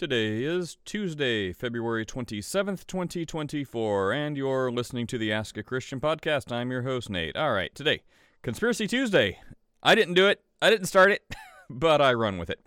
Today 0.00 0.44
is 0.44 0.78
Tuesday, 0.86 1.52
February 1.52 2.06
27th, 2.06 2.86
2024, 2.86 4.12
and 4.14 4.34
you're 4.34 4.72
listening 4.72 5.06
to 5.08 5.18
the 5.18 5.30
Ask 5.30 5.58
a 5.58 5.62
Christian 5.62 6.00
podcast. 6.00 6.50
I'm 6.50 6.70
your 6.70 6.84
host, 6.84 7.10
Nate. 7.10 7.36
All 7.36 7.52
right, 7.52 7.74
today, 7.74 8.00
Conspiracy 8.40 8.86
Tuesday. 8.86 9.38
I 9.82 9.94
didn't 9.94 10.14
do 10.14 10.26
it, 10.26 10.42
I 10.62 10.70
didn't 10.70 10.86
start 10.86 11.12
it, 11.12 11.22
but 11.68 12.00
I 12.00 12.14
run 12.14 12.38
with 12.38 12.48
it. 12.48 12.64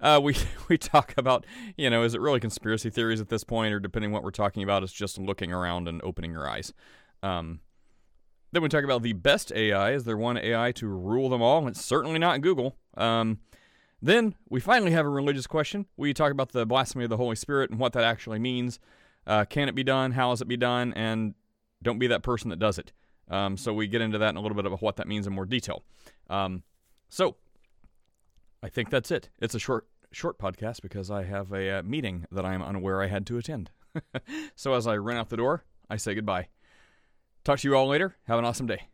Uh, 0.00 0.18
we 0.22 0.36
we 0.70 0.78
talk 0.78 1.12
about, 1.18 1.44
you 1.76 1.90
know, 1.90 2.02
is 2.02 2.14
it 2.14 2.22
really 2.22 2.40
conspiracy 2.40 2.88
theories 2.88 3.20
at 3.20 3.28
this 3.28 3.44
point, 3.44 3.74
or 3.74 3.78
depending 3.78 4.10
what 4.10 4.22
we're 4.22 4.30
talking 4.30 4.62
about, 4.62 4.82
it's 4.82 4.90
just 4.90 5.18
looking 5.18 5.52
around 5.52 5.86
and 5.86 6.00
opening 6.02 6.32
your 6.32 6.48
eyes. 6.48 6.72
Um, 7.22 7.60
then 8.52 8.62
we 8.62 8.70
talk 8.70 8.84
about 8.84 9.02
the 9.02 9.12
best 9.12 9.52
AI. 9.52 9.92
Is 9.92 10.04
there 10.04 10.16
one 10.16 10.38
AI 10.38 10.72
to 10.72 10.86
rule 10.86 11.28
them 11.28 11.42
all? 11.42 11.68
It's 11.68 11.84
certainly 11.84 12.18
not 12.18 12.40
Google. 12.40 12.78
Um, 12.96 13.40
then 14.04 14.34
we 14.50 14.60
finally 14.60 14.92
have 14.92 15.06
a 15.06 15.10
religious 15.10 15.46
question. 15.46 15.86
We 15.96 16.12
talk 16.12 16.30
about 16.30 16.52
the 16.52 16.66
blasphemy 16.66 17.04
of 17.04 17.10
the 17.10 17.16
Holy 17.16 17.36
Spirit 17.36 17.70
and 17.70 17.78
what 17.78 17.94
that 17.94 18.04
actually 18.04 18.38
means. 18.38 18.78
Uh, 19.26 19.46
can 19.46 19.66
it 19.68 19.74
be 19.74 19.82
done? 19.82 20.12
How 20.12 20.30
is 20.32 20.42
it 20.42 20.48
be 20.48 20.58
done? 20.58 20.92
And 20.92 21.34
don't 21.82 21.98
be 21.98 22.06
that 22.08 22.22
person 22.22 22.50
that 22.50 22.58
does 22.58 22.78
it. 22.78 22.92
Um, 23.30 23.56
so 23.56 23.72
we 23.72 23.86
get 23.86 24.02
into 24.02 24.18
that 24.18 24.28
in 24.28 24.36
a 24.36 24.40
little 24.40 24.56
bit 24.56 24.66
of 24.66 24.82
what 24.82 24.96
that 24.96 25.08
means 25.08 25.26
in 25.26 25.32
more 25.32 25.46
detail. 25.46 25.84
Um, 26.28 26.64
so 27.08 27.36
I 28.62 28.68
think 28.68 28.90
that's 28.90 29.10
it. 29.10 29.30
It's 29.40 29.54
a 29.54 29.58
short 29.58 29.86
short 30.12 30.38
podcast 30.38 30.80
because 30.82 31.10
I 31.10 31.24
have 31.24 31.52
a 31.52 31.78
uh, 31.78 31.82
meeting 31.82 32.26
that 32.30 32.44
I 32.44 32.54
am 32.54 32.62
unaware 32.62 33.02
I 33.02 33.08
had 33.08 33.26
to 33.28 33.38
attend. 33.38 33.70
so 34.54 34.74
as 34.74 34.86
I 34.86 34.96
run 34.96 35.16
out 35.16 35.30
the 35.30 35.36
door, 35.36 35.64
I 35.88 35.96
say 35.96 36.14
goodbye. 36.14 36.48
Talk 37.42 37.58
to 37.60 37.68
you 37.68 37.74
all 37.74 37.88
later. 37.88 38.16
Have 38.26 38.38
an 38.38 38.44
awesome 38.44 38.66
day. 38.66 38.88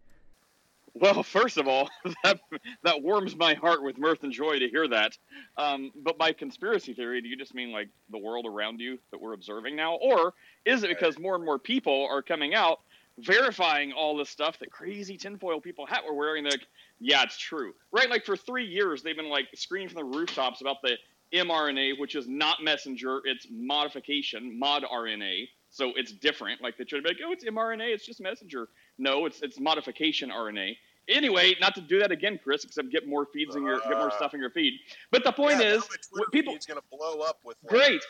Well, 0.95 1.23
first 1.23 1.57
of 1.59 1.69
all, 1.69 1.89
that 2.25 2.41
that 2.83 3.03
warms 3.03 3.37
my 3.37 3.55
heart 3.55 3.83
with 3.83 3.98
mirth 3.98 4.23
and 4.25 4.33
joy 4.33 4.59
to 4.59 4.69
hear 4.69 4.89
that. 4.89 5.17
Um, 5.57 5.93
but 6.05 6.19
by 6.19 6.33
conspiracy 6.33 6.95
theory, 6.95 7.23
do 7.23 7.29
you 7.29 7.37
just 7.37 7.55
mean 7.55 7.73
like 7.73 7.89
the 8.11 8.19
world 8.19 8.47
around 8.47 8.81
you 8.81 8.98
that 9.12 9.21
we're 9.21 9.34
observing 9.34 9.77
now, 9.77 9.97
or 9.97 10.34
is 10.65 10.83
it 10.83 10.89
because 10.89 11.19
more 11.19 11.37
and 11.37 11.45
more 11.45 11.59
people 11.59 12.09
are 12.11 12.23
coming 12.23 12.55
out 12.55 12.81
verifying 13.19 13.92
all 13.92 14.17
this 14.17 14.31
stuff 14.31 14.59
that 14.61 14.70
crazy 14.73 15.17
tinfoil 15.17 15.61
people 15.61 15.87
hat 15.87 16.03
were 16.06 16.14
wearing? 16.14 16.45
Like, 16.45 16.67
yeah, 17.01 17.23
it's 17.23 17.39
true, 17.39 17.73
right? 17.92 18.11
Like 18.11 18.25
for 18.27 18.36
three 18.36 18.67
years, 18.67 19.03
they've 19.03 19.17
been 19.17 19.31
like 19.31 19.48
screaming 19.55 19.89
from 19.91 19.98
the 20.11 20.19
rooftops 20.19 20.61
about 20.61 20.83
the 20.83 20.97
mRNA, 21.34 21.98
which 22.01 22.17
is 22.17 22.29
not 22.29 22.62
messenger, 22.62 23.20
it's 23.25 23.47
modification, 23.51 24.59
mod 24.59 24.84
RNA. 24.84 25.48
So 25.70 25.92
it's 25.97 26.12
different. 26.12 26.61
Like 26.62 26.77
they 26.79 26.84
try 26.84 26.98
to 26.98 27.03
be 27.03 27.11
like, 27.11 27.19
oh, 27.25 27.33
it's 27.33 27.45
mRNA, 27.45 27.95
it's 27.95 28.05
just 28.07 28.20
messenger. 28.20 28.69
No, 28.98 29.27
it's 29.27 29.41
it's 29.42 29.61
modification 29.61 30.31
RNA. 30.31 30.77
Anyway, 31.09 31.55
not 31.61 31.75
to 31.75 31.81
do 31.81 31.98
that 31.98 32.12
again, 32.12 32.39
Chris, 32.43 32.65
except 32.65 32.91
get 32.91 33.09
more 33.09 33.27
feeds 33.27 33.56
in 33.56 33.65
your 33.65 33.81
get 33.81 33.98
more 33.98 34.12
uh, 34.12 34.17
stuff 34.17 34.34
in 34.34 34.41
your 34.41 34.51
feed. 34.51 34.75
But 35.11 35.25
the 35.25 35.33
point 35.33 35.61
yeah, 35.61 35.75
is, 35.75 35.89
people 36.33 36.55
it's 36.55 36.67
going 36.67 36.79
to 36.81 36.97
blow 36.97 37.20
up 37.20 37.39
with. 37.45 37.57
Like, 37.65 37.70
great. 37.70 38.01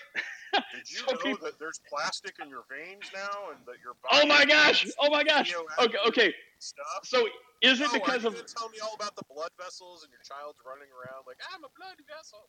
Did 0.52 0.62
you 0.90 0.98
so 0.98 1.12
know 1.12 1.18
people, 1.18 1.46
that 1.46 1.58
there's 1.58 1.80
plastic 1.88 2.36
in 2.42 2.48
your 2.48 2.64
veins 2.68 3.04
now, 3.14 3.50
and 3.50 3.58
that 3.66 3.76
your 3.82 3.94
oh 4.10 4.10
body? 4.10 4.22
Oh 4.24 4.26
my 4.26 4.44
gosh! 4.44 4.86
Oh 4.98 5.10
my 5.10 5.24
gosh! 5.24 5.54
Okay, 5.80 5.98
okay. 6.06 6.34
Stuff. 6.58 7.04
So 7.04 7.26
is 7.62 7.80
it 7.80 7.88
no, 7.92 8.00
because 8.00 8.24
of? 8.24 8.34
Tell 8.34 8.68
me 8.68 8.78
all 8.82 8.94
about 8.94 9.16
the 9.16 9.24
blood 9.32 9.50
vessels, 9.58 10.02
and 10.02 10.10
your 10.10 10.20
child's 10.22 10.58
running 10.66 10.88
around 10.92 11.24
like 11.26 11.38
I'm 11.54 11.64
a 11.64 11.68
blood 11.76 11.96
vessel. 12.08 12.48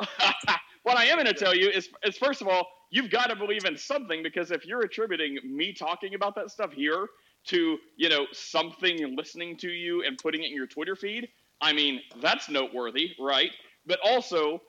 what 0.82 0.96
I 0.96 1.04
am 1.04 1.16
going 1.16 1.26
to 1.26 1.34
tell 1.34 1.54
you 1.54 1.68
is, 1.68 1.88
is 2.04 2.16
first 2.16 2.40
of 2.40 2.48
all, 2.48 2.66
you've 2.90 3.10
got 3.10 3.28
to 3.28 3.36
believe 3.36 3.64
in 3.64 3.76
something 3.76 4.22
because 4.22 4.50
if 4.50 4.64
you're 4.64 4.80
attributing 4.80 5.38
me 5.44 5.72
talking 5.72 6.14
about 6.14 6.34
that 6.36 6.50
stuff 6.50 6.72
here 6.72 7.06
to 7.46 7.78
you 7.96 8.08
know 8.08 8.26
something 8.32 9.16
listening 9.16 9.56
to 9.58 9.68
you 9.68 10.02
and 10.02 10.18
putting 10.18 10.42
it 10.42 10.46
in 10.46 10.56
your 10.56 10.66
Twitter 10.66 10.96
feed, 10.96 11.28
I 11.60 11.72
mean 11.72 12.00
that's 12.20 12.48
noteworthy, 12.48 13.12
right? 13.18 13.50
But 13.86 13.98
also, 14.04 14.60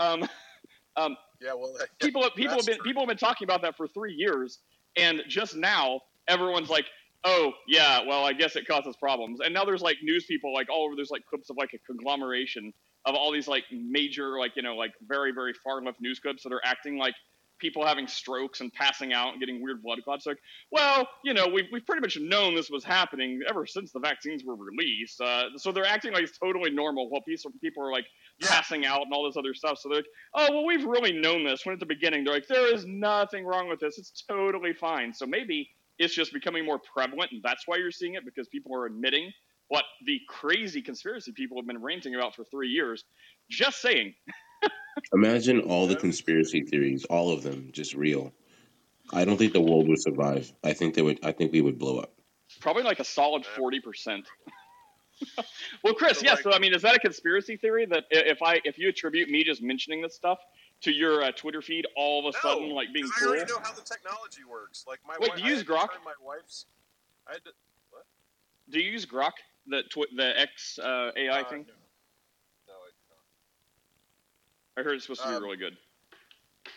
um, 0.00 0.28
um, 0.96 1.16
yeah, 1.40 1.54
well, 1.54 1.74
people 2.00 2.28
people 2.36 2.56
have 2.56 2.66
been 2.66 2.76
true. 2.76 2.84
people 2.84 3.02
have 3.02 3.08
been 3.08 3.16
talking 3.16 3.46
about 3.46 3.62
that 3.62 3.76
for 3.76 3.88
three 3.88 4.14
years, 4.14 4.58
and 4.96 5.22
just 5.28 5.56
now 5.56 6.00
everyone's 6.28 6.70
like, 6.70 6.86
oh 7.24 7.52
yeah, 7.66 8.00
well 8.06 8.24
I 8.24 8.32
guess 8.32 8.56
it 8.56 8.66
causes 8.66 8.96
problems, 8.96 9.40
and 9.40 9.54
now 9.54 9.64
there's 9.64 9.82
like 9.82 9.96
news 10.02 10.26
people 10.26 10.52
like 10.52 10.68
all 10.70 10.84
over. 10.84 10.96
There's 10.96 11.10
like 11.10 11.24
clips 11.26 11.50
of 11.50 11.56
like 11.56 11.70
a 11.74 11.78
conglomeration 11.78 12.72
of 13.06 13.14
all 13.14 13.32
these 13.32 13.48
like 13.48 13.64
major 13.72 14.38
like 14.38 14.52
you 14.56 14.62
know 14.62 14.76
like 14.76 14.92
very 15.06 15.32
very 15.32 15.54
far 15.64 15.82
left 15.82 16.00
news 16.00 16.20
clips 16.20 16.42
that 16.42 16.52
are 16.52 16.60
acting 16.64 16.98
like 16.98 17.14
people 17.60 17.86
having 17.86 18.08
strokes 18.08 18.60
and 18.60 18.72
passing 18.72 19.12
out 19.12 19.32
and 19.32 19.40
getting 19.40 19.62
weird 19.62 19.82
blood 19.82 19.98
clots. 20.02 20.26
Like, 20.26 20.38
well, 20.70 21.08
you 21.24 21.34
know, 21.34 21.46
we've, 21.46 21.66
we've 21.72 21.84
pretty 21.84 22.00
much 22.00 22.18
known 22.18 22.54
this 22.54 22.70
was 22.70 22.84
happening 22.84 23.40
ever 23.48 23.66
since 23.66 23.92
the 23.92 24.00
vaccines 24.00 24.44
were 24.44 24.56
released. 24.56 25.20
Uh, 25.20 25.44
so 25.56 25.70
they're 25.70 25.86
acting 25.86 26.12
like 26.12 26.24
it's 26.24 26.38
totally 26.38 26.70
normal 26.70 27.08
while 27.10 27.22
people 27.60 27.84
are 27.84 27.92
like 27.92 28.06
passing 28.40 28.84
out 28.86 29.02
and 29.02 29.12
all 29.12 29.24
this 29.24 29.36
other 29.36 29.54
stuff. 29.54 29.78
So 29.78 29.88
they're 29.88 29.98
like, 29.98 30.06
oh, 30.34 30.46
well, 30.50 30.64
we've 30.64 30.84
really 30.84 31.12
known 31.12 31.44
this. 31.44 31.64
When 31.64 31.72
at 31.72 31.80
the 31.80 31.86
beginning, 31.86 32.24
they're 32.24 32.34
like, 32.34 32.48
there 32.48 32.72
is 32.74 32.86
nothing 32.86 33.44
wrong 33.44 33.68
with 33.68 33.80
this. 33.80 33.98
It's 33.98 34.24
totally 34.26 34.72
fine. 34.72 35.12
So 35.12 35.26
maybe 35.26 35.68
it's 35.98 36.14
just 36.14 36.32
becoming 36.32 36.64
more 36.64 36.78
prevalent 36.78 37.30
and 37.32 37.42
that's 37.42 37.64
why 37.66 37.76
you're 37.76 37.90
seeing 37.90 38.14
it 38.14 38.24
because 38.24 38.48
people 38.48 38.74
are 38.74 38.86
admitting 38.86 39.30
what 39.68 39.84
the 40.04 40.20
crazy 40.28 40.82
conspiracy 40.82 41.30
people 41.30 41.56
have 41.56 41.66
been 41.66 41.80
ranting 41.80 42.14
about 42.16 42.34
for 42.34 42.44
three 42.44 42.68
years. 42.68 43.04
Just 43.48 43.80
saying. 43.80 44.14
Imagine 45.12 45.60
all 45.60 45.86
the 45.86 45.96
conspiracy 45.96 46.62
theories, 46.62 47.04
all 47.04 47.32
of 47.32 47.42
them, 47.42 47.70
just 47.72 47.94
real. 47.94 48.32
I 49.12 49.24
don't 49.24 49.36
think 49.36 49.52
the 49.52 49.60
world 49.60 49.88
would 49.88 50.00
survive. 50.00 50.52
I 50.62 50.72
think 50.72 50.94
they 50.94 51.02
would. 51.02 51.18
I 51.24 51.32
think 51.32 51.52
we 51.52 51.60
would 51.60 51.78
blow 51.78 51.98
up. 51.98 52.12
Probably 52.60 52.82
like 52.82 53.00
a 53.00 53.04
solid 53.04 53.44
forty 53.44 53.80
percent. 53.80 54.26
well, 55.84 55.94
Chris, 55.94 56.22
yes. 56.22 56.42
So, 56.42 56.52
I 56.52 56.58
mean, 56.58 56.74
is 56.74 56.82
that 56.82 56.94
a 56.94 56.98
conspiracy 56.98 57.56
theory 57.56 57.86
that 57.86 58.04
if 58.10 58.42
I 58.42 58.60
if 58.64 58.78
you 58.78 58.88
attribute 58.88 59.28
me 59.28 59.44
just 59.44 59.62
mentioning 59.62 60.00
this 60.00 60.14
stuff 60.14 60.38
to 60.82 60.92
your 60.92 61.22
uh, 61.22 61.32
Twitter 61.32 61.60
feed, 61.60 61.86
all 61.96 62.20
of 62.20 62.34
a 62.34 62.38
no, 62.44 62.54
sudden 62.54 62.70
like 62.70 62.92
being 62.92 63.06
I 63.06 63.18
cool? 63.18 63.28
I 63.28 63.36
already 63.36 63.52
know 63.52 63.58
how 63.62 63.72
the 63.72 63.82
technology 63.82 64.42
works. 64.48 64.84
Like 64.86 65.00
my 65.06 65.16
wait, 65.20 65.30
wife, 65.30 65.38
do 65.38 65.44
you 65.44 65.50
use 65.50 65.64
Grok? 65.64 65.88
My 66.04 66.12
wife's. 66.24 66.66
I 67.28 67.32
had 67.34 67.44
to, 67.44 67.50
what? 67.90 68.04
Do 68.70 68.80
you 68.80 68.90
use 68.90 69.06
Grok? 69.06 69.32
The 69.66 69.82
tw- 69.82 70.14
the 70.16 70.38
X 70.40 70.78
uh, 70.78 71.10
AI 71.16 71.40
uh, 71.40 71.48
thing? 71.48 71.66
No. 71.68 71.74
I 74.76 74.82
heard 74.82 74.94
it's 74.94 75.04
supposed 75.04 75.22
to 75.22 75.28
be 75.28 75.34
Um, 75.34 75.42
really 75.42 75.56
good. 75.56 75.76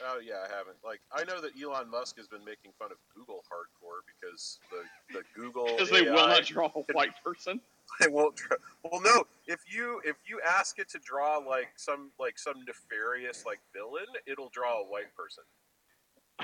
Oh 0.02 0.20
yeah, 0.20 0.46
I 0.46 0.56
haven't. 0.56 0.78
Like 0.84 1.02
I 1.12 1.24
know 1.24 1.42
that 1.42 1.52
Elon 1.62 1.90
Musk 1.90 2.18
has 2.18 2.28
been 2.28 2.44
making 2.44 2.72
fun 2.80 2.92
of 2.92 2.98
Google 3.14 3.44
hardcore 3.52 4.02
because 4.08 4.60
the 4.72 4.84
the 5.14 5.24
Google 5.36 5.66
Because 5.78 5.90
they 5.90 6.04
will 6.04 6.28
not 6.28 6.46
draw 6.46 6.72
a 6.74 6.94
white 6.94 7.14
person. 7.24 7.60
They 8.00 8.08
won't. 8.08 8.38
Draw, 8.38 8.58
well, 8.82 9.02
no. 9.02 9.28
If 9.46 9.60
you 9.68 10.02
if 10.06 10.16
you 10.26 10.40
ask 10.42 10.80
it 10.80 10.90
to 10.90 11.00
draw 11.00 11.38
like 11.38 11.74
some 11.76 12.12
like 12.18 12.40
some 12.40 12.64
nefarious 12.66 13.46
like 13.46 13.60
villain, 13.74 14.08
it'll 14.26 14.50
draw 14.50 14.82
a 14.82 14.86
white 14.86 15.14
person. 15.16 15.44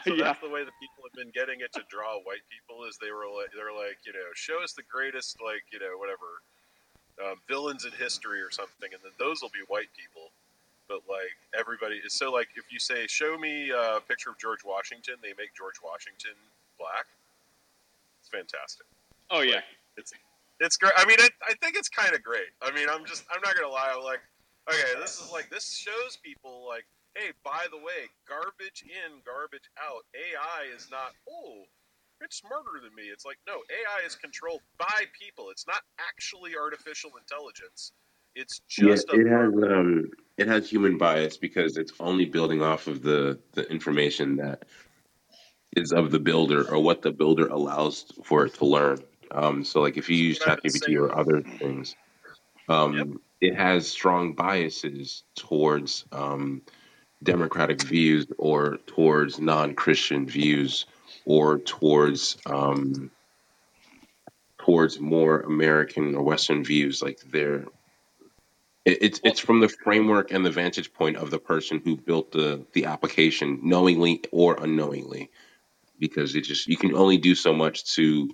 So 0.05 0.13
yeah. 0.13 0.25
that's 0.25 0.41
the 0.41 0.49
way 0.49 0.63
that 0.63 0.71
people 0.79 1.01
have 1.01 1.17
been 1.17 1.31
getting 1.33 1.61
it 1.61 1.73
to 1.73 1.81
draw 1.89 2.21
white 2.21 2.45
people 2.53 2.85
is 2.85 2.99
they 3.01 3.09
were 3.09 3.25
like 3.25 3.49
they're 3.55 3.73
like 3.73 3.97
you 4.05 4.13
know 4.13 4.29
show 4.35 4.61
us 4.61 4.73
the 4.73 4.83
greatest 4.85 5.41
like 5.41 5.65
you 5.73 5.79
know 5.79 5.97
whatever 5.97 6.45
um, 7.25 7.41
villains 7.47 7.85
in 7.85 7.91
history 7.93 8.39
or 8.39 8.51
something, 8.51 8.93
and 8.93 9.01
then 9.01 9.11
those 9.17 9.41
will 9.41 9.49
be 9.49 9.65
white 9.67 9.89
people. 9.97 10.29
But 10.89 11.05
like 11.07 11.37
everybody 11.53 12.01
is 12.03 12.13
so 12.13 12.31
like 12.31 12.49
if 12.57 12.65
you 12.73 12.79
say 12.79 13.05
show 13.05 13.37
me 13.37 13.69
a 13.69 14.01
picture 14.01 14.31
of 14.31 14.37
George 14.39 14.65
Washington, 14.65 15.15
they 15.21 15.37
make 15.37 15.53
George 15.55 15.77
Washington 15.83 16.33
black. 16.79 17.05
It's 18.19 18.29
fantastic. 18.29 18.87
Oh 19.29 19.41
yeah. 19.41 19.61
Like, 19.61 19.63
it's 19.97 20.13
it's 20.59 20.77
great. 20.77 20.93
I 20.97 21.05
mean, 21.05 21.17
I, 21.19 21.29
I 21.47 21.53
think 21.61 21.75
it's 21.77 21.89
kind 21.89 22.13
of 22.13 22.23
great. 22.23 22.51
I 22.61 22.71
mean, 22.71 22.87
I'm 22.89 23.05
just 23.05 23.23
I'm 23.31 23.41
not 23.41 23.55
gonna 23.55 23.71
lie. 23.71 23.93
I'm 23.95 24.03
like, 24.03 24.19
okay, 24.67 24.99
this 24.99 25.21
is 25.21 25.31
like 25.31 25.49
this 25.49 25.71
shows 25.71 26.17
people 26.23 26.65
like, 26.67 26.85
hey, 27.15 27.31
by 27.43 27.67
the 27.71 27.77
way, 27.77 28.09
garbage 28.27 28.83
in, 28.83 29.21
garbage 29.25 29.69
out. 29.79 30.03
AI 30.17 30.73
is 30.75 30.87
not 30.91 31.13
oh, 31.29 31.63
it's 32.21 32.37
smarter 32.37 32.81
than 32.81 32.93
me. 32.95 33.03
It's 33.13 33.25
like 33.25 33.37
no, 33.47 33.61
AI 33.69 34.05
is 34.05 34.15
controlled 34.15 34.61
by 34.77 35.05
people. 35.13 35.49
It's 35.49 35.67
not 35.67 35.81
actually 35.99 36.51
artificial 36.59 37.11
intelligence. 37.19 37.93
It's 38.35 38.61
just 38.67 39.07
yeah, 39.13 39.19
it 39.19 39.27
has 39.27 39.53
um, 39.53 40.09
it 40.39 40.47
has 40.47 40.69
human 40.69 40.97
bias 40.97 41.37
because 41.37 41.75
it's 41.77 41.91
only 41.99 42.25
building 42.25 42.61
off 42.61 42.87
of 42.87 43.01
the 43.03 43.39
the 43.53 43.69
information 43.69 44.37
that 44.37 44.63
is 45.75 45.91
of 45.91 46.11
the 46.11 46.19
builder 46.19 46.67
or 46.69 46.81
what 46.81 47.01
the 47.01 47.11
builder 47.11 47.47
allows 47.47 48.05
for 48.23 48.45
it 48.45 48.53
to 48.55 48.65
learn. 48.65 48.99
Um, 49.31 49.63
so, 49.63 49.81
like 49.81 49.97
if 49.97 50.09
you 50.09 50.15
use 50.15 50.39
ChatGPT 50.39 50.95
or 50.97 51.15
other 51.15 51.41
things, 51.41 51.95
um, 52.69 52.95
Yep. 52.95 53.07
it 53.41 53.55
has 53.55 53.87
strong 53.87 54.33
biases 54.33 55.23
towards 55.35 56.05
um, 56.11 56.61
democratic 57.21 57.81
views 57.81 58.25
or 58.37 58.77
towards 58.87 59.39
non-Christian 59.39 60.25
views 60.25 60.85
or 61.25 61.59
towards 61.59 62.37
um, 62.45 63.11
towards 64.57 64.99
more 64.99 65.41
American 65.41 66.15
or 66.15 66.23
Western 66.23 66.63
views. 66.63 67.01
Like 67.03 67.19
they're 67.29 67.65
it, 68.89 68.97
it's 69.01 69.21
it's 69.23 69.39
from 69.39 69.59
the 69.59 69.69
framework 69.69 70.31
and 70.31 70.45
the 70.45 70.51
vantage 70.51 70.93
point 70.93 71.17
of 71.17 71.31
the 71.31 71.39
person 71.39 71.81
who 71.83 71.95
built 71.97 72.31
the 72.31 72.65
the 72.73 72.85
application, 72.85 73.59
knowingly 73.63 74.23
or 74.31 74.57
unknowingly, 74.61 75.29
because 75.99 76.35
it 76.35 76.41
just 76.41 76.67
you 76.67 76.77
can 76.77 76.95
only 76.95 77.17
do 77.17 77.35
so 77.35 77.53
much 77.53 77.95
to 77.95 78.29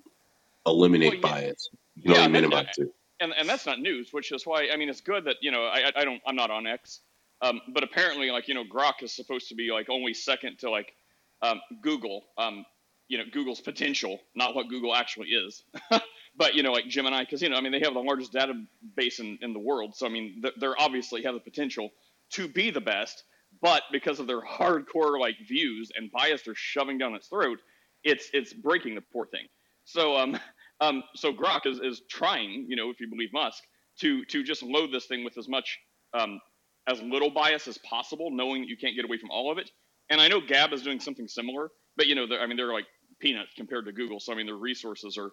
eliminate 0.65 1.21
Well, 1.21 1.31
yeah. 1.31 1.41
bias. 1.47 1.69
You 1.95 2.13
can 2.13 2.21
Yeah, 2.23 2.27
minimize 2.27 2.67
it. 2.77 2.89
and 3.19 3.33
and 3.37 3.47
that's 3.47 3.65
not 3.65 3.79
news, 3.79 4.11
which 4.11 4.31
is 4.31 4.45
why 4.45 4.69
I 4.73 4.77
mean 4.77 4.89
it's 4.89 5.01
good 5.01 5.25
that 5.25 5.37
you 5.41 5.51
know 5.51 5.65
I 5.65 5.87
I- 5.89 5.93
I 6.01 6.05
don't 6.05 6.21
I'm 6.27 6.35
not 6.35 6.51
on 6.51 6.67
X, 6.67 7.01
Um, 7.41 7.61
but 7.73 7.83
apparently, 7.83 8.31
like 8.31 8.47
you 8.47 8.53
know, 8.55 8.63
Grok 8.63 9.03
is 9.03 9.13
supposed 9.13 9.49
to 9.49 9.55
be 9.55 9.71
like 9.71 9.89
only 9.89 10.13
second 10.13 10.59
to 10.59 10.69
like 10.69 10.93
um, 11.41 11.61
Google. 11.81 12.23
Um, 12.37 12.65
you 13.07 13.17
know, 13.17 13.23
Google's 13.31 13.61
potential, 13.61 14.19
not 14.35 14.55
what 14.55 14.69
Google 14.69 14.95
actually 14.95 15.29
is. 15.29 15.63
but 16.37 16.55
you 16.55 16.63
know, 16.63 16.71
like 16.71 16.87
Gemini, 16.87 17.23
because 17.23 17.41
you 17.41 17.49
know, 17.49 17.57
I 17.57 17.61
mean, 17.61 17.71
they 17.71 17.81
have 17.81 17.93
the 17.93 17.99
largest 17.99 18.33
database 18.33 19.19
in, 19.19 19.37
in 19.41 19.53
the 19.53 19.59
world, 19.59 19.95
so 19.95 20.05
I 20.05 20.09
mean, 20.09 20.41
they're 20.59 20.79
obviously 20.79 21.23
have 21.23 21.33
the 21.33 21.39
potential 21.39 21.89
to 22.33 22.47
be 22.47 22.71
the 22.71 22.81
best. 22.81 23.23
But 23.61 23.83
because 23.91 24.19
of 24.19 24.27
their 24.27 24.41
hardcore 24.41 25.19
like 25.19 25.35
views 25.47 25.91
and 25.95 26.11
bias 26.11 26.43
they're 26.43 26.55
shoving 26.55 26.97
down 26.97 27.15
its 27.15 27.27
throat, 27.27 27.59
it's 28.03 28.29
it's 28.33 28.53
breaking 28.53 28.95
the 28.95 29.01
poor 29.13 29.25
thing. 29.27 29.45
So 29.85 30.17
um 30.17 30.37
um 30.81 31.03
so 31.15 31.33
Grok 31.33 31.65
is, 31.65 31.79
is 31.79 32.01
trying, 32.09 32.65
you 32.67 32.75
know, 32.75 32.89
if 32.89 32.99
you 32.99 33.09
believe 33.09 33.29
Musk, 33.33 33.63
to 34.01 34.25
to 34.25 34.43
just 34.43 34.61
load 34.63 34.91
this 34.91 35.05
thing 35.05 35.23
with 35.23 35.37
as 35.37 35.47
much 35.47 35.79
um 36.13 36.39
as 36.87 37.01
little 37.01 37.31
bias 37.31 37.67
as 37.67 37.77
possible, 37.79 38.29
knowing 38.31 38.61
that 38.61 38.67
you 38.67 38.77
can't 38.77 38.95
get 38.95 39.05
away 39.05 39.17
from 39.17 39.31
all 39.31 39.51
of 39.51 39.57
it. 39.57 39.71
And 40.09 40.21
I 40.21 40.27
know 40.27 40.41
Gab 40.41 40.71
is 40.73 40.83
doing 40.83 40.99
something 40.99 41.27
similar, 41.27 41.71
but 41.97 42.07
you 42.07 42.13
know, 42.15 42.27
I 42.39 42.45
mean, 42.45 42.57
they're 42.57 42.73
like 42.73 42.85
peanuts 43.19 43.51
compared 43.55 43.85
to 43.85 43.91
Google. 43.91 44.19
So 44.19 44.33
I 44.33 44.35
mean, 44.35 44.45
their 44.45 44.55
resources 44.55 45.17
are 45.17 45.31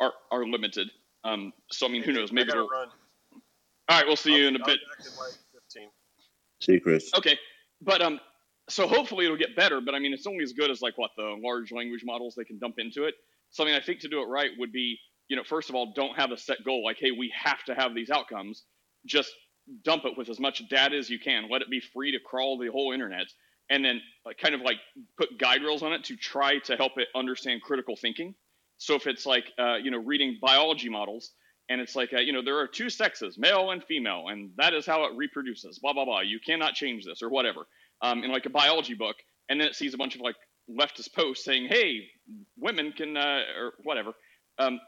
are 0.00 0.12
are 0.30 0.46
limited. 0.46 0.90
Um, 1.24 1.52
so 1.70 1.86
I 1.86 1.90
mean, 1.90 2.02
who 2.02 2.12
knows? 2.12 2.32
Maybe 2.32 2.52
they'll. 2.52 2.68
Run. 2.68 2.88
All 3.88 3.98
right, 3.98 4.06
we'll 4.06 4.16
see 4.16 4.32
I'll, 4.32 4.38
you 4.40 4.48
in 4.48 4.56
a 4.56 4.60
I'll 4.60 4.66
bit. 4.66 4.78
In 5.00 5.16
like 5.16 5.34
15. 5.52 5.88
See, 6.60 6.80
Chris. 6.80 7.10
Okay, 7.16 7.38
but 7.80 8.00
um, 8.02 8.20
so 8.68 8.86
hopefully 8.86 9.26
it'll 9.26 9.36
get 9.36 9.56
better. 9.56 9.80
But 9.80 9.94
I 9.94 9.98
mean, 9.98 10.12
it's 10.12 10.26
only 10.26 10.42
as 10.42 10.52
good 10.52 10.70
as 10.70 10.82
like 10.82 10.96
what 10.96 11.10
the 11.16 11.36
large 11.42 11.72
language 11.72 12.02
models 12.04 12.34
they 12.34 12.44
can 12.44 12.58
dump 12.58 12.78
into 12.78 13.04
it. 13.04 13.14
So 13.50 13.62
I 13.62 13.66
mean, 13.66 13.74
I 13.76 13.80
think 13.80 14.00
to 14.00 14.08
do 14.08 14.22
it 14.22 14.26
right 14.26 14.50
would 14.58 14.72
be, 14.72 14.98
you 15.28 15.36
know, 15.36 15.44
first 15.44 15.68
of 15.68 15.76
all, 15.76 15.92
don't 15.94 16.16
have 16.16 16.30
a 16.30 16.38
set 16.38 16.64
goal 16.64 16.84
like, 16.84 16.98
hey, 16.98 17.10
we 17.10 17.32
have 17.36 17.62
to 17.64 17.74
have 17.74 17.94
these 17.94 18.10
outcomes. 18.10 18.64
Just 19.06 19.30
dump 19.82 20.04
it 20.04 20.16
with 20.16 20.28
as 20.28 20.40
much 20.40 20.66
data 20.68 20.96
as 20.96 21.08
you 21.08 21.18
can. 21.18 21.48
Let 21.50 21.62
it 21.62 21.70
be 21.70 21.80
free 21.80 22.12
to 22.12 22.18
crawl 22.18 22.58
the 22.58 22.70
whole 22.70 22.92
internet, 22.92 23.26
and 23.70 23.84
then 23.84 24.00
like, 24.24 24.38
kind 24.38 24.54
of 24.54 24.60
like 24.60 24.76
put 25.16 25.38
guide 25.38 25.62
rails 25.62 25.82
on 25.82 25.92
it 25.92 26.04
to 26.04 26.16
try 26.16 26.58
to 26.60 26.76
help 26.76 26.92
it 26.96 27.08
understand 27.14 27.62
critical 27.62 27.96
thinking. 27.96 28.34
So 28.78 28.94
if 28.94 29.06
it's 29.06 29.24
like, 29.24 29.44
uh, 29.58 29.76
you 29.76 29.90
know, 29.90 29.98
reading 29.98 30.38
biology 30.40 30.88
models, 30.88 31.30
and 31.68 31.80
it's 31.80 31.96
like, 31.96 32.12
uh, 32.12 32.20
you 32.20 32.32
know, 32.32 32.42
there 32.44 32.58
are 32.58 32.66
two 32.66 32.90
sexes, 32.90 33.38
male 33.38 33.70
and 33.70 33.82
female, 33.82 34.26
and 34.28 34.50
that 34.56 34.74
is 34.74 34.84
how 34.84 35.04
it 35.04 35.16
reproduces. 35.16 35.78
Blah 35.78 35.94
blah 35.94 36.04
blah. 36.04 36.20
You 36.20 36.38
cannot 36.44 36.74
change 36.74 37.04
this 37.04 37.22
or 37.22 37.30
whatever. 37.30 37.66
Um, 38.02 38.22
in 38.22 38.30
like 38.30 38.44
a 38.46 38.50
biology 38.50 38.94
book, 38.94 39.16
and 39.48 39.60
then 39.60 39.68
it 39.68 39.74
sees 39.74 39.94
a 39.94 39.96
bunch 39.96 40.14
of 40.14 40.20
like 40.20 40.36
leftist 40.68 41.14
posts 41.14 41.44
saying, 41.44 41.68
"Hey, 41.68 42.08
women 42.58 42.92
can 42.92 43.16
uh, 43.16 43.40
or 43.58 43.72
whatever, 43.82 44.12
um, 44.58 44.78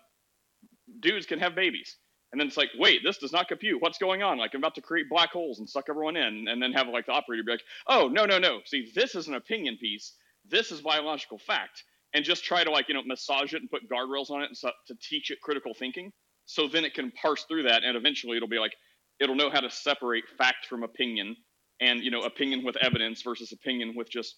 dudes 1.00 1.24
can 1.24 1.38
have 1.38 1.54
babies." 1.54 1.96
And 2.36 2.40
then 2.42 2.48
it's 2.48 2.58
like, 2.58 2.68
wait, 2.78 3.00
this 3.02 3.16
does 3.16 3.32
not 3.32 3.48
compute. 3.48 3.80
What's 3.80 3.96
going 3.96 4.22
on? 4.22 4.36
Like, 4.36 4.52
I'm 4.52 4.60
about 4.60 4.74
to 4.74 4.82
create 4.82 5.08
black 5.08 5.30
holes 5.30 5.58
and 5.58 5.66
suck 5.66 5.86
everyone 5.88 6.16
in, 6.16 6.48
and 6.48 6.62
then 6.62 6.70
have 6.74 6.86
like 6.86 7.06
the 7.06 7.12
operator 7.12 7.42
be 7.42 7.52
like, 7.52 7.62
oh, 7.86 8.08
no, 8.08 8.26
no, 8.26 8.38
no. 8.38 8.60
See, 8.66 8.92
this 8.94 9.14
is 9.14 9.26
an 9.26 9.36
opinion 9.36 9.78
piece. 9.78 10.12
This 10.46 10.70
is 10.70 10.82
biological 10.82 11.38
fact, 11.38 11.82
and 12.12 12.22
just 12.22 12.44
try 12.44 12.62
to 12.62 12.70
like 12.70 12.90
you 12.90 12.94
know 12.94 13.02
massage 13.06 13.54
it 13.54 13.62
and 13.62 13.70
put 13.70 13.88
guardrails 13.88 14.28
on 14.28 14.42
it 14.42 14.48
and 14.48 14.56
so, 14.56 14.70
to 14.86 14.94
teach 15.00 15.30
it 15.30 15.40
critical 15.40 15.72
thinking. 15.72 16.12
So 16.44 16.68
then 16.68 16.84
it 16.84 16.92
can 16.92 17.10
parse 17.12 17.44
through 17.44 17.62
that, 17.62 17.84
and 17.84 17.96
eventually 17.96 18.36
it'll 18.36 18.50
be 18.50 18.58
like 18.58 18.74
it'll 19.18 19.34
know 19.34 19.48
how 19.48 19.60
to 19.60 19.70
separate 19.70 20.24
fact 20.36 20.66
from 20.66 20.82
opinion, 20.82 21.36
and 21.80 22.00
you 22.00 22.10
know 22.10 22.20
opinion 22.20 22.64
with 22.64 22.76
evidence 22.76 23.22
versus 23.22 23.52
opinion 23.52 23.94
with 23.96 24.10
just 24.10 24.36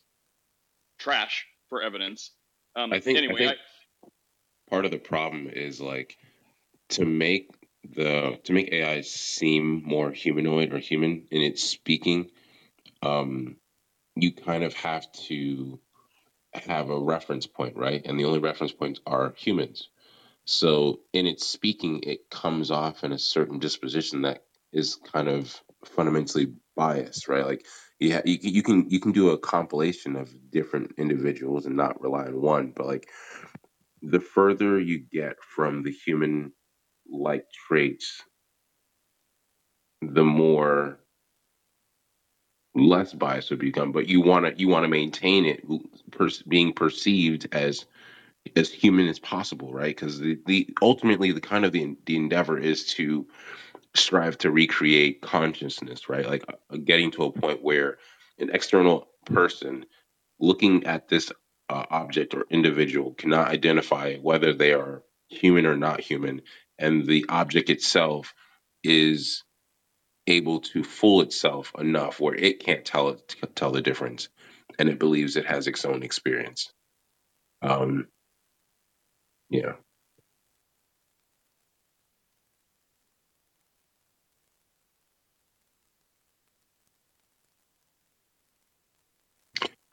trash 1.01 1.45
for 1.69 1.83
evidence. 1.83 2.31
Um, 2.77 2.93
I 2.93 3.01
think, 3.01 3.19
anyway, 3.19 3.35
I 3.35 3.49
think 3.49 3.59
part 4.71 4.85
of 4.85 4.93
the 4.93 4.99
problem 4.99 5.49
is 5.53 5.81
like 5.81 6.17
to 6.91 7.05
make 7.05 7.51
the 7.95 8.39
to 8.45 8.53
make 8.53 8.73
AI 8.73 9.03
seem 9.03 9.83
more 9.85 10.11
humanoid 10.13 10.73
or 10.73 10.79
human 10.79 11.27
in 11.31 11.43
its 11.43 11.65
speaking, 11.65 12.31
um, 13.03 13.57
you 14.17 14.33
kind 14.33 14.65
of 14.65 14.75
have 14.75 15.11
to 15.13 15.81
have 16.55 16.91
a 16.91 16.99
reference 17.01 17.47
point, 17.47 17.77
right? 17.77 18.05
And 18.05 18.19
the 18.19 18.25
only 18.25 18.41
reference 18.41 18.73
points 18.73 19.01
are 19.07 19.35
humans. 19.37 19.89
So 20.45 21.01
in 21.13 21.27
its 21.27 21.47
speaking, 21.47 22.03
it 22.05 22.31
comes 22.31 22.71
off 22.71 23.05
in 23.05 23.13
a 23.13 23.19
certain 23.19 23.59
disposition 23.61 24.23
that 24.23 24.45
is 24.73 24.97
kind 24.97 25.29
of 25.29 25.63
fundamentally 25.85 26.55
biased, 26.77 27.29
right? 27.29 27.47
Like 27.47 27.67
you, 28.01 28.15
ha- 28.15 28.23
you, 28.25 28.39
you 28.41 28.63
can 28.63 28.91
you 28.91 29.01
can 29.01 29.13
do 29.13 29.31
a 29.31 29.39
compilation 29.39 30.17
of 30.17 30.35
different 30.51 30.95
individuals 30.99 31.67
and 31.67 31.77
not 31.77 32.01
rely 32.01 32.27
on 32.27 32.41
one, 32.41 32.73
but 32.77 32.87
like 32.87 33.09
the 34.03 34.21
further 34.21 34.79
you 34.81 35.01
get 35.01 35.37
from 35.43 35.83
the 35.83 35.93
human 35.93 36.53
like 37.11 37.45
traits, 37.69 38.23
the 40.03 40.25
more 40.25 41.01
less 42.75 43.13
biased 43.13 43.51
would 43.51 43.59
become. 43.59 43.93
But 43.93 44.09
you 44.09 44.21
want 44.21 44.47
to 44.47 44.61
you 44.61 44.69
want 44.69 44.85
to 44.85 44.89
maintain 44.89 45.45
it 45.45 45.65
per, 46.11 46.29
being 46.47 46.73
perceived 46.73 47.49
as 47.53 47.87
as 48.57 48.71
human 48.71 49.09
as 49.09 49.19
possible, 49.19 49.73
right? 49.73 49.95
Because 49.95 50.19
the, 50.19 50.39
the 50.47 50.69
ultimately 50.83 51.33
the 51.33 51.41
kind 51.41 51.65
of 51.65 51.73
the 51.73 51.97
the 52.07 52.17
endeavor 52.17 52.59
is 52.59 52.87
to 52.95 53.27
strive 53.95 54.39
to 54.39 54.51
recreate 54.51 55.23
consciousness, 55.23 56.09
right? 56.09 56.27
Like 56.27 56.45
uh, 56.49 56.77
getting 56.77 57.11
to 57.13 57.25
a 57.25 57.33
point 57.33 57.63
where 57.63 57.99
an 58.39 58.51
external 58.53 59.09
person 59.25 59.85
looking 60.39 60.85
at 60.85 61.09
this 61.09 61.33
uh, 61.69 61.85
object 61.91 62.35
or 62.35 62.47
individual 62.51 63.15
cannot 63.15 63.49
identify 63.49 64.17
whether 64.17 64.53
they 64.53 64.73
are 64.73 65.03
human 65.29 65.67
or 65.67 65.77
not 65.77 66.01
human 66.01 66.41
and 66.79 67.07
the 67.07 67.27
object 67.29 67.71
itself 67.71 68.35
is 68.85 69.45
able 70.29 70.61
to 70.61 70.85
fool 70.85 71.23
itself 71.23 71.73
enough 71.79 72.21
where 72.21 72.35
it 72.37 72.61
can't 72.61 72.85
tell 72.87 73.11
it 73.11 73.37
tell 73.57 73.73
the 73.73 73.83
difference 73.83 74.29
and 74.79 74.89
it 74.89 74.99
believes 75.01 75.37
it 75.37 75.47
has 75.47 75.69
its 75.69 75.85
own 75.85 76.03
experience 76.03 76.73
um 77.63 78.09
yeah 79.51 79.73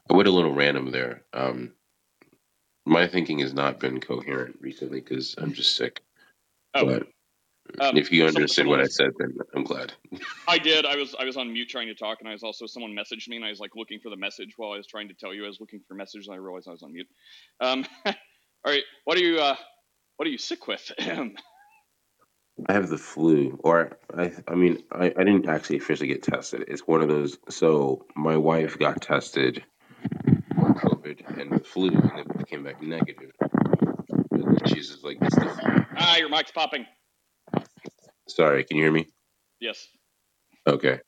I 0.10 0.14
went 0.14 0.30
a 0.30 0.32
little 0.32 0.54
random 0.54 0.92
there. 0.92 1.24
Um, 1.34 1.74
my 2.86 3.08
thinking 3.08 3.40
has 3.40 3.54
not 3.54 3.80
been 3.80 4.02
coherent 4.02 4.58
recently 4.62 5.02
because 5.02 5.36
I'm 5.38 5.54
just 5.54 5.76
sick. 5.76 6.04
Oh, 6.76 6.86
But 6.86 7.08
um, 7.80 7.98
if 7.98 8.12
you 8.12 8.26
understood 8.26 8.68
what 8.68 8.80
I 8.80 8.86
said, 8.86 9.12
then 9.18 9.38
I'm 9.56 9.64
glad. 9.64 9.94
I 10.48 10.58
did. 10.58 10.86
I 10.86 10.96
was 10.96 11.16
I 11.20 11.26
was 11.26 11.38
on 11.38 11.52
mute 11.52 11.70
trying 11.70 11.88
to 11.88 11.96
talk, 11.96 12.20
and 12.20 12.30
I 12.30 12.34
was 12.34 12.44
also 12.44 12.68
someone 12.68 12.92
messaged 12.92 13.28
me, 13.28 13.38
and 13.38 13.46
I 13.46 13.50
was 13.50 13.60
like 13.60 13.76
looking 13.76 14.00
for 14.00 14.10
the 14.10 14.18
message 14.18 14.54
while 14.58 14.72
I 14.72 14.78
was 14.78 14.88
trying 14.88 15.08
to 15.08 15.14
tell 15.14 15.34
you 15.34 15.46
I 15.46 15.48
was 15.48 15.60
looking 15.60 15.82
for 15.88 15.96
a 15.96 15.98
message, 15.98 16.28
and 16.28 16.36
I 16.36 16.38
realized 16.38 16.68
I 16.68 16.72
was 16.72 16.84
on 16.84 16.94
mute. 16.94 17.08
Um, 17.60 17.86
all 18.06 18.14
right, 18.66 18.84
what 19.06 19.18
are 19.18 19.22
you 19.22 19.40
uh, 19.40 19.56
what 20.18 20.28
are 20.28 20.32
you 20.32 20.38
sick 20.38 20.68
with? 20.68 20.92
I 22.68 22.74
have 22.74 22.88
the 22.88 22.98
flu, 22.98 23.60
or 23.64 23.98
I, 24.18 24.32
I 24.48 24.56
mean, 24.56 24.84
I, 24.92 25.08
I 25.08 25.24
didn't 25.24 25.48
actually 25.48 25.78
officially 25.78 26.08
get 26.08 26.24
tested. 26.24 26.66
It's 26.68 26.88
one 26.88 27.02
of 27.02 27.10
those. 27.10 27.38
So 27.50 28.06
my 28.16 28.38
wife 28.38 28.80
got 28.80 29.02
tested 29.02 29.64
for 30.56 30.74
COVID 30.74 31.42
and 31.42 31.52
the 31.52 31.64
flu, 31.64 31.90
and 31.90 32.20
it 32.40 32.48
came 32.48 32.64
back 32.64 32.82
negative. 32.82 33.32
She's 34.68 34.90
just 34.90 35.04
like, 35.04 35.18
"It's 35.22 35.36
the 35.36 35.86
ah, 35.98 36.18
your 36.18 36.30
mic's 36.30 36.52
popping. 36.52 36.86
Sorry, 38.28 38.64
can 38.64 38.78
you 38.78 38.84
hear 38.84 38.92
me? 38.92 39.08
Yes. 39.60 39.88
Okay. 40.68 41.00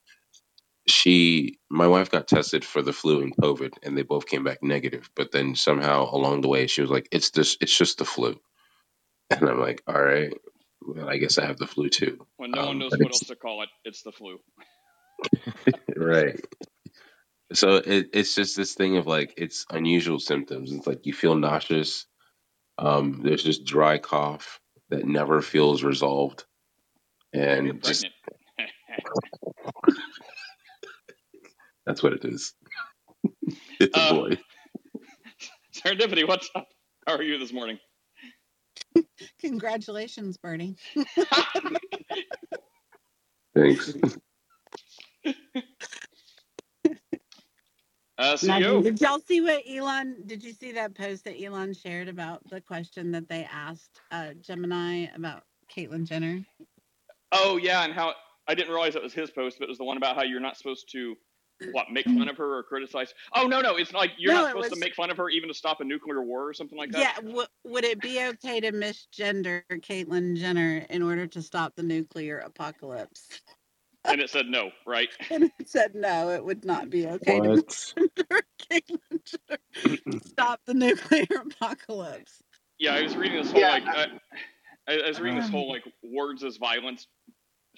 She, 0.87 1.59
my 1.69 1.87
wife 1.87 2.11
got 2.11 2.27
tested 2.27 2.63
for 2.63 2.81
the 2.81 2.93
flu 2.93 3.21
and 3.21 3.35
COVID, 3.35 3.73
and 3.83 3.97
they 3.97 4.03
both 4.03 4.25
came 4.25 4.43
back 4.43 4.63
negative. 4.63 5.09
But 5.15 5.31
then 5.31 5.55
somehow 5.55 6.09
along 6.13 6.41
the 6.41 6.47
way, 6.47 6.67
she 6.67 6.81
was 6.81 6.89
like, 6.91 7.07
"It's 7.11 7.31
this. 7.31 7.57
It's 7.59 7.75
just 7.77 7.97
the 7.97 8.05
flu," 8.05 8.39
and 9.29 9.49
I'm 9.49 9.59
like, 9.59 9.81
"All 9.87 10.01
right." 10.01 10.33
Well, 10.81 11.09
I 11.09 11.17
guess 11.17 11.37
I 11.37 11.45
have 11.45 11.57
the 11.57 11.67
flu 11.67 11.89
too. 11.89 12.25
When 12.37 12.51
no 12.51 12.61
one 12.61 12.69
Um, 12.69 12.79
knows 12.79 12.91
what 12.91 13.11
else 13.11 13.19
to 13.21 13.35
call 13.35 13.63
it, 13.63 13.69
it's 13.83 14.03
the 14.03 14.11
flu. 14.13 14.39
right. 15.97 16.39
So 17.53 17.75
it, 17.75 18.09
it's 18.13 18.35
just 18.35 18.55
this 18.55 18.73
thing 18.73 18.97
of 18.97 19.07
like 19.07 19.33
it's 19.37 19.65
unusual 19.69 20.19
symptoms. 20.19 20.71
It's 20.71 20.87
like 20.87 21.05
you 21.05 21.13
feel 21.13 21.35
nauseous. 21.35 22.05
Um, 22.79 23.21
there's 23.23 23.45
this 23.45 23.59
dry 23.59 23.99
cough 23.99 24.59
that 24.89 25.05
never 25.05 25.41
feels 25.41 25.83
resolved, 25.83 26.45
You're 27.63 27.73
and 27.73 27.83
just 27.83 28.07
that's 31.85 32.03
what 32.03 32.13
it 32.13 32.25
is. 32.25 32.53
it's 33.79 33.97
a 33.97 33.99
Uh, 33.99 34.01
boy. 34.01 34.37
Serendipity, 35.75 36.27
what's 36.27 36.49
up? 36.55 36.67
How 37.07 37.15
are 37.15 37.23
you 37.23 37.39
this 37.39 37.53
morning? 37.53 37.79
Congratulations, 39.41 40.37
Bernie. 40.37 40.77
Thanks. 43.55 43.95
Uh. 48.17 48.33
CEO. 48.33 48.83
Did 48.83 48.99
y'all 48.99 49.19
see 49.19 49.41
what 49.41 49.63
Elon? 49.69 50.23
Did 50.25 50.43
you 50.43 50.53
see 50.53 50.71
that 50.73 50.95
post 50.95 51.25
that 51.25 51.41
Elon 51.41 51.73
shared 51.73 52.07
about 52.07 52.41
the 52.49 52.61
question 52.61 53.11
that 53.11 53.29
they 53.29 53.47
asked 53.51 54.01
uh, 54.11 54.33
Gemini 54.41 55.07
about 55.15 55.43
Caitlyn 55.73 56.05
Jenner? 56.05 56.43
Oh 57.31 57.57
yeah, 57.57 57.83
and 57.83 57.93
how 57.93 58.13
I 58.47 58.55
didn't 58.55 58.71
realize 58.71 58.95
it 58.95 59.03
was 59.03 59.13
his 59.13 59.29
post, 59.29 59.57
but 59.59 59.65
it 59.65 59.69
was 59.69 59.77
the 59.77 59.83
one 59.83 59.97
about 59.97 60.15
how 60.15 60.23
you're 60.23 60.39
not 60.39 60.57
supposed 60.57 60.89
to 60.93 61.15
what 61.71 61.91
make 61.91 62.05
fun 62.17 62.27
of 62.27 62.37
her 62.37 62.57
or 62.57 62.63
criticize. 62.63 63.13
Oh 63.35 63.45
no, 63.47 63.61
no, 63.61 63.75
it's 63.75 63.93
like 63.93 64.11
you're 64.17 64.33
No, 64.33 64.41
not 64.41 64.51
supposed 64.51 64.73
to 64.73 64.79
make 64.79 64.95
fun 64.95 65.11
of 65.11 65.17
her 65.17 65.29
even 65.29 65.49
to 65.49 65.53
stop 65.53 65.81
a 65.81 65.83
nuclear 65.83 66.21
war 66.23 66.47
or 66.47 66.53
something 66.53 66.77
like 66.77 66.91
that. 66.91 66.99
Yeah, 66.99 67.27
w- 67.27 67.47
would 67.65 67.83
it 67.83 68.01
be 68.01 68.23
okay 68.23 68.59
to 68.61 68.71
misgender 68.71 69.63
Caitlyn 69.71 70.37
Jenner 70.37 70.85
in 70.89 71.03
order 71.03 71.27
to 71.27 71.41
stop 71.41 71.75
the 71.75 71.83
nuclear 71.83 72.39
apocalypse? 72.39 73.41
And 74.07 74.21
it 74.21 74.29
said 74.29 74.47
no, 74.47 74.71
right? 74.85 75.09
And 75.31 75.43
it 75.59 75.69
said 75.69 75.95
no, 75.95 76.29
it 76.29 76.43
would 76.43 76.65
not 76.65 76.89
be 76.89 77.07
okay 77.07 77.39
to 77.41 77.49
What? 77.49 77.67
misgender 77.67 78.41
Caitlyn 78.71 79.19
Jenner 79.25 79.59
stop 80.25 80.61
the 80.65 80.73
nuclear 80.73 81.25
apocalypse. 81.41 82.41
Yeah, 82.79 82.95
I 82.95 83.03
was 83.03 83.15
reading 83.17 83.37
this 83.41 83.51
whole 83.51 83.61
Yeah, 83.61 83.69
like 83.69 83.83
I, 83.87 84.07
I, 84.87 84.99
I 84.99 85.07
was 85.07 85.19
reading 85.19 85.39
this 85.39 85.47
Um. 85.47 85.51
whole 85.51 85.69
like 85.69 85.83
words 86.03 86.43
as 86.43 86.57
violence 86.57 87.07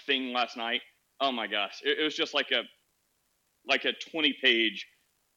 thing 0.06 0.34
last 0.34 0.58
night. 0.58 0.82
Oh 1.22 1.32
my 1.32 1.48
gosh, 1.48 1.82
it, 1.84 2.00
it 2.00 2.04
was 2.04 2.16
just 2.16 2.34
like 2.34 2.52
a 2.52 2.64
like 3.68 3.86
a 3.86 3.94
20 4.12 4.36
page 4.44 4.88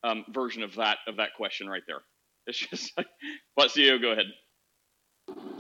um, 0.05 0.25
version 0.31 0.63
of 0.63 0.75
that 0.77 0.99
of 1.07 1.17
that 1.17 1.31
question 1.37 1.69
right 1.69 1.83
there. 1.87 2.01
It's 2.47 2.59
just 2.59 2.93
like, 2.97 3.07
but 3.57 3.69
CEO, 3.71 4.01
go 4.01 4.11
ahead. 4.13 4.27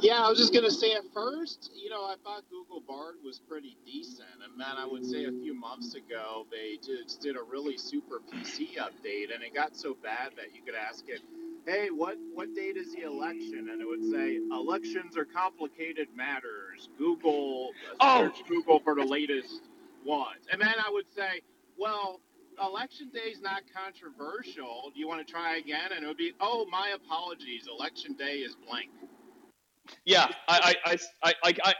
Yeah, 0.01 0.23
I 0.25 0.29
was 0.29 0.39
just 0.39 0.53
gonna 0.53 0.71
say 0.71 0.93
at 0.95 1.05
first, 1.15 1.71
you 1.75 1.91
know, 1.91 2.05
I 2.05 2.17
thought 2.25 2.43
Google 2.51 2.81
Bard 2.81 3.17
was 3.25 3.41
pretty 3.41 3.77
decent, 3.87 4.29
and 4.45 4.61
then 4.61 4.77
I 4.77 4.87
would 4.87 5.07
say 5.07 5.25
a 5.27 5.33
few 5.33 5.55
months 5.55 5.95
ago 5.95 6.47
they 6.51 6.79
just 6.85 7.23
did 7.23 7.37
a 7.37 7.43
really 7.43 7.79
super 7.79 8.21
PC 8.21 8.77
update, 8.77 9.35
and 9.35 9.43
it 9.43 9.55
got 9.55 9.77
so 9.77 9.95
bad 10.03 10.33
that 10.37 10.55
you 10.55 10.63
could 10.63 10.75
ask 10.75 11.09
it, 11.09 11.23
"Hey, 11.67 11.91
what 11.91 12.19
what 12.35 12.55
date 12.55 12.77
is 12.77 12.93
the 12.95 13.03
election?" 13.03 13.71
and 13.71 13.81
it 13.81 13.87
would 13.89 14.05
say, 14.11 14.37
"Elections 14.37 15.17
are 15.17 15.25
complicated 15.25 16.09
matters. 16.15 16.91
Google 16.99 17.71
Oh! 18.01 18.19
search 18.29 18.47
Google 18.49 18.81
for 18.81 18.95
the 18.97 19.05
latest 19.05 19.63
ones," 20.05 20.47
and 20.53 20.61
then 20.61 20.75
I 20.85 20.91
would 20.91 21.11
say, 21.13 21.43
"Well." 21.79 22.21
Election 22.63 23.11
day 23.11 23.31
is 23.33 23.43
not 23.43 23.65
controversial. 23.75 24.91
Do 24.95 25.01
you 25.01 25.09
want 25.09 25.27
to 25.27 25.33
try 25.33 25.57
again? 25.57 25.93
And 25.93 26.05
it 26.05 26.09
would 26.09 26.19
be, 26.19 26.33
oh, 26.41 26.67
my 26.67 26.91
apologies. 26.91 27.67
Election 27.67 28.15
day 28.15 28.39
is 28.39 28.55
blank. 28.55 28.91
Yeah, 30.05 30.29
I, 30.49 30.77
I, 30.85 30.99
I, 31.25 31.35
I, 31.45 31.55
I, 31.65 31.75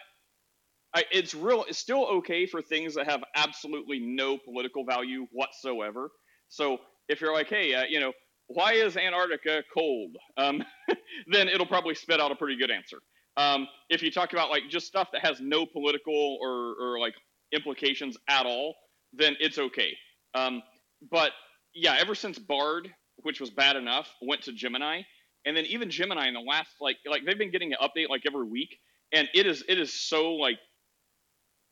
I, 0.95 1.05
it's 1.13 1.35
real. 1.35 1.65
It's 1.69 1.79
still 1.79 2.07
okay 2.07 2.47
for 2.47 2.61
things 2.63 2.95
that 2.95 3.09
have 3.09 3.23
absolutely 3.37 4.01
no 4.01 4.39
political 4.39 4.85
value 4.85 5.27
whatsoever. 5.33 6.11
So 6.49 6.79
if 7.09 7.21
you're 7.21 7.33
like, 7.33 7.49
hey, 7.49 7.75
uh, 7.75 7.85
you 7.89 8.01
know, 8.01 8.13
why 8.49 8.75
is 8.75 8.97
Antarctica 8.97 9.63
cold? 9.73 10.17
Um, 10.37 10.63
then 11.29 11.49
it'll 11.49 11.67
probably 11.67 11.95
spit 11.95 12.21
out 12.21 12.31
a 12.33 12.35
pretty 12.35 12.57
good 12.59 12.71
answer. 12.71 12.99
Um, 13.37 13.69
if 13.89 14.03
you 14.03 14.11
talk 14.11 14.33
about 14.33 14.51
like 14.51 14.65
just 14.69 14.87
stuff 14.87 15.09
that 15.13 15.25
has 15.25 15.41
no 15.41 15.65
political 15.65 16.39
or, 16.43 16.75
or 16.81 16.99
like 17.01 17.15
implications 17.53 18.17
at 18.29 18.45
all, 18.45 18.75
then 19.13 19.37
it's 19.41 19.59
okay. 19.59 19.97
Um, 20.35 20.63
but 21.11 21.33
yeah, 21.75 21.97
ever 21.99 22.15
since 22.15 22.39
Bard, 22.39 22.93
which 23.23 23.41
was 23.41 23.51
bad 23.51 23.77
enough, 23.77 24.09
went 24.21 24.43
to 24.43 24.53
Gemini, 24.53 25.03
and 25.47 25.57
then 25.57 25.67
even 25.67 25.91
Gemini 25.91 26.29
in 26.29 26.35
the 26.35 26.41
last 26.41 26.71
like 26.81 26.97
like 27.07 27.23
they've 27.27 27.39
been 27.39 27.51
getting 27.51 27.73
an 27.73 27.79
update 27.83 28.09
like 28.09 28.23
every 28.27 28.47
week, 28.47 28.77
and 29.13 29.29
it 29.35 29.47
is 29.47 29.65
it 29.69 29.79
is 29.79 29.93
so 29.93 30.35
like 30.35 30.59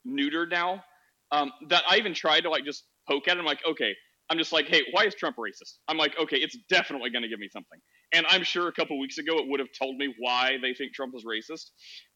neutered 0.07 0.51
now 0.51 0.85
um, 1.33 1.53
that 1.69 1.85
I 1.89 1.99
even 1.99 2.15
tried 2.15 2.43
to 2.43 2.51
like 2.51 2.65
just 2.65 2.85
poke 3.09 3.29
at 3.29 3.37
it. 3.37 3.41
I'm 3.41 3.47
like, 3.47 3.61
okay, 3.69 3.95
I'm 4.31 4.39
just 4.39 4.53
like, 4.53 4.67
hey, 4.69 4.83
why 4.93 5.05
is 5.05 5.15
Trump 5.15 5.37
racist? 5.37 5.79
I'm 5.89 5.99
like, 5.99 6.19
okay, 6.21 6.37
it's 6.39 6.57
definitely 6.71 7.11
going 7.11 7.23
to 7.23 7.29
give 7.29 7.41
me 7.41 7.49
something, 7.53 7.79
and 8.13 8.27
I'm 8.29 8.43
sure 8.45 8.69
a 8.69 8.73
couple 8.73 8.99
weeks 8.99 9.19
ago 9.19 9.39
it 9.39 9.49
would 9.49 9.61
have 9.61 9.71
told 9.79 9.97
me 9.97 10.15
why 10.19 10.59
they 10.63 10.75
think 10.75 10.95
Trump 10.95 11.15
is 11.17 11.25
racist, 11.25 11.71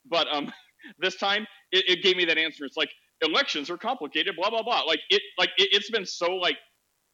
but 0.08 0.28
um, 0.32 0.52
this 1.00 1.16
time 1.16 1.46
it, 1.72 1.88
it 1.88 2.02
gave 2.02 2.16
me 2.16 2.26
that 2.26 2.38
answer. 2.38 2.64
It's 2.64 2.76
like 2.76 2.90
elections 3.22 3.70
are 3.70 3.78
complicated, 3.78 4.36
blah 4.36 4.50
blah 4.50 4.62
blah. 4.62 4.82
Like 4.82 5.00
it 5.10 5.22
like 5.38 5.50
it, 5.58 5.70
it's 5.72 5.90
been 5.90 6.06
so 6.06 6.34
like 6.36 6.56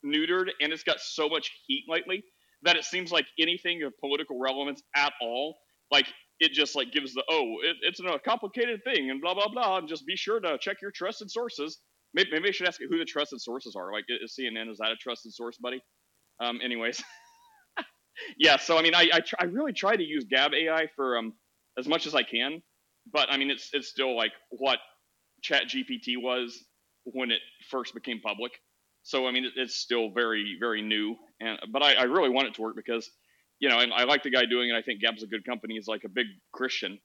neutered 0.04 0.48
and 0.60 0.72
it's 0.72 0.84
got 0.84 1.00
so 1.00 1.28
much 1.28 1.50
heat 1.66 1.84
lately 1.88 2.24
that 2.62 2.76
it 2.76 2.84
seems 2.84 3.12
like 3.12 3.26
anything 3.38 3.82
of 3.82 3.92
political 4.00 4.38
relevance 4.40 4.82
at 4.96 5.12
all, 5.22 5.58
like 5.90 6.06
it 6.40 6.52
just 6.52 6.76
like 6.76 6.92
gives 6.92 7.14
the 7.14 7.24
oh, 7.30 7.56
it, 7.64 7.76
it's 7.82 8.00
a 8.00 8.18
complicated 8.24 8.82
thing 8.84 9.10
and 9.10 9.20
blah 9.20 9.34
blah 9.34 9.48
blah. 9.48 9.78
And 9.78 9.88
just 9.88 10.06
be 10.06 10.16
sure 10.16 10.40
to 10.40 10.58
check 10.60 10.78
your 10.82 10.90
trusted 10.92 11.30
sources. 11.30 11.80
Maybe, 12.14 12.30
maybe 12.32 12.48
I 12.48 12.52
should 12.52 12.68
ask 12.68 12.80
who 12.80 12.98
the 12.98 13.04
trusted 13.04 13.40
sources 13.40 13.76
are. 13.76 13.92
Like, 13.92 14.04
is 14.08 14.36
CNN 14.38 14.70
is 14.70 14.78
that 14.78 14.92
a 14.92 14.96
trusted 14.96 15.32
source, 15.34 15.58
buddy? 15.58 15.82
Um, 16.40 16.60
anyways, 16.64 17.02
yeah. 18.38 18.58
So 18.58 18.78
I 18.78 18.82
mean, 18.82 18.94
I 18.94 19.08
I, 19.12 19.20
try, 19.20 19.38
I 19.40 19.44
really 19.46 19.72
try 19.72 19.96
to 19.96 20.04
use 20.04 20.26
Gab 20.30 20.52
AI 20.54 20.88
for 20.96 21.18
um 21.18 21.34
as 21.78 21.88
much 21.88 22.06
as 22.06 22.14
I 22.14 22.22
can, 22.24 22.62
but 23.12 23.30
I 23.32 23.38
mean, 23.38 23.50
it's 23.50 23.70
it's 23.72 23.88
still 23.88 24.16
like 24.16 24.32
what 24.50 24.78
Chat 25.42 25.64
GPT 25.68 26.14
was 26.18 26.58
when 27.04 27.30
it 27.30 27.40
first 27.70 27.94
became 27.94 28.20
public. 28.20 28.52
So 29.02 29.26
I 29.26 29.32
mean, 29.32 29.44
it, 29.44 29.52
it's 29.56 29.76
still 29.76 30.10
very 30.10 30.56
very 30.60 30.82
new, 30.82 31.16
and 31.40 31.58
but 31.72 31.82
I, 31.82 31.94
I 31.94 32.02
really 32.04 32.30
want 32.30 32.48
it 32.48 32.54
to 32.54 32.62
work 32.62 32.76
because 32.76 33.10
you 33.60 33.68
know, 33.68 33.78
and 33.78 33.92
I 33.92 34.04
like 34.04 34.22
the 34.22 34.30
guy 34.30 34.46
doing 34.46 34.70
it. 34.70 34.74
I 34.74 34.82
think 34.82 35.00
Gab's 35.00 35.22
a 35.22 35.26
good 35.26 35.44
company. 35.44 35.74
He's 35.74 35.86
like 35.86 36.04
a 36.04 36.08
big 36.08 36.26
Christian, 36.52 36.98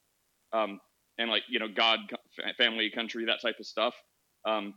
um, 0.54 0.80
and 1.18 1.30
like 1.30 1.44
you 1.50 1.60
know, 1.60 1.68
God, 1.68 2.00
family, 2.58 2.90
country, 2.94 3.26
that 3.26 3.42
type 3.42 3.56
of 3.60 3.66
stuff. 3.66 3.94
Um, 4.46 4.74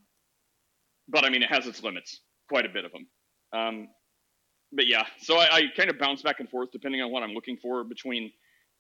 but 1.09 1.25
I 1.25 1.31
mean, 1.31 1.43
it 1.43 1.51
has 1.51 1.67
its 1.67 1.83
limits, 1.83 2.21
quite 2.49 2.67
a 2.67 2.69
bit 2.69 2.85
of 2.85 2.93
them. 2.93 3.07
Um, 3.53 3.89
but 4.73 4.87
yeah, 4.87 5.05
so 5.21 5.39
I, 5.39 5.49
I 5.51 5.63
kind 5.77 5.89
of 5.89 5.99
bounce 5.99 6.23
back 6.23 6.41
and 6.41 6.49
forth 6.49 6.71
depending 6.73 7.01
on 7.01 7.11
what 7.11 7.23
I'm 7.23 7.33
looking 7.33 7.57
for 7.57 7.85
between 7.85 8.31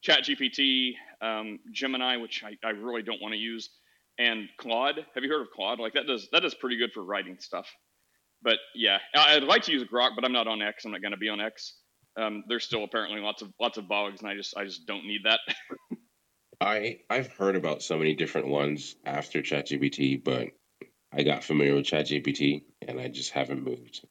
ChatGPT, 0.07 0.93
um, 1.23 1.59
Gemini, 1.73 2.17
which 2.17 2.45
I, 2.45 2.57
I 2.67 2.71
really 2.71 3.03
don't 3.03 3.21
want 3.23 3.33
to 3.33 3.39
use, 3.39 3.71
and 4.19 4.49
Claude. 4.59 5.07
Have 5.15 5.25
you 5.25 5.31
heard 5.31 5.43
of 5.43 5.51
Claude? 5.55 5.81
Like 5.81 5.95
that 5.95 6.07
does 6.07 6.29
that 6.33 6.45
is 6.45 6.55
pretty 6.55 6.77
good 6.77 6.93
for 6.93 7.03
writing 7.05 7.37
stuff. 7.41 7.67
But 8.43 8.59
yeah, 8.75 8.99
I- 9.15 9.37
I'd 9.37 9.45
like 9.45 9.63
to 9.65 9.73
use 9.73 9.85
Grok, 9.85 10.11
but 10.15 10.25
I'm 10.25 10.33
not 10.33 10.47
on 10.47 10.63
X. 10.63 10.85
I'm 10.85 10.93
not 10.93 11.03
going 11.03 11.13
to 11.13 11.19
be 11.19 11.29
on 11.29 11.41
X. 11.41 11.75
Um, 12.17 12.45
there's 12.49 12.65
still 12.65 12.85
apparently 12.85 13.21
lots 13.21 13.43
of 13.43 13.53
lots 13.61 13.79
of 13.79 13.87
bugs, 13.89 14.21
and 14.21 14.31
I 14.31 14.35
just 14.35 14.57
I 14.57 14.65
just 14.65 14.87
don't 14.87 15.07
need 15.07 15.23
that. 15.25 15.41
I 16.61 16.99
I've 17.09 17.33
heard 17.33 17.55
about 17.57 17.83
so 17.83 17.97
many 17.99 18.15
different 18.15 18.49
ones 18.49 18.97
after 19.05 19.43
ChatGPT, 19.43 20.23
but 20.23 20.49
I 21.13 21.23
got 21.23 21.45
familiar 21.45 21.75
with 21.75 21.85
ChatGPT 21.87 22.65
and 22.87 23.01
I 23.01 23.09
just 23.09 23.31
haven't 23.31 23.63
moved. 23.65 24.05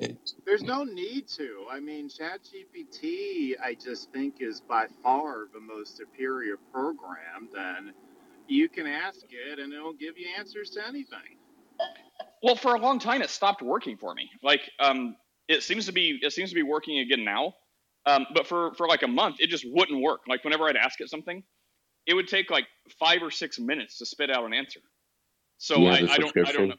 It's, 0.00 0.34
There's 0.46 0.62
no 0.62 0.84
need 0.84 1.26
to. 1.36 1.66
I 1.70 1.80
mean, 1.80 2.08
ChatGPT, 2.08 3.54
I 3.62 3.74
just 3.74 4.12
think, 4.12 4.36
is 4.40 4.60
by 4.60 4.86
far 5.02 5.46
the 5.52 5.60
most 5.60 5.96
superior 5.96 6.56
program. 6.72 7.48
Then 7.52 7.92
you 8.46 8.68
can 8.68 8.86
ask 8.86 9.24
it, 9.30 9.58
and 9.58 9.72
it'll 9.72 9.92
give 9.92 10.16
you 10.16 10.28
answers 10.38 10.70
to 10.70 10.86
anything. 10.86 11.36
Well, 12.42 12.56
for 12.56 12.74
a 12.74 12.78
long 12.78 12.98
time, 12.98 13.22
it 13.22 13.30
stopped 13.30 13.62
working 13.62 13.96
for 13.96 14.14
me. 14.14 14.30
Like, 14.42 14.60
um, 14.78 15.16
it 15.48 15.62
seems 15.62 15.86
to 15.86 15.92
be 15.92 16.18
it 16.22 16.32
seems 16.32 16.50
to 16.50 16.54
be 16.54 16.62
working 16.62 16.98
again 16.98 17.24
now. 17.24 17.54
Um, 18.06 18.26
but 18.34 18.46
for 18.46 18.74
for 18.74 18.86
like 18.86 19.02
a 19.02 19.08
month, 19.08 19.36
it 19.40 19.48
just 19.48 19.64
wouldn't 19.68 20.00
work. 20.02 20.20
Like 20.28 20.44
whenever 20.44 20.64
I'd 20.68 20.76
ask 20.76 21.00
it 21.00 21.10
something, 21.10 21.42
it 22.06 22.14
would 22.14 22.28
take 22.28 22.50
like 22.50 22.66
five 22.98 23.22
or 23.22 23.30
six 23.30 23.58
minutes 23.58 23.98
to 23.98 24.06
spit 24.06 24.30
out 24.30 24.44
an 24.44 24.54
answer. 24.54 24.80
So 25.58 25.78
You 25.78 25.88
I, 25.88 25.96
have 25.96 26.08
a 26.08 26.12
I 26.12 26.16
don't 26.18 26.48
I 26.48 26.52
don't 26.52 26.68
know. 26.68 26.74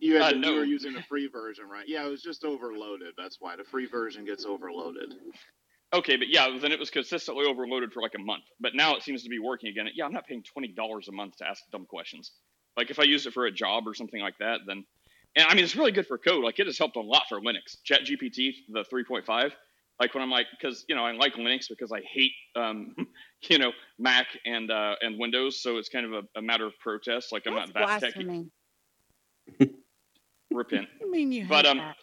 You, 0.00 0.14
had 0.14 0.22
Uh, 0.22 0.30
to- 0.32 0.38
no. 0.38 0.50
you 0.50 0.56
were 0.58 0.64
using 0.64 0.92
the 0.92 1.02
free 1.02 1.28
version, 1.28 1.64
right? 1.68 1.86
Yeah, 1.86 2.04
it 2.06 2.10
was 2.10 2.22
just 2.22 2.44
overloaded. 2.44 3.14
That's 3.16 3.38
why 3.40 3.56
the 3.56 3.64
free 3.64 3.86
version 3.86 4.24
gets 4.24 4.44
overloaded. 4.44 5.14
Okay, 5.94 6.16
but 6.16 6.28
yeah, 6.28 6.48
then 6.60 6.72
it 6.72 6.78
was 6.78 6.90
consistently 6.90 7.44
overloaded 7.46 7.92
for 7.92 8.00
like 8.02 8.14
a 8.18 8.22
month. 8.22 8.44
But 8.60 8.74
now 8.74 8.96
it 8.96 9.02
seems 9.02 9.22
to 9.24 9.28
be 9.28 9.38
working 9.38 9.68
again. 9.70 9.86
Yeah, 9.94 10.06
I'm 10.06 10.12
not 10.12 10.26
paying 10.26 10.42
twenty 10.42 10.68
dollars 10.68 11.08
a 11.08 11.12
month 11.12 11.36
to 11.38 11.46
ask 11.46 11.62
dumb 11.70 11.84
questions. 11.86 12.32
Like 12.76 12.90
if 12.90 12.98
I 12.98 13.04
use 13.04 13.26
it 13.26 13.32
for 13.32 13.46
a 13.46 13.50
job 13.50 13.86
or 13.86 13.94
something 13.94 14.20
like 14.20 14.38
that, 14.38 14.60
then 14.66 14.84
and 15.36 15.46
I 15.48 15.54
mean 15.54 15.64
it's 15.64 15.76
really 15.76 15.92
good 15.92 16.06
for 16.06 16.18
code. 16.18 16.44
Like 16.44 16.58
it 16.58 16.66
has 16.66 16.78
helped 16.78 16.96
a 16.96 17.00
lot 17.00 17.24
for 17.28 17.40
Linux. 17.40 17.76
ChatGPT, 17.86 18.52
the 18.68 18.84
3.5. 18.84 19.52
Like 20.00 20.14
when 20.14 20.22
I'm 20.22 20.30
like, 20.30 20.46
because 20.50 20.84
you 20.88 20.96
know 20.96 21.04
I 21.04 21.12
like 21.12 21.34
Linux 21.34 21.68
because 21.68 21.92
I 21.92 22.00
hate 22.00 22.32
um, 22.56 22.94
you 23.48 23.58
know 23.58 23.72
Mac 23.98 24.26
and 24.44 24.70
uh, 24.70 24.96
and 25.00 25.18
Windows, 25.18 25.62
so 25.62 25.76
it's 25.76 25.88
kind 25.88 26.06
of 26.06 26.12
a, 26.12 26.38
a 26.38 26.42
matter 26.42 26.66
of 26.66 26.78
protest. 26.80 27.32
Like 27.32 27.44
I'm 27.46 27.54
That's 27.54 27.74
not 27.74 28.00
that 28.00 28.14
techy. 28.14 28.50
Repent. 30.50 30.88
I 31.02 31.08
mean, 31.08 31.32
you 31.32 31.46
But, 31.46 31.66
um, 31.66 31.78
that. 31.78 31.96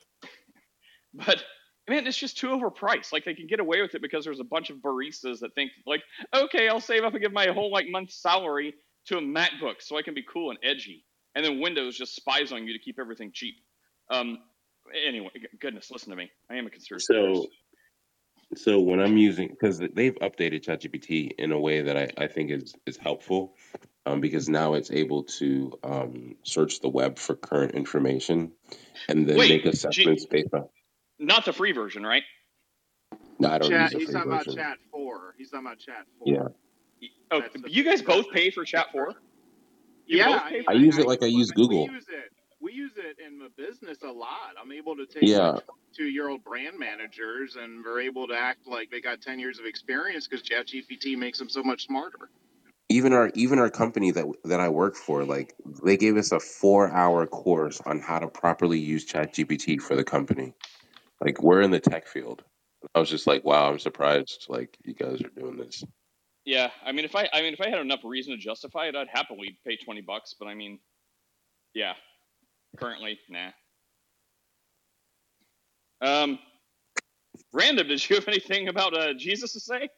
But 1.14 1.44
man, 1.88 2.06
it's 2.06 2.18
just 2.18 2.38
too 2.38 2.48
overpriced. 2.48 3.12
Like 3.12 3.26
they 3.26 3.34
can 3.34 3.48
get 3.48 3.60
away 3.60 3.82
with 3.82 3.96
it 3.96 4.02
because 4.02 4.24
there's 4.24 4.40
a 4.40 4.46
bunch 4.46 4.70
of 4.70 4.78
baristas 4.78 5.40
that 5.40 5.54
think 5.56 5.72
like, 5.86 6.04
okay, 6.36 6.70
I'll 6.70 6.80
save 6.80 7.04
up 7.04 7.14
and 7.14 7.22
give 7.22 7.34
my 7.34 7.48
whole 7.48 7.72
like 7.72 7.88
month's 7.90 8.22
salary 8.22 8.76
to 9.10 9.20
a 9.20 9.22
MacBook 9.22 9.82
so 9.82 9.98
I 9.98 10.04
can 10.04 10.16
be 10.16 10.24
cool 10.24 10.52
and 10.52 10.60
edgy. 10.64 11.06
And 11.36 11.46
then 11.46 11.62
Windows 11.62 11.98
just 11.98 12.16
spies 12.16 12.52
on 12.52 12.68
you 12.68 12.74
to 12.74 12.80
keep 12.80 13.00
everything 13.00 13.32
cheap. 13.34 13.56
Um. 14.12 14.40
Anyway, 15.08 15.30
goodness, 15.62 15.92
listen 15.92 16.10
to 16.12 16.16
me. 16.16 16.32
I 16.50 16.56
am 16.56 16.68
a 16.68 16.72
conspiracy 16.72 17.14
so 17.14 17.14
theorist. 17.14 17.50
so 18.56 18.80
when 18.80 19.00
I'm 19.00 19.18
using 19.18 19.50
because 19.50 19.80
they've 19.80 20.16
updated 20.16 20.64
ChatGPT 20.66 21.32
in 21.38 21.52
a 21.52 21.60
way 21.60 21.82
that 21.82 21.98
I, 21.98 22.10
I 22.18 22.28
think 22.28 22.52
is 22.52 22.76
is 22.88 22.98
helpful 22.98 23.56
um, 24.08 24.22
because 24.22 24.50
now 24.50 24.74
it's 24.76 24.92
able 24.92 25.24
to 25.24 25.72
um, 25.84 26.36
search 26.44 26.82
the 26.82 26.90
web 26.90 27.20
for 27.20 27.36
current 27.36 27.76
information 27.76 28.54
and 29.08 29.28
then 29.30 29.38
Wait, 29.38 29.50
make 29.50 29.64
G- 29.64 29.70
assessments 29.70 30.26
based 30.26 30.54
on. 30.54 30.70
Not 31.20 31.46
the 31.46 31.54
free 31.54 31.74
version, 31.74 32.06
right? 32.06 32.24
No, 33.40 33.50
I 33.50 33.58
don't 33.58 33.70
Chat, 33.70 33.82
use 33.82 33.94
the 33.94 34.00
he's 34.00 34.08
free 34.08 34.16
talking 34.16 34.32
about. 34.32 34.48
Chat 34.56 34.78
4. 34.92 35.36
He's 35.38 35.52
talking 35.52 35.66
about 35.68 35.80
Chat 35.80 36.06
4. 36.20 36.28
Yeah. 36.34 36.40
Oh, 37.32 37.42
That's 37.42 37.56
you 37.74 37.84
guys 37.84 38.02
both 38.02 38.32
pay 38.32 38.50
for 38.50 38.66
Chat 38.66 38.88
Four? 38.92 39.14
You 40.06 40.18
yeah, 40.18 40.26
both 40.26 40.44
pay 40.50 40.66
I 40.68 40.74
use 40.74 40.98
it 40.98 41.06
like 41.08 41.22
I 41.22 41.28
we- 41.28 41.34
use 41.34 41.52
Google. 41.52 41.86
We 41.88 41.94
use 41.94 42.06
it. 42.10 42.32
We 42.62 42.74
use 42.74 42.94
it 42.98 43.18
in 43.26 43.40
the 43.40 43.50
business 43.56 44.00
a 44.04 44.12
lot. 44.12 44.56
I'm 44.62 44.72
able 44.72 44.96
to 44.98 45.06
take 45.06 45.24
Yeah. 45.24 45.60
two-year-old 45.96 46.44
brand 46.44 46.78
managers, 46.78 47.56
and 47.56 47.84
we're 47.86 48.02
able 48.02 48.28
to 48.28 48.34
act 48.36 48.68
like 48.68 48.92
they 48.92 49.00
got 49.00 49.22
10 49.22 49.40
years 49.40 49.60
of 49.60 49.66
experience 49.66 50.28
because 50.28 50.44
ChatGPT 50.46 51.18
makes 51.18 51.40
them 51.40 51.48
so 51.50 51.64
much 51.64 51.86
smarter. 51.86 52.30
even 52.90 53.14
our 53.14 53.30
even 53.36 53.60
our 53.60 53.70
company 53.70 54.12
that 54.12 54.26
that 54.46 54.60
I 54.60 54.70
work 54.70 54.96
for, 54.96 55.24
like 55.24 55.54
they 55.84 55.96
gave 55.96 56.18
us 56.18 56.32
a 56.32 56.40
four 56.40 56.90
hour 56.92 57.28
course 57.28 57.80
on 57.86 58.00
how 58.00 58.18
to 58.20 58.28
properly 58.28 58.80
use 58.80 59.06
ChatGPT 59.06 59.80
for 59.80 59.96
the 59.96 60.04
company. 60.04 60.54
Like 61.22 61.42
we're 61.44 61.62
in 61.62 61.72
the 61.72 61.80
tech 61.80 62.08
field. 62.08 62.44
I 62.96 63.00
was 63.00 63.10
just 63.10 63.28
like, 63.28 63.44
wow, 63.46 63.70
I'm 63.70 63.80
surprised. 63.80 64.48
Like 64.50 64.76
you 64.86 64.94
guys 64.96 65.22
are 65.22 65.30
doing 65.40 65.58
this. 65.58 65.84
Yeah, 66.50 66.72
I 66.84 66.94
mean, 66.94 67.06
if 67.06 67.16
I, 67.16 67.30
I 67.32 67.44
mean, 67.44 67.54
if 67.54 67.62
I 67.62 67.70
had 67.70 67.80
enough 67.80 68.00
reason 68.04 68.34
to 68.34 68.40
justify 68.40 68.88
it, 68.88 68.96
I'd 68.96 69.08
happily 69.08 69.60
pay 69.68 69.78
twenty 69.78 70.02
bucks. 70.02 70.36
But 70.40 70.48
I 70.48 70.56
mean, 70.56 70.80
yeah, 71.76 71.94
currently, 72.80 73.20
nah. 73.30 73.52
Um, 76.02 76.40
random. 77.54 77.88
Did 77.88 78.10
you 78.10 78.18
have 78.18 78.28
anything 78.28 78.70
about 78.70 78.98
uh, 78.98 79.14
Jesus 79.16 79.54
to 79.54 79.62
say? 79.62 79.90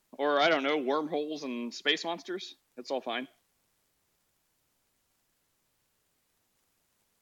or 0.12 0.40
I 0.40 0.48
don't 0.48 0.64
know, 0.64 0.78
wormholes 0.78 1.44
and 1.44 1.72
space 1.74 2.04
monsters? 2.04 2.56
It's 2.76 2.90
all 2.90 3.02
fine. 3.02 3.28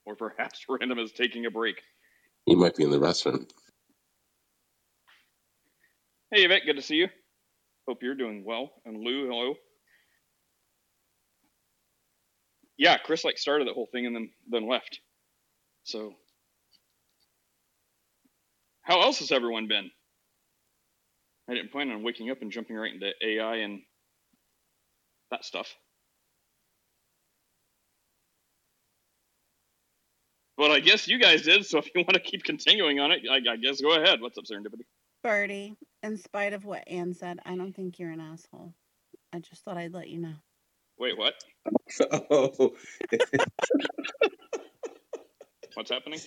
Or 0.07 0.17
perhaps 0.17 0.67
random 0.71 0.99
is 1.01 1.13
taking 1.13 1.47
a 1.47 1.51
break. 1.51 1.83
You 2.47 2.57
might 2.57 2.77
be 2.77 2.85
in 2.85 2.91
the 2.91 2.99
restroom. 3.01 3.51
Hey, 6.33 6.45
Yvette, 6.45 6.63
good 6.67 6.77
to 6.77 6.83
see 6.83 6.97
you. 6.97 7.09
Hope 7.87 8.03
you're 8.03 8.15
doing 8.15 8.45
well. 8.45 8.71
And 8.85 8.99
Lou, 8.99 9.27
hello. 9.27 9.55
Yeah, 12.77 12.97
Chris 12.99 13.25
like 13.25 13.39
started 13.39 13.69
that 13.69 13.75
whole 13.75 13.89
thing 13.93 14.07
and 14.07 14.17
then 14.17 14.31
then 14.49 14.69
left. 14.69 15.01
So, 15.85 16.15
how 18.83 19.01
else 19.03 19.19
has 19.21 19.31
everyone 19.31 19.69
been? 19.69 19.91
I 21.49 21.55
didn't 21.55 21.73
plan 21.73 21.91
on 21.91 22.03
waking 22.03 22.31
up 22.31 22.41
and 22.41 22.51
jumping 22.51 22.77
right 22.77 22.93
into 22.93 23.11
AI 23.23 23.57
and 23.57 23.83
that 25.31 25.45
stuff. 25.45 25.69
But 30.57 30.71
I 30.71 30.81
guess 30.81 31.09
you 31.09 31.19
guys 31.19 31.43
did, 31.43 31.67
so 31.67 31.79
if 31.79 31.87
you 31.95 32.03
want 32.03 32.15
to 32.15 32.21
keep 32.21 32.45
continuing 32.45 33.01
on 33.01 33.11
it, 33.11 33.23
I, 33.31 33.37
I 33.53 33.57
guess 33.57 33.81
go 33.81 33.95
ahead. 34.01 34.21
What's 34.21 34.39
up, 34.39 34.45
Serendipity? 34.45 34.85
Birdie, 35.23 35.75
in 36.05 36.17
spite 36.19 36.53
of 36.53 36.65
what 36.67 36.87
Anne 36.87 37.15
said, 37.15 37.41
I 37.47 37.57
don't 37.57 37.73
think 37.73 37.99
you're 37.99 38.11
an 38.11 38.21
asshole. 38.21 38.75
I 39.33 39.39
just 39.39 39.65
thought 39.65 39.79
I'd 39.79 39.95
let 39.95 40.11
you 40.11 40.21
know. 40.21 40.35
Wait, 40.99 41.17
what? 41.17 41.35
oh, 42.31 42.75
What's 45.75 45.91
happening? 45.91 46.21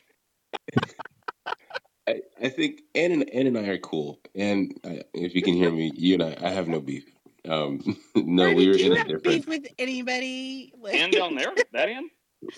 I, 2.08 2.22
I 2.42 2.50
think 2.50 2.82
Ann 2.96 3.12
and 3.12 3.30
Ann 3.30 3.48
and 3.48 3.58
I 3.58 3.68
are 3.68 3.78
cool. 3.78 4.20
And 4.36 4.74
if 5.14 5.36
you 5.36 5.42
can 5.44 5.54
hear 5.54 5.72
me, 5.72 5.92
you 5.96 6.16
and 6.16 6.24
I, 6.24 6.36
I 6.42 6.50
have 6.50 6.68
no 6.68 6.82
beef. 6.82 7.06
Um, 7.48 7.80
no, 8.16 8.54
we 8.54 8.68
were 8.68 8.74
in 8.76 8.92
a 8.94 9.04
different. 9.04 9.24
beef 9.24 9.48
with 9.48 9.68
anybody? 9.78 10.74
Ann 10.92 11.12
down 11.12 11.36
there? 11.36 11.54
That 11.72 11.90
Ann? 11.90 12.10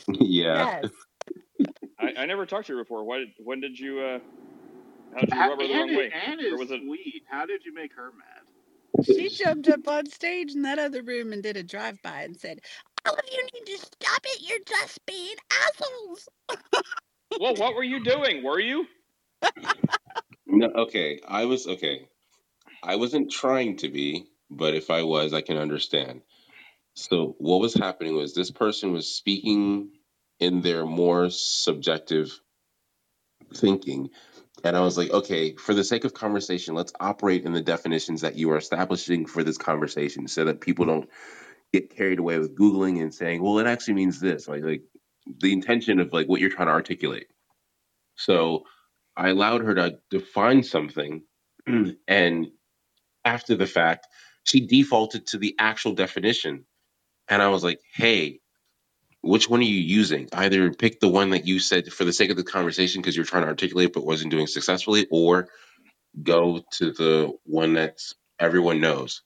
yeah. 0.07 0.81
Yes. 0.81 0.91
I, 1.99 2.13
I 2.21 2.25
never 2.25 2.45
talked 2.45 2.67
to 2.67 2.77
her 2.77 2.83
before. 2.83 3.03
Why? 3.03 3.25
When 3.43 3.59
did 3.59 3.77
you? 3.77 3.99
uh 3.99 4.19
How 5.13 5.21
did 5.21 5.31
you 5.33 5.39
rub 5.39 5.59
her 5.61 5.67
the 5.67 5.73
wrong 5.73 5.95
way? 5.95 6.11
Anne 6.13 6.39
Or 6.53 6.57
was 6.57 6.71
it? 6.71 6.81
sweet. 6.81 7.23
How 7.29 7.45
did 7.45 7.65
you 7.65 7.73
make 7.73 7.93
her 7.95 8.11
mad? 8.11 9.05
She 9.05 9.29
jumped 9.29 9.67
up 9.69 9.87
on 9.87 10.07
stage 10.07 10.53
in 10.55 10.63
that 10.63 10.79
other 10.79 11.03
room 11.03 11.33
and 11.33 11.43
did 11.43 11.57
a 11.57 11.63
drive 11.63 12.01
by 12.03 12.23
and 12.23 12.37
said, 12.37 12.59
All 13.05 13.13
of 13.13 13.21
you 13.31 13.43
need 13.53 13.65
to 13.65 13.77
stop 13.77 14.21
it. 14.25 14.41
You're 14.47 14.59
just 14.67 15.05
being 15.05 15.35
assholes. 15.51 16.29
Well, 17.39 17.55
what 17.55 17.75
were 17.75 17.83
you 17.83 18.03
doing? 18.03 18.43
Were 18.43 18.59
you? 18.59 18.85
No, 20.47 20.67
okay. 20.83 21.21
I 21.27 21.45
was 21.45 21.67
okay. 21.67 22.07
I 22.83 22.97
wasn't 22.97 23.31
trying 23.31 23.77
to 23.77 23.89
be, 23.89 24.27
but 24.49 24.75
if 24.75 24.89
I 24.89 25.03
was, 25.03 25.33
I 25.33 25.41
can 25.41 25.57
understand. 25.57 26.21
So 26.95 27.35
what 27.39 27.61
was 27.61 27.73
happening 27.73 28.15
was 28.15 28.33
this 28.35 28.51
person 28.51 28.93
was 28.93 29.07
speaking 29.15 29.91
in 30.39 30.61
their 30.61 30.85
more 30.85 31.29
subjective 31.29 32.39
thinking. 33.55 34.09
And 34.63 34.75
I 34.77 34.81
was 34.81 34.97
like, 34.97 35.11
okay, 35.11 35.55
for 35.55 35.73
the 35.73 35.83
sake 35.83 36.05
of 36.05 36.13
conversation, 36.13 36.75
let's 36.75 36.93
operate 36.99 37.45
in 37.45 37.53
the 37.53 37.61
definitions 37.61 38.21
that 38.21 38.35
you 38.35 38.51
are 38.51 38.57
establishing 38.57 39.25
for 39.25 39.43
this 39.43 39.57
conversation 39.57 40.27
so 40.27 40.45
that 40.45 40.61
people 40.61 40.85
don't 40.85 41.09
get 41.73 41.95
carried 41.95 42.19
away 42.19 42.39
with 42.39 42.57
Googling 42.57 43.01
and 43.01 43.13
saying, 43.13 43.41
well, 43.41 43.59
it 43.59 43.67
actually 43.67 43.95
means 43.95 44.19
this. 44.19 44.47
Like, 44.47 44.63
like 44.63 44.83
the 45.39 45.53
intention 45.53 45.99
of 45.99 46.13
like 46.13 46.27
what 46.27 46.41
you're 46.41 46.49
trying 46.49 46.67
to 46.67 46.73
articulate. 46.73 47.27
So 48.15 48.63
I 49.15 49.29
allowed 49.29 49.61
her 49.61 49.75
to 49.75 49.99
define 50.09 50.63
something. 50.63 51.23
And 52.07 52.47
after 53.25 53.55
the 53.55 53.67
fact, 53.67 54.07
she 54.43 54.65
defaulted 54.65 55.27
to 55.27 55.37
the 55.37 55.55
actual 55.59 55.93
definition. 55.93 56.65
And 57.27 57.41
I 57.41 57.49
was 57.49 57.63
like, 57.63 57.79
hey, 57.93 58.39
which 59.21 59.49
one 59.49 59.61
are 59.61 59.63
you 59.63 59.81
using? 59.81 60.29
Either 60.33 60.71
pick 60.73 60.99
the 60.99 61.09
one 61.09 61.31
that 61.31 61.47
you 61.47 61.59
said 61.59 61.91
for 61.93 62.05
the 62.05 62.13
sake 62.13 62.31
of 62.31 62.37
the 62.37 62.43
conversation 62.43 63.01
because 63.01 63.15
you're 63.15 63.25
trying 63.25 63.43
to 63.43 63.49
articulate 63.49 63.93
but 63.93 64.05
wasn't 64.05 64.31
doing 64.31 64.47
successfully, 64.47 65.07
or 65.11 65.49
go 66.21 66.63
to 66.73 66.91
the 66.93 67.33
one 67.45 67.73
that 67.75 67.99
everyone 68.39 68.81
knows. 68.81 69.23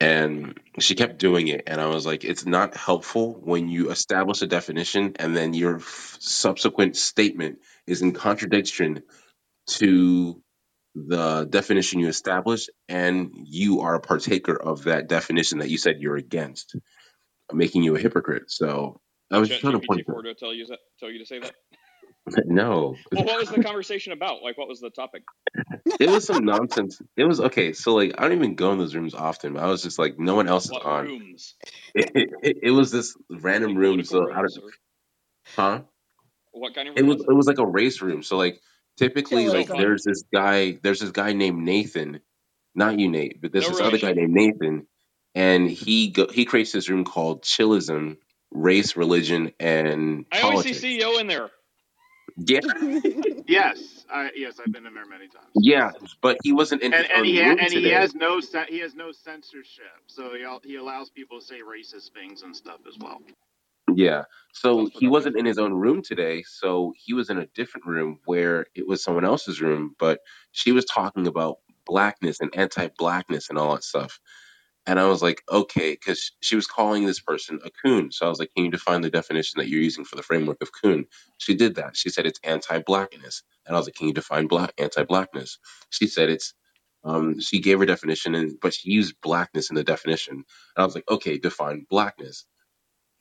And 0.00 0.60
she 0.80 0.94
kept 0.96 1.18
doing 1.18 1.48
it. 1.48 1.64
And 1.68 1.80
I 1.80 1.88
was 1.88 2.06
like, 2.06 2.24
it's 2.24 2.46
not 2.46 2.76
helpful 2.76 3.34
when 3.34 3.68
you 3.68 3.90
establish 3.90 4.42
a 4.42 4.48
definition 4.48 5.14
and 5.18 5.36
then 5.36 5.54
your 5.54 5.76
f- 5.76 6.18
subsequent 6.20 6.96
statement 6.96 7.60
is 7.86 8.02
in 8.02 8.12
contradiction 8.12 9.02
to 9.68 10.42
the 10.96 11.46
definition 11.50 12.00
you 12.00 12.08
established, 12.08 12.70
and 12.90 13.32
you 13.46 13.82
are 13.82 13.96
a 13.96 14.00
partaker 14.02 14.56
of 14.56 14.84
that 14.84 15.08
definition 15.08 15.60
that 15.60 15.70
you 15.70 15.78
said 15.78 15.98
you're 16.00 16.18
against, 16.18 16.76
making 17.52 17.82
you 17.82 17.96
a 17.96 17.98
hypocrite. 17.98 18.50
So 18.50 19.00
I 19.30 19.38
was 19.38 19.48
just 19.48 19.60
trying 19.60 19.74
to 19.74 19.80
ChatGPT 19.80 19.86
point 19.86 20.06
four 20.06 20.22
to 20.22 20.34
tell 20.34 20.54
you 20.54 20.66
that, 20.66 20.78
tell 21.00 21.10
you 21.10 21.18
to 21.18 21.26
say 21.26 21.40
that. 21.40 21.52
that. 22.26 22.44
No, 22.46 22.96
Well, 23.12 23.24
what 23.24 23.38
was 23.38 23.50
the 23.50 23.62
conversation 23.62 24.12
about? 24.12 24.42
Like, 24.42 24.56
what 24.56 24.66
was 24.68 24.80
the 24.80 24.90
topic? 24.90 25.24
it 26.00 26.08
was 26.08 26.24
some 26.24 26.44
nonsense. 26.44 27.00
It 27.16 27.24
was 27.24 27.40
okay. 27.40 27.72
So 27.74 27.94
like, 27.94 28.14
I 28.18 28.22
don't 28.22 28.32
even 28.32 28.54
go 28.54 28.72
in 28.72 28.78
those 28.78 28.94
rooms 28.94 29.14
often. 29.14 29.54
But 29.54 29.62
I 29.62 29.66
was 29.66 29.82
just 29.82 29.98
like, 29.98 30.18
no 30.18 30.34
one 30.34 30.48
else 30.48 30.66
is 30.66 30.72
on. 30.72 31.04
rooms? 31.04 31.54
It, 31.94 32.30
it, 32.42 32.56
it 32.62 32.70
was 32.70 32.90
this 32.90 33.16
random 33.30 33.72
Like 33.72 33.78
room. 33.78 34.04
So 34.04 34.32
I 34.32 34.40
rooms, 34.40 34.54
don't, 34.54 34.64
or 34.64 34.70
huh? 35.56 35.80
what 36.52 36.74
kind 36.74 36.88
of 36.88 36.96
It 36.96 37.00
room 37.00 37.08
was 37.08 37.18
was 37.18 37.26
it 37.28 37.34
was 37.34 37.46
like 37.46 37.58
a 37.58 37.66
race 37.66 38.00
room. 38.00 38.22
So 38.22 38.36
like 38.36 38.60
typically 38.96 39.48
like 39.48 39.68
there's 39.68 40.04
this 40.04 40.24
guy 40.32 40.78
there's 40.82 41.00
this 41.00 41.10
guy 41.10 41.32
named 41.32 41.62
Nathan, 41.62 42.20
not 42.74 42.98
you 42.98 43.10
Nate, 43.10 43.40
but 43.42 43.52
there's 43.52 43.68
No 43.68 43.76
this 43.76 43.80
other 43.86 43.98
guy 43.98 44.12
named 44.12 44.32
Nathan, 44.32 44.86
and 45.34 45.70
he 45.70 46.10
go, 46.10 46.28
he 46.28 46.46
creates 46.46 46.72
this 46.72 46.90
room 46.90 47.04
called 47.04 47.44
Chillism, 47.44 48.18
race, 48.52 48.96
religion, 48.96 49.52
and 49.60 50.26
I 50.32 50.42
always 50.42 50.62
see 50.62 50.72
CEO 50.72 51.20
in 51.20 51.28
there. 51.28 51.50
Yeah, 52.36 52.60
Yes, 53.46 54.06
I, 54.10 54.30
yes, 54.36 54.60
I've 54.60 54.72
been 54.72 54.86
in 54.86 54.94
there 54.94 55.06
many 55.06 55.28
times. 55.28 55.56
yeah, 55.56 55.92
but 56.22 56.38
he 56.44 56.52
wasn't 56.52 56.82
in 56.82 56.92
And, 56.92 57.06
his 57.06 57.08
and 57.12 57.26
own 57.26 57.26
he 57.26 57.42
ha- 57.42 57.54
room 57.54 57.58
and 57.58 57.72
he 57.72 57.88
has 57.90 58.14
no 58.14 58.40
he 58.68 58.80
has 58.80 58.94
no 58.94 59.12
censorship, 59.12 59.84
so 60.06 60.32
he 60.34 60.44
he 60.64 60.76
allows 60.76 61.10
people 61.10 61.40
to 61.40 61.46
say 61.46 61.60
racist 61.62 62.12
things 62.12 62.42
and 62.42 62.56
stuff 62.56 62.80
as 62.88 62.98
well. 63.00 63.20
Yeah. 63.94 64.24
So 64.54 64.88
he 64.92 65.08
wasn't 65.08 65.38
in 65.38 65.46
his 65.46 65.58
own 65.58 65.74
room 65.74 66.02
today. 66.02 66.44
So 66.46 66.94
he 66.96 67.14
was 67.14 67.30
in 67.30 67.38
a 67.38 67.46
different 67.54 67.86
room 67.86 68.20
where 68.26 68.66
it 68.74 68.86
was 68.88 69.02
someone 69.04 69.24
else's 69.26 69.60
room, 69.62 69.94
but 69.98 70.20
she 70.52 70.72
was 70.72 70.86
talking 70.86 71.26
about 71.26 71.58
blackness 71.86 72.40
and 72.40 72.54
anti 72.56 72.88
blackness 72.98 73.50
and 73.50 73.58
all 73.58 73.74
that 73.74 73.84
stuff. 73.84 74.20
And 74.86 75.00
I 75.00 75.06
was 75.06 75.22
like, 75.22 75.42
okay, 75.50 75.92
because 75.92 76.32
she 76.40 76.56
was 76.56 76.66
calling 76.66 77.06
this 77.06 77.20
person 77.20 77.60
a 77.64 77.70
coon. 77.70 78.12
So 78.12 78.26
I 78.26 78.28
was 78.30 78.38
like, 78.40 78.52
can 78.54 78.66
you 78.66 78.70
define 78.72 79.02
the 79.02 79.10
definition 79.10 79.60
that 79.60 79.68
you're 79.68 79.82
using 79.82 80.04
for 80.04 80.16
the 80.16 80.22
framework 80.22 80.62
of 80.62 80.70
coon? 80.72 81.06
She 81.38 81.54
did 81.56 81.76
that. 81.76 81.96
She 81.96 82.10
said 82.10 82.26
it's 82.26 82.40
anti 82.44 82.80
blackness. 82.80 83.44
And 83.66 83.76
I 83.76 83.78
was 83.80 83.86
like, 83.86 83.96
can 83.96 84.08
you 84.08 84.14
define 84.14 84.48
black 84.48 84.74
anti 84.78 85.04
blackness? 85.04 85.58
She 85.90 86.06
said 86.08 86.30
it's 86.30 86.54
um, 87.04 87.40
she 87.40 87.60
gave 87.60 87.78
her 87.80 87.86
definition, 87.86 88.34
and 88.34 88.58
but 88.60 88.74
she 88.74 88.90
used 88.90 89.16
blackness 89.22 89.70
in 89.70 89.76
the 89.76 89.84
definition. 89.84 90.34
And 90.36 90.44
I 90.76 90.84
was 90.84 90.94
like, 90.96 91.08
okay, 91.10 91.38
define 91.38 91.86
blackness 91.90 92.42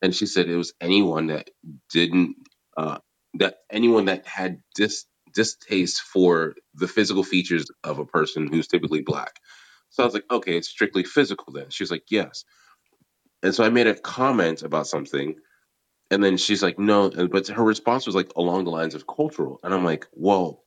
and 0.03 0.15
she 0.15 0.27
said 0.27 0.49
it 0.49 0.57
was 0.57 0.73
anyone 0.81 1.29
that 1.29 1.51
didn't 1.93 2.37
uh, 2.77 2.99
that 3.35 3.57
anyone 3.71 4.07
that 4.07 4.27
had 4.27 4.61
dis 4.75 5.05
distaste 5.35 6.01
for 6.01 6.55
the 6.75 6.89
physical 6.89 7.23
features 7.23 7.67
of 7.85 7.99
a 7.99 8.07
person 8.07 8.47
who's 8.51 8.67
typically 8.67 9.03
black. 9.03 9.39
So 9.93 10.01
I 10.01 10.07
was 10.07 10.15
like, 10.15 10.25
okay, 10.29 10.57
it's 10.57 10.67
strictly 10.67 11.03
physical 11.03 11.53
then. 11.53 11.69
She 11.69 11.83
was 11.83 11.91
like, 11.91 12.05
yes. 12.09 12.45
And 13.43 13.53
so 13.53 13.63
I 13.63 13.69
made 13.69 13.85
a 13.85 13.93
comment 13.93 14.63
about 14.63 14.87
something, 14.87 15.35
and 16.09 16.23
then 16.23 16.37
she's 16.37 16.63
like, 16.63 16.79
no, 16.79 17.11
but 17.27 17.47
her 17.49 17.63
response 17.63 18.07
was 18.07 18.15
like 18.15 18.31
along 18.35 18.63
the 18.63 18.71
lines 18.71 18.95
of 18.95 19.05
cultural, 19.05 19.59
and 19.61 19.71
I'm 19.71 19.85
like, 19.85 20.07
whoa, 20.11 20.63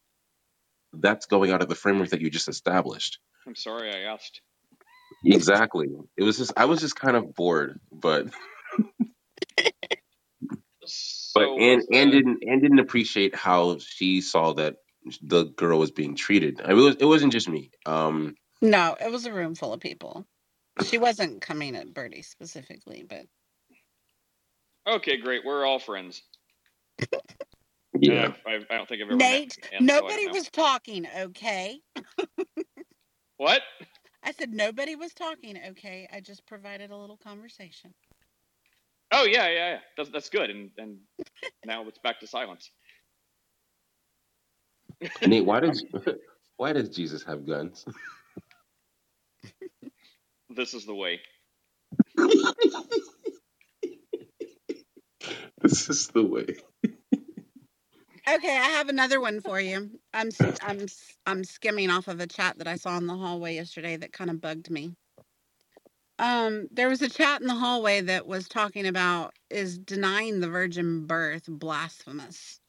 that's 0.92 1.26
going 1.26 1.50
out 1.50 1.60
of 1.60 1.68
the 1.68 1.74
framework 1.74 2.10
that 2.10 2.20
you 2.20 2.30
just 2.30 2.48
established. 2.48 3.18
I'm 3.48 3.56
sorry 3.56 3.90
I 3.90 4.12
asked. 4.12 4.42
exactly. 5.24 5.88
It 6.16 6.22
was 6.22 6.38
just 6.38 6.52
I 6.56 6.66
was 6.66 6.80
just 6.80 6.94
kind 6.94 7.16
of 7.16 7.34
bored, 7.34 7.80
but 7.90 8.28
but 11.34 11.48
and 11.48 11.82
and 11.92 12.12
didn't 12.12 12.44
and 12.46 12.62
didn't 12.62 12.78
appreciate 12.78 13.34
how 13.34 13.78
she 13.80 14.20
saw 14.20 14.52
that 14.52 14.76
the 15.20 15.46
girl 15.46 15.80
was 15.80 15.90
being 15.90 16.14
treated. 16.14 16.60
I 16.64 16.68
mean, 16.68 16.78
it 16.78 16.82
was 16.82 16.96
it 17.00 17.06
wasn't 17.06 17.32
just 17.32 17.48
me. 17.48 17.72
Um, 17.86 18.36
No, 18.62 18.96
it 19.00 19.10
was 19.10 19.26
a 19.26 19.32
room 19.32 19.54
full 19.54 19.72
of 19.72 19.80
people. 19.80 20.26
She 20.84 20.98
wasn't 20.98 21.40
coming 21.40 21.76
at 21.76 21.94
Birdie 21.94 22.22
specifically, 22.22 23.04
but 23.08 23.26
okay, 24.86 25.16
great. 25.16 25.44
We're 25.44 25.64
all 25.64 25.78
friends. 25.78 26.22
yeah. 27.98 28.32
I, 28.46 28.50
I, 28.50 28.54
I 28.70 28.76
don't 28.76 28.88
think 28.88 29.02
I've 29.02 29.08
ever 29.08 29.16
Nate, 29.16 29.56
met. 29.62 29.72
Ann, 29.72 29.88
so 29.88 29.94
I 29.94 30.00
don't 30.00 30.08
nobody 30.08 30.26
know. 30.26 30.32
was 30.32 30.48
talking, 30.50 31.06
okay? 31.18 31.80
What? 33.38 33.62
I 34.22 34.32
said 34.32 34.52
nobody 34.52 34.96
was 34.96 35.12
talking, 35.12 35.58
okay? 35.68 36.08
I 36.12 36.20
just 36.20 36.46
provided 36.46 36.90
a 36.90 36.96
little 36.96 37.18
conversation. 37.18 37.92
Oh 39.12 39.24
yeah, 39.24 39.48
yeah, 39.48 39.70
yeah. 39.72 39.78
That's 39.96 40.10
that's 40.10 40.28
good. 40.30 40.50
And 40.50 40.70
and 40.78 40.96
now 41.64 41.86
it's 41.86 41.98
back 41.98 42.20
to 42.20 42.26
silence. 42.26 42.70
Nate, 45.24 45.44
why 45.44 45.60
does 45.60 45.84
why 46.56 46.72
does 46.72 46.88
Jesus 46.88 47.22
have 47.24 47.46
guns? 47.46 47.84
This 50.56 50.74
is 50.74 50.86
the 50.86 50.94
way. 50.94 51.20
this 55.62 55.90
is 55.90 56.08
the 56.08 56.24
way. 56.24 56.56
Okay, 58.28 58.56
I 58.58 58.70
have 58.70 58.88
another 58.88 59.20
one 59.20 59.40
for 59.40 59.60
you. 59.60 60.00
I'm 60.14 60.28
s- 60.28 60.58
I'm 60.62 60.82
s- 60.82 61.18
I'm 61.26 61.44
skimming 61.44 61.90
off 61.90 62.08
of 62.08 62.20
a 62.20 62.26
chat 62.26 62.58
that 62.58 62.68
I 62.68 62.76
saw 62.76 62.96
in 62.98 63.06
the 63.06 63.16
hallway 63.16 63.54
yesterday 63.56 63.96
that 63.98 64.12
kind 64.12 64.30
of 64.30 64.40
bugged 64.40 64.70
me. 64.70 64.96
Um, 66.18 66.68
there 66.72 66.88
was 66.88 67.02
a 67.02 67.10
chat 67.10 67.42
in 67.42 67.46
the 67.48 67.54
hallway 67.54 68.00
that 68.02 68.26
was 68.26 68.48
talking 68.48 68.86
about 68.86 69.34
is 69.50 69.78
denying 69.78 70.40
the 70.40 70.48
virgin 70.48 71.06
birth 71.06 71.44
blasphemous? 71.48 72.60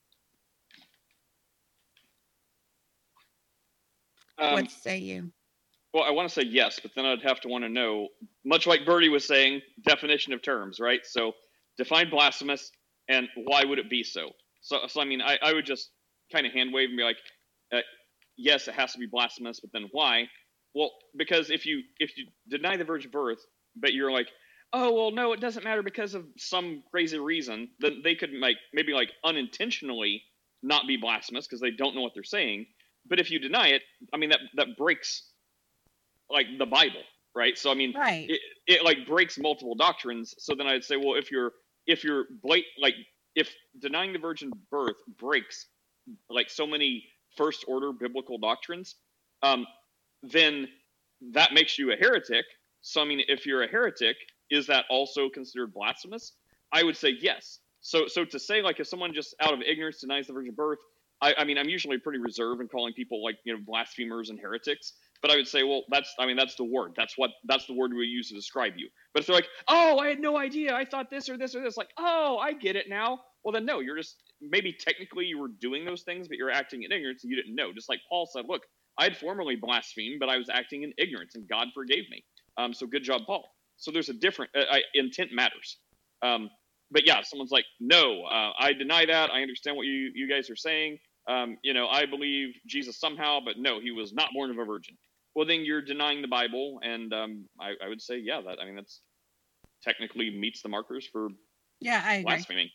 Um, 4.38 4.54
what 4.54 4.72
say 4.72 5.00
you? 5.00 5.32
Well, 5.98 6.06
I 6.06 6.12
want 6.12 6.30
to 6.30 6.34
say 6.34 6.48
yes, 6.48 6.80
but 6.80 6.92
then 6.96 7.08
I'd 7.08 7.24
have 7.24 7.42
to 7.42 7.48
want 7.48 7.64
to 7.64 7.70
know, 7.70 8.10
much 8.46 8.68
like 8.68 8.86
Birdie 8.86 9.10
was 9.10 9.26
saying, 9.26 9.64
definition 9.82 10.32
of 10.32 10.44
terms, 10.44 10.80
right? 10.80 11.00
So 11.04 11.32
define 11.76 12.12
blasphemous 12.12 12.72
and 13.10 13.28
why 13.36 13.64
would 13.66 13.80
it 13.80 13.90
be 13.90 14.04
so? 14.04 14.30
So, 14.62 14.82
so 14.88 15.02
I 15.02 15.06
mean, 15.06 15.24
I, 15.24 15.40
I 15.42 15.54
would 15.54 15.66
just 15.66 15.90
kind 16.32 16.46
of 16.46 16.54
hand 16.54 16.72
wave 16.72 16.90
and 16.90 16.98
be 17.00 17.04
like, 17.04 17.18
uh, 17.74 17.80
yes, 18.38 18.68
it 18.68 18.76
has 18.76 18.92
to 18.94 19.00
be 19.00 19.08
blasphemous, 19.08 19.60
but 19.60 19.72
then 19.74 19.88
why? 19.92 20.28
Well, 20.76 20.92
because 21.18 21.50
if 21.50 21.66
you 21.66 21.82
if 21.98 22.16
you 22.16 22.28
deny 22.48 22.78
the 22.78 22.84
virgin 22.84 23.10
birth, 23.10 23.40
but 23.76 23.94
you're 23.94 24.12
like, 24.12 24.28
oh 24.74 24.94
well, 24.94 25.10
no, 25.10 25.34
it 25.34 25.40
doesn't 25.40 25.64
matter 25.64 25.82
because 25.82 26.14
of 26.14 26.26
some 26.38 26.84
crazy 26.92 27.18
reason, 27.18 27.70
then 27.80 28.02
they 28.04 28.14
could 28.14 28.34
like 28.40 28.58
maybe 28.72 28.94
like 28.94 29.10
unintentionally 29.26 30.22
not 30.62 30.86
be 30.86 30.98
blasphemous 30.98 31.48
because 31.48 31.60
they 31.60 31.72
don't 31.72 31.96
know 31.96 32.04
what 32.04 32.12
they're 32.14 32.24
saying. 32.24 32.68
But 33.10 33.20
if 33.20 33.32
you 33.32 33.40
deny 33.40 33.70
it, 33.70 33.82
I 34.14 34.18
mean 34.18 34.30
that 34.30 34.42
that 34.58 34.78
breaks 34.78 35.24
like 36.30 36.48
the 36.58 36.66
Bible, 36.66 37.04
right? 37.36 37.58
So 37.58 37.72
I 37.72 37.76
mean, 37.76 37.94
Right. 37.96 38.30
it, 38.30 38.42
it 38.68 38.84
like 38.84 39.06
breaks 39.08 39.38
multiple 39.38 39.76
doctrines. 39.76 40.36
So 40.40 40.56
then 40.56 40.68
I'd 40.68 40.84
say, 40.84 40.98
well, 40.98 41.16
if 41.16 41.32
you're 41.32 41.54
if 41.86 42.04
you're 42.04 42.26
blat 42.44 42.64
like 42.80 42.96
if 43.36 43.54
denying 43.80 44.14
the 44.14 44.20
virgin 44.20 44.52
birth 44.72 44.98
breaks 45.18 45.68
like 46.30 46.50
so 46.50 46.66
many 46.68 47.04
first 47.36 47.66
order 47.68 47.92
biblical 47.94 48.38
doctrines, 48.38 48.96
um, 49.44 49.66
then 50.24 50.68
that 51.34 51.54
makes 51.54 51.78
you 51.78 51.92
a 51.92 51.96
heretic. 51.96 52.46
So 52.82 53.02
I 53.02 53.06
mean, 53.06 53.22
if 53.28 53.46
you're 53.46 53.64
a 53.64 53.68
heretic, 53.68 54.18
is 54.50 54.68
that 54.68 54.86
also 54.90 55.30
considered 55.30 55.74
blasphemous? 55.74 56.34
I 56.72 56.84
would 56.84 56.98
say 56.98 57.10
yes. 57.20 57.60
So 57.82 58.08
so 58.08 58.26
to 58.26 58.40
say 58.40 58.62
like 58.62 58.80
if 58.80 58.88
someone 58.88 59.14
just 59.14 59.36
out 59.42 59.54
of 59.54 59.62
ignorance 59.62 60.00
denies 60.00 60.28
the 60.28 60.34
virgin 60.34 60.54
birth, 60.56 60.80
I, 61.22 61.36
I 61.40 61.44
mean 61.44 61.58
I'm 61.58 61.70
usually 61.70 61.98
pretty 61.98 62.20
reserved 62.20 62.62
in 62.62 62.68
calling 62.68 62.94
people 62.94 63.24
like 63.24 63.38
you 63.46 63.54
know 63.54 63.60
blasphemers 63.66 64.30
and 64.30 64.40
heretics. 64.40 64.94
But 65.22 65.32
I 65.32 65.36
would 65.36 65.48
say, 65.48 65.64
well, 65.64 65.84
that's 65.90 66.14
I 66.20 66.26
mean 66.26 66.38
that's 66.38 66.56
the 66.56 66.64
word. 66.64 66.94
That's 66.96 67.18
what 67.18 67.32
that's 67.46 67.66
the 67.66 67.74
word 67.74 67.92
we 67.94 68.06
use 68.06 68.30
to 68.30 68.36
describe 68.36 68.74
you. 68.78 68.90
But 69.14 69.22
if 69.22 69.28
they're 69.28 69.36
like, 69.36 69.48
oh, 69.68 69.98
I 70.00 70.08
had 70.08 70.20
no 70.20 70.38
idea. 70.38 70.76
I 70.76 70.86
thought 70.86 71.10
this 71.10 71.30
or 71.30 71.38
this 71.38 71.56
or 71.56 71.62
this, 71.62 71.78
like, 71.78 71.90
oh, 71.98 72.38
I 72.38 72.54
get 72.54 72.76
it 72.76 72.90
now. 72.90 73.20
Well, 73.44 73.52
then 73.52 73.66
no, 73.66 73.80
you're 73.80 73.98
just 73.98 74.18
maybe 74.42 74.74
technically 74.74 75.26
you 75.26 75.40
were 75.40 75.48
doing 75.48 75.86
those 75.86 76.04
things, 76.04 76.28
but 76.28 76.38
you're 76.38 76.52
acting 76.52 76.84
in 76.84 76.92
ignorance 76.92 77.24
and 77.24 77.32
you 77.32 77.38
didn't 77.38 77.56
know. 77.56 77.74
Just 77.74 77.90
like 77.90 78.00
Paul 78.10 78.30
said, 78.32 78.46
look, 78.48 78.64
I 78.98 79.06
had 79.06 79.18
formerly 79.18 79.56
blasphemed, 79.56 80.20
but 80.20 80.30
I 80.30 80.38
was 80.38 80.50
acting 80.50 80.84
in 80.84 80.94
ignorance, 80.98 81.36
and 81.36 81.48
God 81.48 81.68
forgave 81.74 82.10
me. 82.10 82.24
Um, 82.58 82.74
so 82.74 82.88
good 82.88 83.04
job, 83.04 83.22
Paul. 83.26 83.46
So 83.78 83.92
there's 83.92 84.10
a 84.10 84.14
different 84.14 84.52
uh, 84.56 84.64
I, 84.72 84.82
intent 84.94 85.32
matters. 85.32 85.78
Um, 86.24 86.50
but 86.90 87.06
yeah, 87.06 87.22
someone's 87.22 87.52
like, 87.52 87.66
no, 87.80 88.24
uh, 88.24 88.52
I 88.58 88.74
deny 88.74 89.06
that. 89.06 89.32
I 89.32 89.42
understand 89.42 89.78
what 89.78 89.86
you 89.86 90.12
you 90.16 90.30
guys 90.30 90.50
are 90.50 90.56
saying. 90.56 91.00
Um, 91.30 91.58
you 91.62 91.74
know, 91.74 91.88
I 91.88 92.06
believe 92.06 92.56
Jesus 92.66 93.00
somehow, 93.00 93.40
but 93.44 93.56
no, 93.58 93.80
he 93.82 93.92
was 93.92 94.14
not 94.14 94.30
born 94.34 94.50
of 94.50 94.58
a 94.58 94.66
virgin. 94.66 94.98
Well, 95.38 95.46
then 95.46 95.64
you're 95.66 95.84
denying 95.84 96.24
the 96.24 96.28
Bible, 96.28 96.80
and 96.82 97.14
um, 97.14 97.46
I, 97.62 97.74
I 97.86 97.88
would 97.90 98.02
say, 98.02 98.18
yeah, 98.18 98.42
that 98.42 98.58
I 98.60 98.66
mean 98.66 98.74
that's 98.74 99.04
technically 99.84 100.32
meets 100.32 100.64
the 100.64 100.70
markers 100.70 101.08
for 101.12 101.30
Yeah, 101.80 102.02
I 102.04 102.16
agree. 102.16 102.24
blaspheming. 102.24 102.70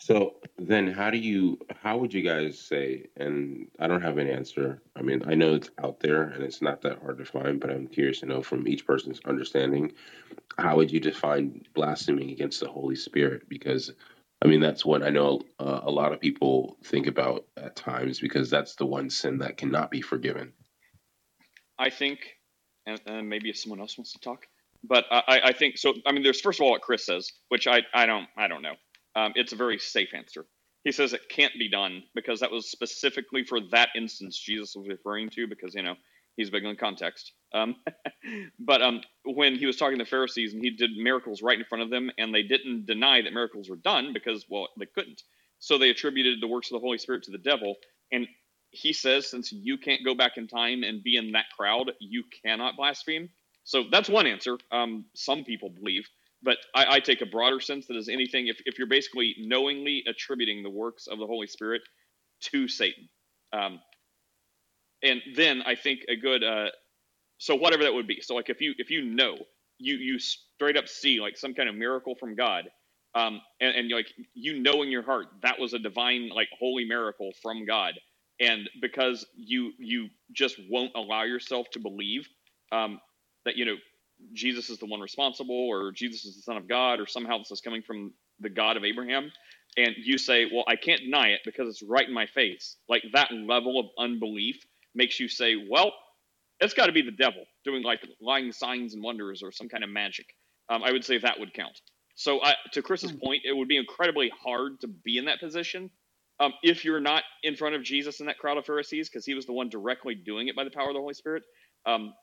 So 0.00 0.36
then, 0.56 0.86
how 0.86 1.10
do 1.10 1.18
you? 1.18 1.58
How 1.82 1.98
would 1.98 2.14
you 2.14 2.22
guys 2.22 2.58
say? 2.58 3.04
And 3.18 3.68
I 3.78 3.86
don't 3.86 4.00
have 4.00 4.16
an 4.16 4.30
answer. 4.30 4.80
I 4.96 5.02
mean, 5.02 5.22
I 5.26 5.34
know 5.34 5.56
it's 5.56 5.68
out 5.78 6.00
there 6.00 6.22
and 6.22 6.42
it's 6.42 6.62
not 6.62 6.80
that 6.80 7.02
hard 7.02 7.18
to 7.18 7.26
find, 7.26 7.60
but 7.60 7.68
I'm 7.68 7.86
curious 7.86 8.20
to 8.20 8.26
know 8.26 8.40
from 8.40 8.66
each 8.66 8.86
person's 8.86 9.20
understanding. 9.26 9.92
How 10.56 10.76
would 10.76 10.90
you 10.90 11.00
define 11.00 11.66
blaspheming 11.74 12.30
against 12.30 12.60
the 12.60 12.68
Holy 12.68 12.96
Spirit? 12.96 13.46
Because 13.46 13.92
I 14.42 14.48
mean, 14.48 14.60
that's 14.60 14.86
what 14.86 15.02
I 15.02 15.10
know 15.10 15.42
uh, 15.60 15.80
a 15.82 15.90
lot 15.90 16.14
of 16.14 16.20
people 16.20 16.78
think 16.82 17.08
about 17.08 17.44
at 17.58 17.76
times 17.76 18.20
because 18.20 18.48
that's 18.48 18.74
the 18.74 18.86
one 18.86 19.10
sin 19.10 19.36
that 19.40 19.58
cannot 19.58 19.90
be 19.90 20.00
forgiven. 20.00 20.54
I 21.78 21.90
think, 21.90 22.20
and, 22.86 23.00
and 23.06 23.28
maybe 23.30 23.50
if 23.50 23.58
someone 23.58 23.80
else 23.80 23.98
wants 23.98 24.14
to 24.14 24.20
talk, 24.20 24.46
but 24.84 25.06
I, 25.10 25.22
I- 25.28 25.40
think 25.54 25.78
so. 25.78 25.94
I 26.06 26.12
mean, 26.12 26.24
there's 26.24 26.40
first 26.42 26.60
of 26.60 26.64
all 26.64 26.72
what 26.72 26.82
Chris 26.82 27.06
says, 27.06 27.30
which 27.50 27.68
I, 27.68 27.82
I 27.94 28.06
don't 28.06 28.28
I 28.38 28.48
don't 28.48 28.62
know. 28.62 28.76
Um, 29.16 29.32
it's 29.36 29.52
a 29.54 29.56
very 29.56 29.78
safe 29.78 30.10
answer. 30.14 30.46
He 30.84 30.92
says 30.92 31.14
it 31.14 31.28
can't 31.30 31.54
be 31.58 31.70
done 31.70 32.04
because 32.14 32.40
that 32.40 32.52
was 32.52 32.70
specifically 32.70 33.44
for 33.44 33.60
that 33.72 33.90
instance 33.96 34.38
Jesus 34.38 34.74
was 34.76 34.88
referring 34.88 35.30
to 35.32 35.48
because 35.48 35.74
you 35.74 35.82
know 35.82 35.96
he's 36.36 36.50
big 36.50 36.66
on 36.66 36.76
context. 36.76 37.32
Um, 37.54 37.76
but 38.60 38.82
um, 38.82 39.02
when 39.24 39.56
he 39.56 39.66
was 39.66 39.76
talking 39.76 39.98
to 39.98 40.04
the 40.04 40.10
Pharisees 40.10 40.54
and 40.54 40.62
he 40.64 40.70
did 40.70 40.92
miracles 40.96 41.42
right 41.42 41.58
in 41.58 41.66
front 41.66 41.84
of 41.84 41.90
them, 41.90 42.10
and 42.18 42.34
they 42.34 42.44
didn't 42.44 42.86
deny 42.86 43.22
that 43.22 43.34
miracles 43.34 43.70
were 43.70 43.76
done 43.76 44.12
because 44.14 44.46
well 44.50 44.68
they 44.78 44.86
couldn't, 44.86 45.22
so 45.60 45.78
they 45.78 45.90
attributed 45.90 46.40
the 46.42 46.48
works 46.48 46.70
of 46.70 46.76
the 46.76 46.84
Holy 46.84 46.98
Spirit 46.98 47.24
to 47.24 47.32
the 47.32 47.38
devil. 47.38 47.76
And 48.12 48.28
he 48.78 48.92
says, 48.92 49.30
since 49.30 49.52
you 49.52 49.78
can't 49.78 50.04
go 50.04 50.14
back 50.14 50.36
in 50.36 50.48
time 50.48 50.84
and 50.84 51.02
be 51.02 51.16
in 51.16 51.32
that 51.32 51.46
crowd, 51.56 51.92
you 52.00 52.24
cannot 52.44 52.76
blaspheme. 52.76 53.28
So 53.64 53.84
that's 53.90 54.08
one 54.08 54.26
answer. 54.26 54.58
Um, 54.72 55.06
some 55.14 55.44
people 55.44 55.70
believe, 55.70 56.08
but 56.42 56.58
I, 56.74 56.96
I 56.96 57.00
take 57.00 57.20
a 57.22 57.26
broader 57.26 57.60
sense 57.60 57.86
that 57.88 57.96
is 57.96 58.08
anything. 58.08 58.48
If, 58.48 58.60
if 58.66 58.78
you're 58.78 58.88
basically 58.88 59.36
knowingly 59.40 60.04
attributing 60.08 60.62
the 60.62 60.70
works 60.70 61.06
of 61.08 61.18
the 61.18 61.26
Holy 61.26 61.48
Spirit 61.48 61.82
to 62.52 62.68
Satan, 62.68 63.08
um, 63.52 63.80
and 65.02 65.22
then 65.36 65.62
I 65.66 65.74
think 65.76 66.00
a 66.08 66.16
good. 66.16 66.44
Uh, 66.44 66.68
so 67.38 67.54
whatever 67.56 67.84
that 67.84 67.94
would 67.94 68.06
be. 68.06 68.20
So 68.20 68.34
like 68.34 68.50
if 68.50 68.60
you 68.60 68.74
if 68.78 68.90
you 68.90 69.02
know 69.02 69.38
you 69.78 69.96
you 69.96 70.18
straight 70.18 70.76
up 70.76 70.88
see 70.88 71.20
like 71.20 71.36
some 71.36 71.54
kind 71.54 71.68
of 71.68 71.74
miracle 71.74 72.14
from 72.14 72.34
God, 72.34 72.68
um, 73.14 73.40
and, 73.60 73.76
and 73.76 73.90
like 73.90 74.12
you 74.34 74.60
know 74.60 74.82
in 74.82 74.90
your 74.90 75.02
heart 75.02 75.26
that 75.42 75.58
was 75.58 75.72
a 75.74 75.78
divine 75.78 76.30
like 76.30 76.48
holy 76.58 76.84
miracle 76.84 77.32
from 77.42 77.64
God, 77.66 77.94
and 78.40 78.68
because 78.80 79.26
you 79.36 79.72
you 79.78 80.08
just 80.32 80.60
won't 80.70 80.92
allow 80.94 81.22
yourself 81.24 81.68
to 81.72 81.80
believe 81.80 82.28
um, 82.72 83.00
that 83.44 83.56
you 83.56 83.64
know 83.64 83.76
Jesus 84.32 84.70
is 84.70 84.78
the 84.78 84.86
one 84.86 85.00
responsible 85.00 85.54
or 85.68 85.92
Jesus 85.92 86.24
is 86.24 86.36
the 86.36 86.42
Son 86.42 86.56
of 86.56 86.68
God 86.68 87.00
or 87.00 87.06
somehow 87.06 87.38
this 87.38 87.50
is 87.50 87.60
coming 87.60 87.82
from 87.82 88.12
the 88.40 88.50
God 88.50 88.76
of 88.76 88.84
Abraham, 88.84 89.32
and 89.76 89.94
you 89.96 90.18
say, 90.18 90.46
well, 90.52 90.64
I 90.68 90.76
can't 90.76 91.00
deny 91.00 91.28
it 91.28 91.40
because 91.44 91.68
it's 91.68 91.82
right 91.82 92.06
in 92.06 92.14
my 92.14 92.26
face. 92.26 92.76
Like 92.88 93.02
that 93.14 93.32
level 93.32 93.80
of 93.80 93.86
unbelief 93.98 94.56
makes 94.94 95.18
you 95.18 95.28
say, 95.28 95.54
well, 95.68 95.92
it's 96.60 96.74
got 96.74 96.86
to 96.86 96.92
be 96.92 97.02
the 97.02 97.12
devil 97.12 97.44
doing 97.64 97.82
like 97.82 98.00
lying 98.20 98.52
signs 98.52 98.94
and 98.94 99.02
wonders 99.02 99.42
or 99.42 99.52
some 99.52 99.68
kind 99.68 99.84
of 99.84 99.90
magic. 99.90 100.26
Um, 100.68 100.82
I 100.82 100.92
would 100.92 101.04
say 101.04 101.18
that 101.18 101.38
would 101.38 101.54
count. 101.54 101.80
So 102.14 102.42
I, 102.42 102.54
to 102.72 102.82
Chris's 102.82 103.12
point, 103.12 103.42
it 103.44 103.56
would 103.56 103.68
be 103.68 103.76
incredibly 103.76 104.30
hard 104.42 104.80
to 104.80 104.88
be 104.88 105.18
in 105.18 105.26
that 105.26 105.38
position 105.40 105.90
um, 106.40 106.52
if 106.62 106.84
you're 106.84 107.00
not 107.00 107.24
in 107.42 107.56
front 107.56 107.74
of 107.74 107.82
Jesus 107.82 108.20
in 108.20 108.26
that 108.26 108.38
crowd 108.38 108.58
of 108.58 108.66
Pharisees, 108.66 109.08
because 109.08 109.26
he 109.26 109.34
was 109.34 109.46
the 109.46 109.52
one 109.52 109.68
directly 109.68 110.14
doing 110.14 110.48
it 110.48 110.56
by 110.56 110.64
the 110.64 110.70
power 110.70 110.88
of 110.88 110.94
the 110.94 111.00
Holy 111.00 111.14
Spirit. 111.14 111.42
Um, 111.86 112.14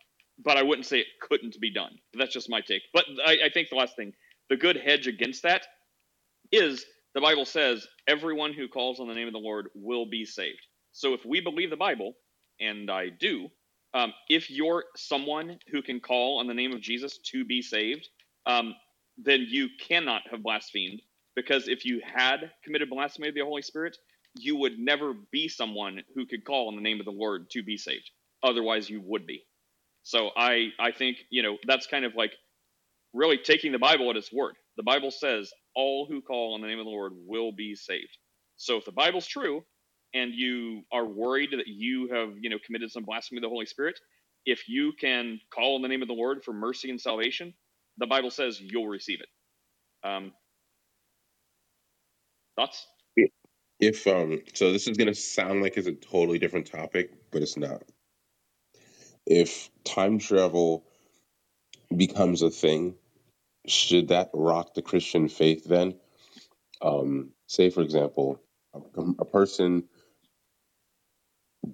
but 0.44 0.58
I 0.58 0.64
wouldn't 0.64 0.86
say 0.86 1.00
it 1.00 1.08
couldn't 1.22 1.60
be 1.60 1.74
done. 1.74 1.98
That's 2.18 2.34
just 2.34 2.50
my 2.50 2.62
take. 2.62 2.84
But 2.94 3.06
I, 3.26 3.38
I 3.46 3.50
think 3.54 3.70
the 3.70 3.76
last 3.76 3.96
thing, 3.96 4.14
the 4.50 4.58
good 4.58 4.78
hedge 4.78 5.08
against 5.08 5.44
that 5.44 5.66
is 6.52 6.86
the 7.14 7.22
Bible 7.22 7.46
says 7.46 7.88
everyone 8.08 8.54
who 8.54 8.68
calls 8.68 9.00
on 9.00 9.08
the 9.08 9.14
name 9.14 9.28
of 9.28 9.34
the 9.34 9.40
Lord 9.40 9.70
will 9.74 10.06
be 10.06 10.26
saved. 10.26 10.60
So 10.92 11.14
if 11.14 11.26
we 11.26 11.42
believe 11.42 11.70
the 11.70 11.78
Bible, 11.78 12.14
and 12.60 12.90
I 12.90 13.10
do, 13.10 13.48
um, 13.94 14.14
if 14.30 14.50
you're 14.50 14.86
someone 14.96 15.58
who 15.72 15.82
can 15.82 16.00
call 16.00 16.40
on 16.40 16.48
the 16.48 16.54
name 16.54 16.74
of 16.74 16.82
Jesus 16.82 17.18
to 17.32 17.46
be 17.46 17.62
saved, 17.62 18.08
um, 18.46 18.76
then 19.18 19.46
you 19.48 19.70
cannot 19.88 20.24
have 20.30 20.44
blasphemed 20.44 21.02
because 21.36 21.68
if 21.68 21.86
you 21.86 22.02
had 22.06 22.52
committed 22.64 22.90
blasphemy 22.90 23.30
of 23.30 23.36
the 23.36 23.42
Holy 23.42 23.62
Spirit, 23.62 23.98
you 24.36 24.58
would 24.58 24.80
never 24.80 25.14
be 25.32 25.48
someone 25.48 26.02
who 26.16 26.26
could 26.26 26.46
call 26.46 26.68
on 26.70 26.76
the 26.76 26.82
name 26.82 27.00
of 27.00 27.06
the 27.06 27.12
Lord 27.12 27.50
to 27.52 27.64
be 27.64 27.78
saved. 27.78 28.10
Otherwise, 28.44 28.90
you 28.90 29.02
would 29.06 29.28
be. 29.28 29.46
So 30.04 30.32
I 30.38 30.70
I 30.80 30.92
think 30.92 31.18
you 31.30 31.44
know 31.44 31.58
that's 31.68 31.88
kind 31.88 32.06
of 32.06 32.16
like 32.16 32.34
really 33.14 33.38
taking 33.38 33.72
the 33.72 33.80
Bible 33.80 34.10
at 34.10 34.18
its 34.18 34.32
word. 34.34 34.56
The 34.78 34.84
Bible 34.84 35.12
says 35.12 35.52
all 35.76 36.08
who 36.10 36.22
call 36.22 36.56
on 36.56 36.62
the 36.62 36.68
name 36.68 36.80
of 36.80 36.86
the 36.86 36.92
Lord 36.92 37.14
will 37.16 37.52
be 37.52 37.76
saved. 37.76 38.18
So 38.58 38.78
if 38.78 38.86
the 38.86 38.92
Bible's 38.92 39.28
true 39.28 39.64
and 40.14 40.34
you 40.34 40.84
are 40.92 41.06
worried 41.06 41.52
that 41.54 41.68
you 41.68 42.10
have 42.14 42.32
you 42.40 42.50
know 42.50 42.60
committed 42.66 42.92
some 42.92 43.06
blasphemy 43.06 43.40
of 43.40 43.44
the 43.44 43.50
Holy 43.50 43.66
Spirit, 43.66 44.00
if 44.46 44.68
you 44.70 44.94
can 45.00 45.40
call 45.54 45.76
on 45.76 45.82
the 45.82 45.88
name 45.88 46.02
of 46.02 46.08
the 46.08 46.14
Lord 46.14 46.44
for 46.44 46.54
mercy 46.54 46.90
and 46.90 47.02
salvation, 47.02 47.54
the 47.98 48.08
Bible 48.08 48.32
says 48.32 48.60
you'll 48.62 48.88
receive 48.88 49.20
it. 49.22 49.30
Um, 50.08 50.34
thoughts? 52.56 52.88
If 53.80 54.08
um, 54.08 54.42
so 54.54 54.72
this 54.72 54.88
is 54.88 54.98
gonna 54.98 55.16
sound 55.16 55.62
like 55.62 55.78
it's 55.78 55.88
a 55.88 55.94
totally 55.94 56.40
different 56.40 56.72
topic, 56.72 57.12
but 57.32 57.42
it's 57.42 57.58
not. 57.58 57.84
If 59.26 59.70
time 59.84 60.20
travel 60.20 60.86
becomes 61.96 62.42
a 62.42 62.50
thing, 62.50 62.96
should 63.68 64.10
that 64.10 64.30
rock 64.34 64.74
the 64.76 64.82
Christian 64.82 65.28
faith 65.28 65.66
then? 65.66 65.96
Um, 66.82 67.32
say, 67.48 67.70
for 67.70 67.82
example, 67.82 68.40
a, 68.74 68.80
a 69.20 69.26
person 69.26 69.86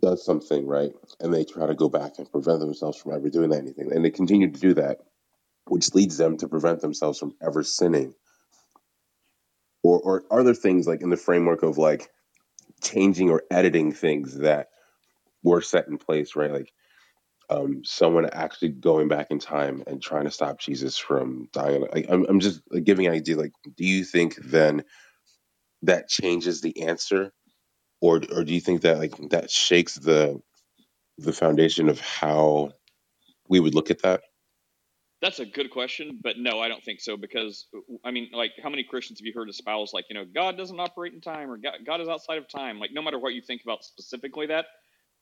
does 0.02 0.26
something 0.26 0.66
right 0.68 0.94
and 1.20 1.34
they 1.34 1.44
try 1.44 1.68
to 1.68 1.76
go 1.76 1.90
back 1.90 2.14
and 2.18 2.32
prevent 2.32 2.60
themselves 2.60 2.98
from 2.98 3.14
ever 3.14 3.30
doing 3.30 3.54
anything, 3.54 3.92
and 3.94 4.04
they 4.04 4.12
continue 4.12 4.52
to 4.52 4.60
do 4.60 4.74
that, 4.76 5.02
which 5.68 5.94
leads 5.94 6.18
them 6.18 6.38
to 6.38 6.48
prevent 6.48 6.82
themselves 6.82 7.20
from 7.20 7.36
ever 7.42 7.64
sinning. 7.64 8.16
Or, 9.84 10.00
or 10.00 10.24
are 10.32 10.44
there 10.44 10.54
things 10.54 10.88
like 10.88 11.02
in 11.02 11.10
the 11.10 11.18
framework 11.18 11.64
of 11.64 11.78
like 11.78 12.10
changing 12.84 13.30
or 13.30 13.44
editing 13.52 13.92
things 13.94 14.40
that 14.40 14.70
were 15.44 15.62
set 15.62 15.88
in 15.88 15.98
place, 15.98 16.36
right? 16.36 16.52
Like 16.52 16.74
um, 17.50 17.84
someone 17.86 18.30
actually 18.32 18.70
going 18.72 19.10
back 19.10 19.30
in 19.32 19.40
time 19.40 19.84
and 19.88 20.02
trying 20.04 20.26
to 20.26 20.32
stop 20.32 20.60
Jesus 20.60 20.98
from 20.98 21.50
dying. 21.54 21.88
Like, 21.94 22.08
I'm, 22.10 22.26
I'm 22.30 22.42
just 22.42 22.62
like, 22.72 22.86
giving 22.86 23.08
an 23.08 23.14
idea. 23.14 23.38
Like, 23.38 23.54
do 23.78 23.86
you 23.86 24.06
think 24.06 24.38
then 24.38 24.84
that 25.84 26.10
changes 26.10 26.62
the 26.62 26.84
answer, 26.84 27.32
or 28.02 28.22
or 28.34 28.44
do 28.44 28.54
you 28.54 28.62
think 28.62 28.82
that 28.82 29.00
like 29.00 29.16
that 29.32 29.52
shakes 29.52 29.96
the 29.96 30.42
the 31.18 31.34
foundation 31.34 31.90
of 31.90 32.00
how 32.02 32.72
we 33.50 33.60
would 33.60 33.76
look 33.76 33.92
at 33.92 34.04
that? 34.04 34.22
That's 35.22 35.40
a 35.40 35.46
good 35.46 35.70
question, 35.70 36.20
but 36.22 36.40
no, 36.40 36.60
I 36.60 36.68
don't 36.68 36.84
think 36.84 37.00
so 37.00 37.16
because 37.16 37.68
I 38.04 38.10
mean, 38.10 38.30
like, 38.34 38.54
how 38.62 38.70
many 38.70 38.84
Christians 38.84 39.20
have 39.20 39.26
you 39.26 39.34
heard 39.34 39.50
espouse 39.50 39.94
like, 39.94 40.06
you 40.10 40.16
know, 40.16 40.26
God 40.26 40.58
doesn't 40.58 40.80
operate 40.80 41.14
in 41.14 41.22
time 41.22 41.52
or 41.52 41.58
God, 41.58 41.74
God 41.86 42.02
is 42.02 42.08
outside 42.08 42.40
of 42.40 42.48
time? 42.48 42.80
Like, 42.80 42.92
no 42.92 43.04
matter 43.04 43.20
what 43.20 43.34
you 43.36 43.42
think 43.42 43.62
about 43.64 43.84
specifically 43.84 44.48
that, 44.48 44.66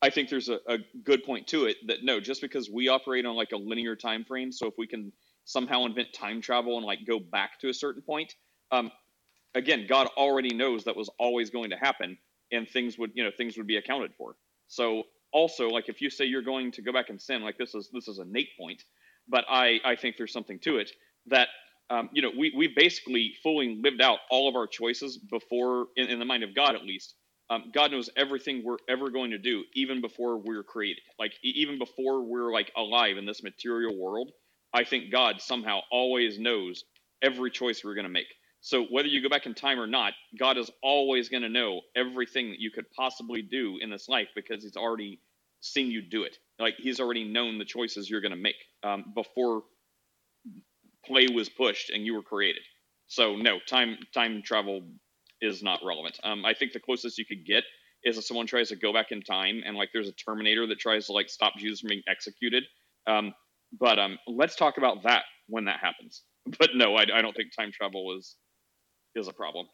I 0.01 0.09
think 0.09 0.29
there's 0.29 0.47
a, 0.47 0.59
a 0.67 0.77
good 1.03 1.23
point 1.25 1.47
to 1.47 1.65
it 1.65 1.77
that 1.87 2.03
no, 2.03 2.21
just 2.21 2.41
because 2.41 2.69
we 2.69 2.87
operate 2.87 3.25
on 3.25 3.35
like 3.35 3.51
a 3.51 3.57
linear 3.57 3.97
time 3.97 4.23
frame, 4.23 4.51
so 4.53 4.67
if 4.67 4.75
we 4.77 4.87
can 4.87 5.11
somehow 5.43 5.85
invent 5.85 6.13
time 6.13 6.39
travel 6.41 6.77
and 6.77 6.85
like 6.85 6.99
go 7.05 7.19
back 7.19 7.59
to 7.59 7.69
a 7.69 7.73
certain 7.73 8.01
point, 8.01 8.35
um, 8.71 8.91
again, 9.55 9.85
God 9.89 10.07
already 10.15 10.55
knows 10.55 10.85
that 10.85 10.95
was 10.95 11.09
always 11.19 11.49
going 11.49 11.71
to 11.71 11.75
happen, 11.75 12.17
and 12.51 12.69
things 12.69 12.97
would 12.97 13.11
you 13.13 13.23
know 13.23 13.31
things 13.35 13.57
would 13.57 13.67
be 13.67 13.77
accounted 13.77 14.13
for. 14.17 14.35
So 14.69 15.03
also, 15.33 15.69
like 15.69 15.89
if 15.89 16.01
you 16.01 16.09
say 16.09 16.25
you're 16.25 16.41
going 16.41 16.71
to 16.71 16.81
go 16.81 16.93
back 16.93 17.09
and 17.09 17.21
sin, 17.21 17.41
like 17.41 17.57
this 17.57 17.75
is 17.75 17.89
this 17.91 18.07
is 18.07 18.19
a 18.19 18.25
Nate 18.25 18.57
point, 18.57 18.83
but 19.29 19.45
I 19.49 19.79
I 19.85 19.95
think 19.97 20.17
there's 20.17 20.33
something 20.33 20.59
to 20.61 20.77
it 20.79 20.91
that 21.27 21.49
um, 21.89 22.09
you 22.13 22.21
know 22.23 22.31
we 22.37 22.53
we 22.57 22.69
basically 22.75 23.33
fully 23.43 23.79
lived 23.81 24.01
out 24.01 24.19
all 24.31 24.49
of 24.49 24.55
our 24.55 24.67
choices 24.67 25.17
before 25.17 25.87
in, 25.97 26.07
in 26.07 26.19
the 26.19 26.25
mind 26.25 26.43
of 26.43 26.55
God 26.55 26.75
at 26.75 26.83
least 26.83 27.15
um, 27.49 27.71
God 27.73 27.93
knows 27.93 28.11
everything 28.17 28.63
we're 28.65 28.77
ever 28.89 29.11
going 29.11 29.31
to 29.31 29.39
do, 29.39 29.65
even 29.75 30.01
before 30.01 30.37
we're 30.39 30.63
created. 30.65 31.03
Like 31.19 31.33
even 31.43 31.79
before 31.79 32.23
we're 32.23 32.53
like 32.53 32.73
alive 32.77 33.17
in 33.17 33.25
this 33.25 33.43
material 33.43 33.97
world, 33.97 34.31
I 34.73 34.83
think 34.85 35.13
God 35.13 35.41
somehow 35.41 35.81
always 35.93 36.39
knows 36.39 36.85
every 37.23 37.51
choice 37.51 37.83
we're 37.85 37.95
going 37.95 38.05
to 38.05 38.11
make. 38.11 38.27
So 38.61 38.85
whether 38.87 39.07
you 39.09 39.23
go 39.23 39.29
back 39.29 39.47
in 39.47 39.55
time 39.55 39.79
or 39.79 39.87
not, 39.87 40.13
God 40.39 40.59
is 40.59 40.71
always 40.83 41.29
going 41.29 41.43
to 41.43 41.49
know 41.49 41.83
everything 41.95 42.51
that 42.51 42.59
you 42.59 42.71
could 42.71 42.91
possibly 42.91 43.43
do 43.43 43.79
in 43.81 43.91
this 43.91 44.09
life 44.09 44.29
because 44.35 44.65
He's 44.65 44.77
already 44.77 45.21
seen 45.61 45.91
you 45.91 46.03
do 46.03 46.25
it. 46.25 46.37
Like 46.59 46.75
He's 46.77 46.99
already 46.99 47.23
known 47.23 47.57
the 47.57 47.65
choices 47.65 48.09
you're 48.09 48.21
going 48.21 48.31
to 48.31 48.37
make 48.37 48.55
um, 48.83 49.05
before 49.15 49.63
play 51.05 51.27
was 51.33 51.49
pushed 51.49 51.89
and 51.89 52.05
you 52.05 52.13
were 52.13 52.21
created. 52.23 52.61
So 53.07 53.35
no, 53.35 53.59
time 53.67 53.97
time 54.13 54.41
travel 54.43 54.81
is 55.41 55.63
not 55.63 55.79
relevant. 55.83 56.19
Um, 56.23 56.45
I 56.45 56.53
think 56.53 56.73
the 56.73 56.79
closest 56.79 57.17
you 57.17 57.25
could 57.25 57.45
get 57.45 57.63
is 58.03 58.17
if 58.17 58.25
someone 58.25 58.47
tries 58.47 58.69
to 58.69 58.75
go 58.75 58.93
back 58.93 59.11
in 59.11 59.21
time 59.21 59.61
and 59.65 59.75
like 59.75 59.89
there's 59.93 60.07
a 60.07 60.13
Terminator 60.13 60.67
that 60.67 60.79
tries 60.79 61.07
to 61.07 61.13
like 61.13 61.29
stop 61.29 61.53
Jesus 61.57 61.81
from 61.81 61.89
being 61.89 62.03
executed. 62.07 62.63
Um, 63.07 63.33
but 63.79 63.99
um, 63.99 64.17
let's 64.27 64.55
talk 64.55 64.77
about 64.77 65.03
that 65.03 65.23
when 65.47 65.65
that 65.65 65.79
happens. 65.81 66.23
But 66.57 66.71
no, 66.73 66.95
I, 66.95 67.03
I 67.13 67.21
don't 67.21 67.35
think 67.35 67.49
time 67.55 67.71
travel 67.71 68.17
is 68.17 68.35
is 69.15 69.27
a 69.27 69.33
problem. 69.33 69.67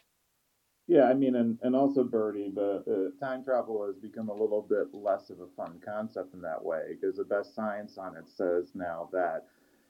Yeah, 0.87 1.05
I 1.05 1.15
mean, 1.15 1.35
and, 1.35 1.57
and 1.63 1.75
also 1.75 2.03
Birdie, 2.03 2.53
uh, 2.57 2.79
time 3.19 3.43
travel 3.43 3.85
has 3.87 3.95
become 3.97 4.29
a 4.29 4.33
little 4.33 4.61
bit 4.61 4.93
less 4.93 5.31
of 5.31 5.39
a 5.39 5.47
fun 5.57 5.79
concept 5.83 6.33
in 6.35 6.41
that 6.41 6.63
way 6.63 6.89
because 6.89 7.17
the 7.17 7.23
best 7.23 7.55
science 7.55 7.97
on 7.97 8.15
it 8.15 8.29
says 8.29 8.71
now 8.75 9.09
that 9.11 9.47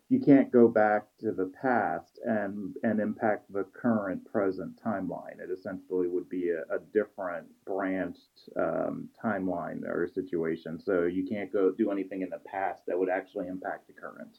you 0.07 0.19
can't 0.19 0.51
go 0.51 0.67
back 0.69 1.07
to 1.19 1.31
the 1.33 1.51
past 1.61 2.19
and 2.25 2.75
and 2.83 2.99
impact 3.01 3.51
the 3.51 3.65
current 3.65 4.23
present 4.31 4.79
timeline. 4.81 5.39
It 5.39 5.49
essentially 5.51 6.07
would 6.07 6.29
be 6.29 6.49
a, 6.51 6.61
a 6.73 6.79
different 6.93 7.47
branched 7.65 8.49
um, 8.55 9.09
timeline 9.21 9.83
or 9.85 10.07
situation. 10.07 10.79
So 10.79 11.03
you 11.03 11.25
can't 11.27 11.51
go 11.51 11.71
do 11.71 11.91
anything 11.91 12.21
in 12.21 12.29
the 12.29 12.39
past 12.45 12.85
that 12.87 12.97
would 12.97 13.09
actually 13.09 13.47
impact 13.47 13.87
the 13.87 13.93
current. 13.93 14.37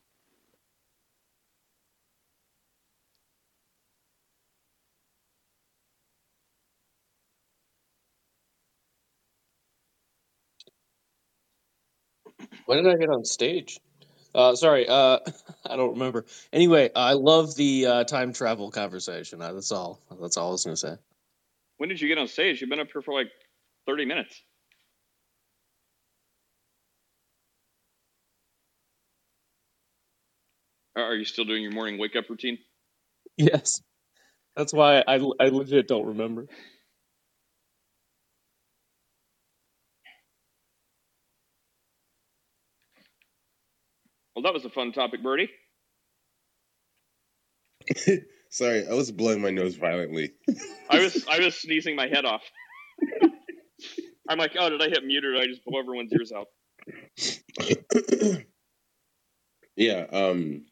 When 12.66 12.82
did 12.82 12.92
I 12.92 12.98
get 12.98 13.08
on 13.08 13.24
stage? 13.24 13.80
Uh, 14.34 14.54
sorry, 14.54 14.86
uh, 14.88 15.20
I 15.64 15.76
don't 15.76 15.92
remember. 15.94 16.26
Anyway, 16.52 16.90
I 16.94 17.14
love 17.14 17.54
the 17.56 17.86
uh, 17.86 18.04
time 18.04 18.32
travel 18.32 18.70
conversation. 18.70 19.40
Uh, 19.40 19.52
that's 19.52 19.72
all. 19.72 20.00
That's 20.20 20.36
all 20.36 20.48
I 20.48 20.52
was 20.52 20.64
gonna 20.64 20.76
say. 20.76 20.96
When 21.78 21.88
did 21.88 22.00
you 22.00 22.08
get 22.08 22.18
on 22.18 22.28
stage? 22.28 22.60
You've 22.60 22.70
been 22.70 22.80
up 22.80 22.88
here 22.92 23.02
for 23.02 23.14
like 23.14 23.28
thirty 23.86 24.04
minutes. 24.04 24.42
Are 30.96 31.14
you 31.14 31.24
still 31.24 31.44
doing 31.44 31.62
your 31.62 31.72
morning 31.72 31.98
wake 31.98 32.16
up 32.16 32.28
routine? 32.28 32.58
Yes, 33.36 33.82
that's 34.56 34.72
why 34.72 35.04
I 35.06 35.16
I 35.38 35.48
legit 35.48 35.88
don't 35.88 36.06
remember. 36.06 36.46
Well, 44.36 44.42
that 44.42 44.52
was 44.52 44.66
a 44.66 44.70
fun 44.70 44.92
topic, 44.92 45.22
Birdie. 45.22 45.48
Sorry, 48.50 48.86
I 48.86 48.92
was 48.92 49.10
blowing 49.10 49.40
my 49.40 49.50
nose 49.50 49.76
violently. 49.76 50.34
I 50.90 50.98
was 50.98 51.26
I 51.26 51.40
was 51.40 51.54
sneezing 51.54 51.96
my 51.96 52.06
head 52.06 52.26
off. 52.26 52.42
I'm 54.28 54.36
like, 54.36 54.52
oh, 54.58 54.68
did 54.68 54.82
I 54.82 54.88
hit 54.88 55.02
mute 55.04 55.24
or 55.24 55.32
did 55.32 55.42
I 55.42 55.46
just 55.46 55.64
blow 55.64 55.80
everyone's 55.80 56.12
ears 56.12 56.32
out? 56.32 56.48
yeah, 59.76 60.04
um 60.12 60.66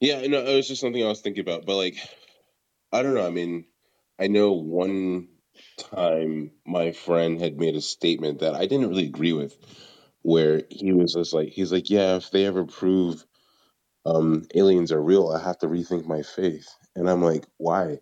yeah, 0.00 0.26
no, 0.26 0.38
it 0.38 0.56
was 0.56 0.66
just 0.66 0.80
something 0.80 1.04
I 1.04 1.08
was 1.08 1.20
thinking 1.20 1.42
about, 1.42 1.66
but 1.66 1.76
like 1.76 1.96
I 2.92 3.02
don't 3.02 3.14
know, 3.14 3.26
I 3.26 3.30
mean, 3.30 3.66
I 4.18 4.28
know 4.28 4.52
one 4.52 5.28
time 5.78 6.52
my 6.66 6.92
friend 6.92 7.38
had 7.42 7.58
made 7.58 7.76
a 7.76 7.82
statement 7.82 8.40
that 8.40 8.54
I 8.54 8.64
didn't 8.64 8.88
really 8.88 9.04
agree 9.04 9.34
with 9.34 9.54
where 10.24 10.64
he 10.70 10.92
was 10.94 11.14
just 11.14 11.34
like 11.34 11.50
he's 11.50 11.72
like, 11.72 11.90
Yeah, 11.90 12.16
if 12.16 12.32
they 12.32 12.46
ever 12.46 12.66
prove 12.66 13.26
um 14.06 14.46
aliens 14.54 14.92
are 14.92 15.02
real, 15.02 15.30
I 15.30 15.42
have 15.42 15.58
to 15.60 15.68
rethink 15.68 16.06
my 16.06 16.22
faith. 16.22 16.68
And 16.96 17.10
I'm 17.10 17.22
like, 17.22 17.46
why? 17.58 18.00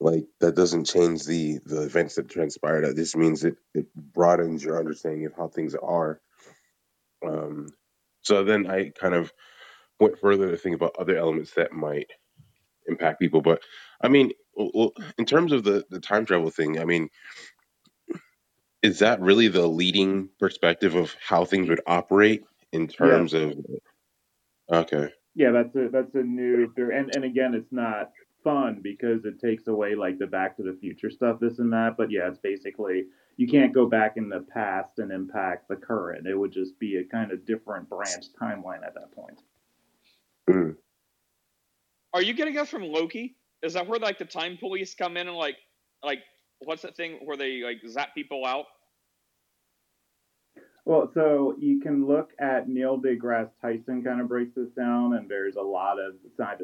Like 0.00 0.26
that 0.40 0.56
doesn't 0.56 0.86
change 0.86 1.24
the 1.24 1.60
the 1.66 1.82
events 1.84 2.16
that 2.16 2.28
transpired. 2.30 2.84
That 2.84 2.96
just 2.96 3.16
means 3.16 3.44
it 3.44 3.56
it 3.74 3.86
broadens 3.94 4.64
your 4.64 4.78
understanding 4.78 5.26
of 5.26 5.34
how 5.36 5.48
things 5.48 5.74
are. 5.76 6.20
Um 7.26 7.68
so 8.22 8.44
then 8.44 8.66
I 8.68 8.90
kind 8.90 9.14
of 9.14 9.32
went 10.00 10.18
further 10.20 10.50
to 10.50 10.56
think 10.58 10.76
about 10.76 10.96
other 10.98 11.16
elements 11.18 11.52
that 11.54 11.72
might 11.72 12.10
impact 12.86 13.20
people. 13.20 13.42
But 13.42 13.62
I 14.02 14.08
mean, 14.08 14.32
in 15.18 15.26
terms 15.26 15.52
of 15.52 15.64
the 15.64 15.84
the 15.90 16.00
time 16.00 16.26
travel 16.26 16.50
thing, 16.50 16.80
I 16.80 16.86
mean, 16.86 17.08
is 18.82 18.98
that 18.98 19.20
really 19.20 19.48
the 19.48 19.66
leading 19.66 20.28
perspective 20.38 20.94
of 20.94 21.14
how 21.24 21.44
things 21.44 21.68
would 21.68 21.80
operate 21.86 22.44
in 22.72 22.88
terms 22.88 23.32
of? 23.32 23.54
Okay. 24.70 25.12
Yeah, 25.34 25.50
that's 25.50 25.74
a 25.76 25.88
that's 25.90 26.14
a 26.14 26.22
new 26.22 26.70
and 26.76 27.14
and 27.14 27.24
again, 27.24 27.54
it's 27.54 27.72
not 27.72 28.10
fun 28.44 28.80
because 28.82 29.24
it 29.24 29.40
takes 29.40 29.66
away 29.68 29.94
like 29.94 30.18
the 30.18 30.26
Back 30.26 30.56
to 30.56 30.62
the 30.62 30.76
Future 30.80 31.10
stuff, 31.10 31.38
this 31.40 31.58
and 31.58 31.72
that. 31.72 31.96
But 31.96 32.10
yeah, 32.10 32.28
it's 32.28 32.38
basically 32.38 33.04
you 33.36 33.46
can't 33.46 33.72
go 33.72 33.86
back 33.86 34.16
in 34.16 34.28
the 34.28 34.44
past 34.52 34.98
and 34.98 35.10
impact 35.10 35.68
the 35.68 35.76
current. 35.76 36.26
It 36.26 36.34
would 36.34 36.52
just 36.52 36.78
be 36.78 36.96
a 36.96 37.04
kind 37.04 37.32
of 37.32 37.46
different 37.46 37.88
branch 37.88 38.26
timeline 38.40 38.84
at 38.84 38.94
that 38.94 39.12
point. 39.14 39.40
Mm. 40.50 40.76
Are 42.12 42.22
you 42.22 42.34
getting 42.34 42.58
us 42.58 42.68
from 42.68 42.82
Loki? 42.82 43.36
Is 43.62 43.74
that 43.74 43.86
where 43.86 43.98
like 43.98 44.18
the 44.18 44.24
time 44.24 44.58
police 44.58 44.94
come 44.94 45.16
in 45.16 45.28
and 45.28 45.36
like 45.36 45.56
like 46.02 46.18
what's 46.64 46.82
that 46.82 46.96
thing 46.96 47.18
where 47.24 47.36
they 47.36 47.62
like 47.62 47.78
zap 47.88 48.14
people 48.14 48.44
out? 48.44 48.66
Well, 50.84 51.08
so 51.14 51.54
you 51.60 51.80
can 51.80 52.06
look 52.06 52.32
at 52.40 52.68
Neil 52.68 53.00
deGrasse 53.00 53.50
Tyson 53.60 54.02
kind 54.02 54.20
of 54.20 54.26
breaks 54.26 54.54
this 54.56 54.70
down, 54.70 55.14
and 55.14 55.30
there's 55.30 55.54
a 55.54 55.62
lot 55.62 55.98
of. 56.00 56.14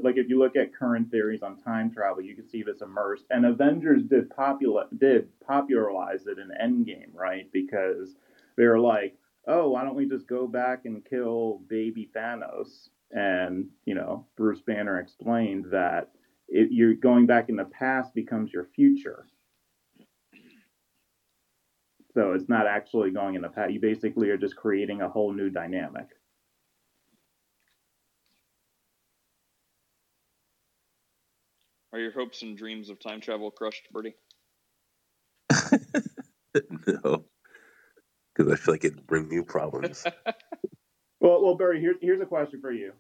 Like 0.03 0.17
if 0.17 0.29
you 0.29 0.41
look 0.41 0.57
at 0.57 0.75
current 0.75 1.11
theories 1.11 1.43
on 1.43 1.57
time 1.57 1.93
travel, 1.93 2.23
you 2.23 2.35
can 2.35 2.49
see 2.49 2.65
this 2.65 2.81
immersed. 2.81 3.27
And 3.31 3.47
Avengers 3.47 4.03
did 4.05 4.29
popular 4.31 4.87
did 4.99 5.29
popularize 5.41 6.27
it 6.27 6.39
in 6.39 6.51
Endgame, 6.61 7.15
right? 7.15 7.49
Because 7.53 8.17
they 8.57 8.65
were 8.65 8.81
like, 8.81 9.17
oh, 9.47 9.71
why 9.71 9.85
don't 9.85 9.95
we 9.95 10.09
just 10.09 10.27
go 10.27 10.49
back 10.49 10.85
and 10.85 11.05
kill 11.05 11.61
baby 11.69 12.11
Thanos? 12.15 12.89
And 13.13 13.69
you 13.85 13.95
know, 13.95 14.27
Bruce 14.37 14.61
Banner 14.63 14.99
explained 14.99 15.67
that 15.71 16.11
it, 16.49 16.73
you're 16.73 16.95
going 16.95 17.27
back 17.27 17.49
in 17.49 17.57
the 17.57 17.67
past 17.67 18.15
becomes 18.15 18.53
your 18.53 18.65
future. 18.75 19.27
So 22.19 22.33
it's 22.33 22.49
not 22.49 22.67
actually 22.67 23.13
going 23.13 23.37
in 23.37 23.43
the 23.43 23.49
past. 23.49 23.71
You 23.71 23.79
basically 23.79 24.31
are 24.31 24.37
just 24.37 24.57
creating 24.57 25.03
a 25.03 25.09
whole 25.09 25.33
new 25.33 25.51
dynamic. 25.51 26.09
Are 31.93 32.01
your 32.01 32.11
hopes 32.11 32.43
and 32.43 32.59
dreams 32.59 32.91
of 32.91 32.99
time 32.99 33.21
travel 33.21 33.53
crushed, 33.53 33.87
Birdie? 33.93 34.17
no, 36.89 37.27
because 38.35 38.53
I 38.53 38.57
feel 38.57 38.75
like 38.75 38.85
it'd 38.85 39.07
bring 39.07 39.29
new 39.29 39.45
problems. 39.45 40.05
Well, 41.21 41.45
well, 41.45 41.57
Barry, 41.57 41.81
here's 41.81 41.97
here's 42.01 42.21
a 42.21 42.27
question 42.27 42.61
for 42.61 42.71
you. 42.71 42.93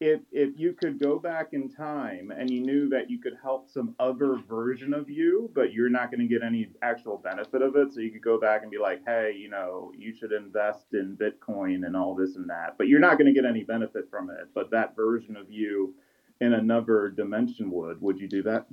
If 0.00 0.20
if 0.32 0.58
you 0.58 0.72
could 0.72 0.98
go 0.98 1.18
back 1.18 1.50
in 1.52 1.70
time 1.70 2.32
and 2.36 2.50
you 2.50 2.60
knew 2.60 2.88
that 2.88 3.08
you 3.08 3.20
could 3.20 3.36
help 3.40 3.70
some 3.70 3.94
other 4.00 4.36
version 4.48 4.92
of 4.92 5.08
you, 5.08 5.50
but 5.54 5.72
you're 5.72 5.88
not 5.88 6.10
going 6.10 6.20
to 6.20 6.26
get 6.26 6.42
any 6.42 6.68
actual 6.82 7.16
benefit 7.16 7.62
of 7.62 7.76
it, 7.76 7.92
so 7.92 8.00
you 8.00 8.10
could 8.10 8.22
go 8.22 8.38
back 8.38 8.62
and 8.62 8.70
be 8.70 8.78
like, 8.78 9.02
hey, 9.06 9.34
you 9.36 9.48
know, 9.48 9.92
you 9.96 10.12
should 10.14 10.32
invest 10.32 10.86
in 10.92 11.16
Bitcoin 11.16 11.86
and 11.86 11.96
all 11.96 12.14
this 12.14 12.36
and 12.36 12.50
that, 12.50 12.76
but 12.76 12.88
you're 12.88 13.00
not 13.00 13.18
going 13.18 13.32
to 13.32 13.40
get 13.40 13.48
any 13.48 13.62
benefit 13.62 14.10
from 14.10 14.30
it. 14.30 14.48
But 14.52 14.70
that 14.72 14.96
version 14.96 15.36
of 15.36 15.50
you 15.50 15.94
in 16.40 16.52
another 16.52 17.08
dimension 17.08 17.70
would. 17.70 18.00
Would 18.02 18.18
you 18.18 18.28
do 18.28 18.42
that? 18.42 18.66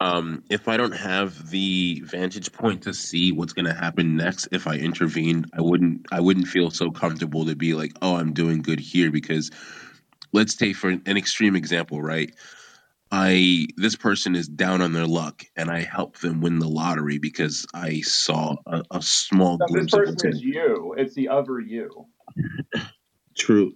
Um, 0.00 0.44
if 0.50 0.68
I 0.68 0.76
don't 0.76 0.96
have 0.96 1.50
the 1.50 2.02
vantage 2.04 2.52
point 2.52 2.82
to 2.82 2.92
see 2.92 3.32
what's 3.32 3.54
going 3.54 3.66
to 3.66 3.74
happen 3.74 4.16
next, 4.16 4.48
if 4.52 4.66
I 4.66 4.74
intervened, 4.74 5.50
I 5.56 5.62
wouldn't. 5.62 6.06
I 6.12 6.20
wouldn't 6.20 6.48
feel 6.48 6.70
so 6.70 6.90
comfortable 6.90 7.46
to 7.46 7.56
be 7.56 7.74
like, 7.74 7.92
"Oh, 8.02 8.16
I'm 8.16 8.34
doing 8.34 8.62
good 8.62 8.80
here." 8.80 9.10
Because 9.10 9.50
let's 10.32 10.54
take 10.56 10.76
for 10.76 10.90
an 10.90 11.16
extreme 11.16 11.56
example, 11.56 12.02
right? 12.02 12.34
I 13.10 13.68
this 13.76 13.96
person 13.96 14.34
is 14.34 14.48
down 14.48 14.82
on 14.82 14.92
their 14.92 15.06
luck, 15.06 15.44
and 15.56 15.70
I 15.70 15.80
help 15.80 16.18
them 16.18 16.42
win 16.42 16.58
the 16.58 16.68
lottery 16.68 17.18
because 17.18 17.66
I 17.72 18.00
saw 18.02 18.56
a, 18.66 18.82
a 18.90 19.02
small 19.02 19.58
No, 19.58 19.66
this 19.66 19.72
glimpse 19.72 19.94
of 19.94 20.00
person 20.00 20.14
what's 20.16 20.36
is 20.36 20.42
you. 20.42 20.94
It's 20.98 21.14
the 21.14 21.28
other 21.28 21.58
you. 21.58 22.06
True. 23.36 23.72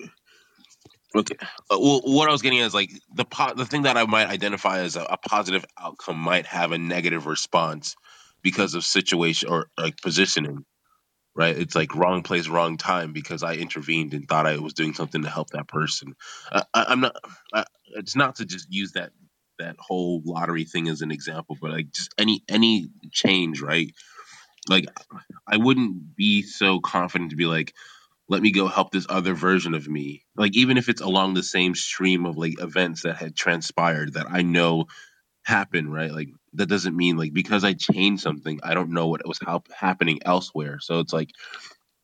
Okay. 1.14 1.36
Uh, 1.70 1.78
well, 1.80 2.00
what 2.04 2.28
I 2.28 2.32
was 2.32 2.42
getting 2.42 2.60
at 2.60 2.66
is 2.66 2.74
like 2.74 2.90
the 3.14 3.24
po- 3.24 3.54
the 3.54 3.66
thing 3.66 3.82
that 3.82 3.96
I 3.96 4.06
might 4.06 4.28
identify 4.28 4.80
as 4.80 4.96
a, 4.96 5.02
a 5.02 5.16
positive 5.18 5.64
outcome 5.78 6.18
might 6.18 6.46
have 6.46 6.72
a 6.72 6.78
negative 6.78 7.26
response 7.26 7.96
because 8.42 8.74
of 8.74 8.84
situation 8.84 9.48
or 9.50 9.68
like 9.78 10.00
positioning. 10.00 10.64
Right? 11.34 11.56
It's 11.56 11.76
like 11.76 11.94
wrong 11.94 12.22
place, 12.22 12.48
wrong 12.48 12.76
time 12.76 13.12
because 13.12 13.42
I 13.42 13.54
intervened 13.54 14.14
and 14.14 14.28
thought 14.28 14.46
I 14.46 14.58
was 14.58 14.74
doing 14.74 14.94
something 14.94 15.22
to 15.22 15.30
help 15.30 15.50
that 15.50 15.68
person. 15.68 16.14
I, 16.52 16.64
I'm 16.74 17.00
not. 17.00 17.16
I, 17.54 17.64
it's 17.96 18.16
not 18.16 18.36
to 18.36 18.46
just 18.46 18.72
use 18.72 18.92
that 18.92 19.12
that 19.58 19.76
whole 19.78 20.22
lottery 20.24 20.64
thing 20.64 20.88
as 20.88 21.02
an 21.02 21.12
example, 21.12 21.56
but 21.60 21.70
like 21.70 21.90
just 21.92 22.14
any 22.18 22.42
any 22.48 22.88
change, 23.12 23.62
right? 23.62 23.92
Like 24.68 24.86
I 25.46 25.56
wouldn't 25.58 26.16
be 26.16 26.42
so 26.42 26.80
confident 26.80 27.30
to 27.30 27.36
be 27.36 27.46
like, 27.46 27.74
let 28.30 28.42
me 28.42 28.52
go 28.52 28.68
help 28.68 28.92
this 28.92 29.06
other 29.10 29.34
version 29.34 29.74
of 29.74 29.88
me. 29.88 30.24
Like 30.36 30.56
even 30.56 30.78
if 30.78 30.88
it's 30.90 31.02
along 31.02 31.34
the 31.34 31.44
same 31.44 31.76
stream 31.76 32.26
of 32.26 32.38
like 32.38 32.60
events 32.62 33.04
that 33.04 33.18
had 33.18 33.36
transpired 33.36 34.14
that 34.14 34.28
I 34.30 34.42
know 34.42 34.86
happened, 35.44 35.92
right? 35.92 36.12
Like 36.12 36.28
that 36.54 36.68
doesn't 36.68 36.96
mean 36.96 37.16
like 37.16 37.34
because 37.34 37.64
I 37.64 37.74
changed 37.74 38.22
something, 38.22 38.60
I 38.62 38.74
don't 38.74 38.92
know 38.92 39.08
what 39.08 39.26
was 39.28 39.40
hap- 39.46 39.72
happening 39.72 40.20
elsewhere. 40.24 40.78
So 40.80 41.00
it's 41.00 41.12
like 41.12 41.30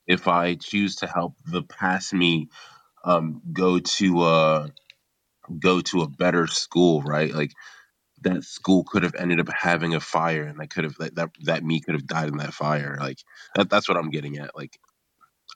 if 0.07 0.29
I 0.29 0.57
choose 0.57 0.97
to 0.99 1.09
help 1.09 1.35
the 1.47 1.63
past 1.63 2.15
me 2.15 2.49
um 3.05 3.43
go 3.53 3.81
to 3.81 4.67
go 5.61 5.81
to 5.83 6.03
a 6.03 6.09
better 6.09 6.47
school, 6.47 7.03
right? 7.03 7.35
Like 7.35 7.53
that 8.23 8.45
school 8.45 8.85
could 8.85 9.03
have 9.05 9.15
ended 9.17 9.41
up 9.41 9.49
having 9.51 9.95
a 9.95 10.01
fire 10.01 10.45
and 10.45 10.61
I 10.61 10.67
could 10.67 10.85
have 10.85 10.97
that 10.99 11.17
that, 11.17 11.31
that 11.45 11.65
me 11.65 11.81
could 11.81 11.95
have 11.95 12.07
died 12.07 12.29
in 12.29 12.39
that 12.39 12.55
fire. 12.55 12.97
Like 13.01 13.19
that, 13.57 13.71
that's 13.71 13.89
what 13.89 13.99
I'm 13.99 14.11
getting 14.11 14.39
at. 14.39 14.57
Like 14.57 14.79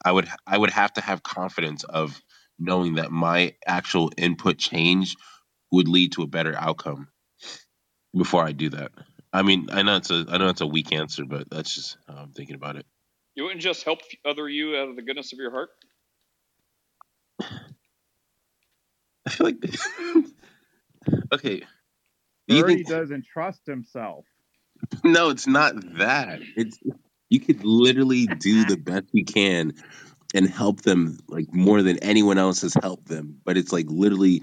I 0.05 0.13
would 0.13 0.29
I 0.47 0.57
would 0.57 0.71
have 0.71 0.93
to 0.95 1.01
have 1.01 1.23
confidence 1.23 1.85
of 1.85 2.21
knowing 2.59 2.95
that 2.97 3.11
my 3.11 3.55
actual 3.67 4.11
input 4.17 4.59
change 4.59 5.17
would 5.73 5.89
lead 5.89 6.13
to 6.13 6.23
a 6.23 6.27
better 6.27 6.55
outcome 6.57 7.09
before 8.17 8.45
I 8.45 8.53
do 8.53 8.71
that. 8.71 8.93
I 9.33 9.43
mean, 9.43 9.69
I 9.71 9.83
know 9.83 9.97
it's 9.97 10.11
a 10.11 10.25
I 10.29 10.39
know 10.39 10.49
it's 10.49 10.61
a 10.61 10.67
weak 10.67 10.93
answer, 10.93 11.25
but 11.25 11.49
that's 11.51 11.75
just 11.75 11.97
how 12.09 12.15
I'm 12.17 12.33
thinking 12.33 12.57
about 12.57 12.77
it. 12.77 12.87
You 13.35 13.45
wouldn't 13.45 13.63
just 13.63 13.85
help 13.85 14.01
other 14.25 14.49
you 14.49 14.77
out 14.77 14.89
of 14.89 14.97
the 14.97 15.03
goodness 15.03 15.33
of 15.33 15.39
your 15.39 15.51
heart? 15.51 15.71
I 19.27 19.31
feel 19.31 19.47
like 19.47 19.57
okay. 21.33 21.63
Do 22.49 22.57
you 22.57 22.67
think 22.67 22.89
doesn't 22.89 23.27
trust 23.33 23.65
himself. 23.67 24.25
no, 25.05 25.31
it's 25.31 25.47
not 25.47 25.75
that. 25.99 26.41
It's 26.57 26.79
you 27.31 27.41
could 27.41 27.65
literally 27.65 28.27
do 28.27 28.67
the 28.67 28.77
best 28.85 29.07
you 29.13 29.25
can 29.25 29.73
and 30.35 30.49
help 30.49 30.83
them 30.83 31.19
like 31.29 31.53
more 31.53 31.83
than 31.83 31.99
anyone 32.01 32.39
else 32.39 32.63
has 32.63 32.75
helped 32.75 33.09
them. 33.09 33.41
But 33.45 33.57
it's 33.57 33.73
like 33.73 33.87
literally 33.89 34.43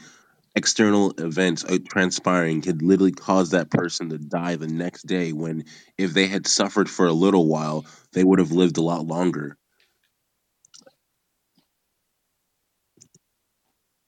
external 0.56 1.12
events 1.19 1.63
uh, 1.65 1.78
transpiring 1.88 2.62
could 2.62 2.82
literally 2.82 3.12
cause 3.12 3.52
that 3.52 3.69
person 3.69 4.10
to 4.10 4.17
die 4.17 4.56
the 4.56 4.67
next 4.67 5.04
day 5.04 5.32
when 5.32 5.65
if 5.97 6.13
they 6.13 6.28
had 6.28 6.47
suffered 6.47 6.89
for 6.89 7.06
a 7.06 7.13
little 7.13 7.47
while, 7.47 7.86
they 8.13 8.23
would 8.23 8.39
have 8.39 8.52
lived 8.52 8.78
a 8.78 8.82
lot 8.82 9.06
longer. 9.06 9.58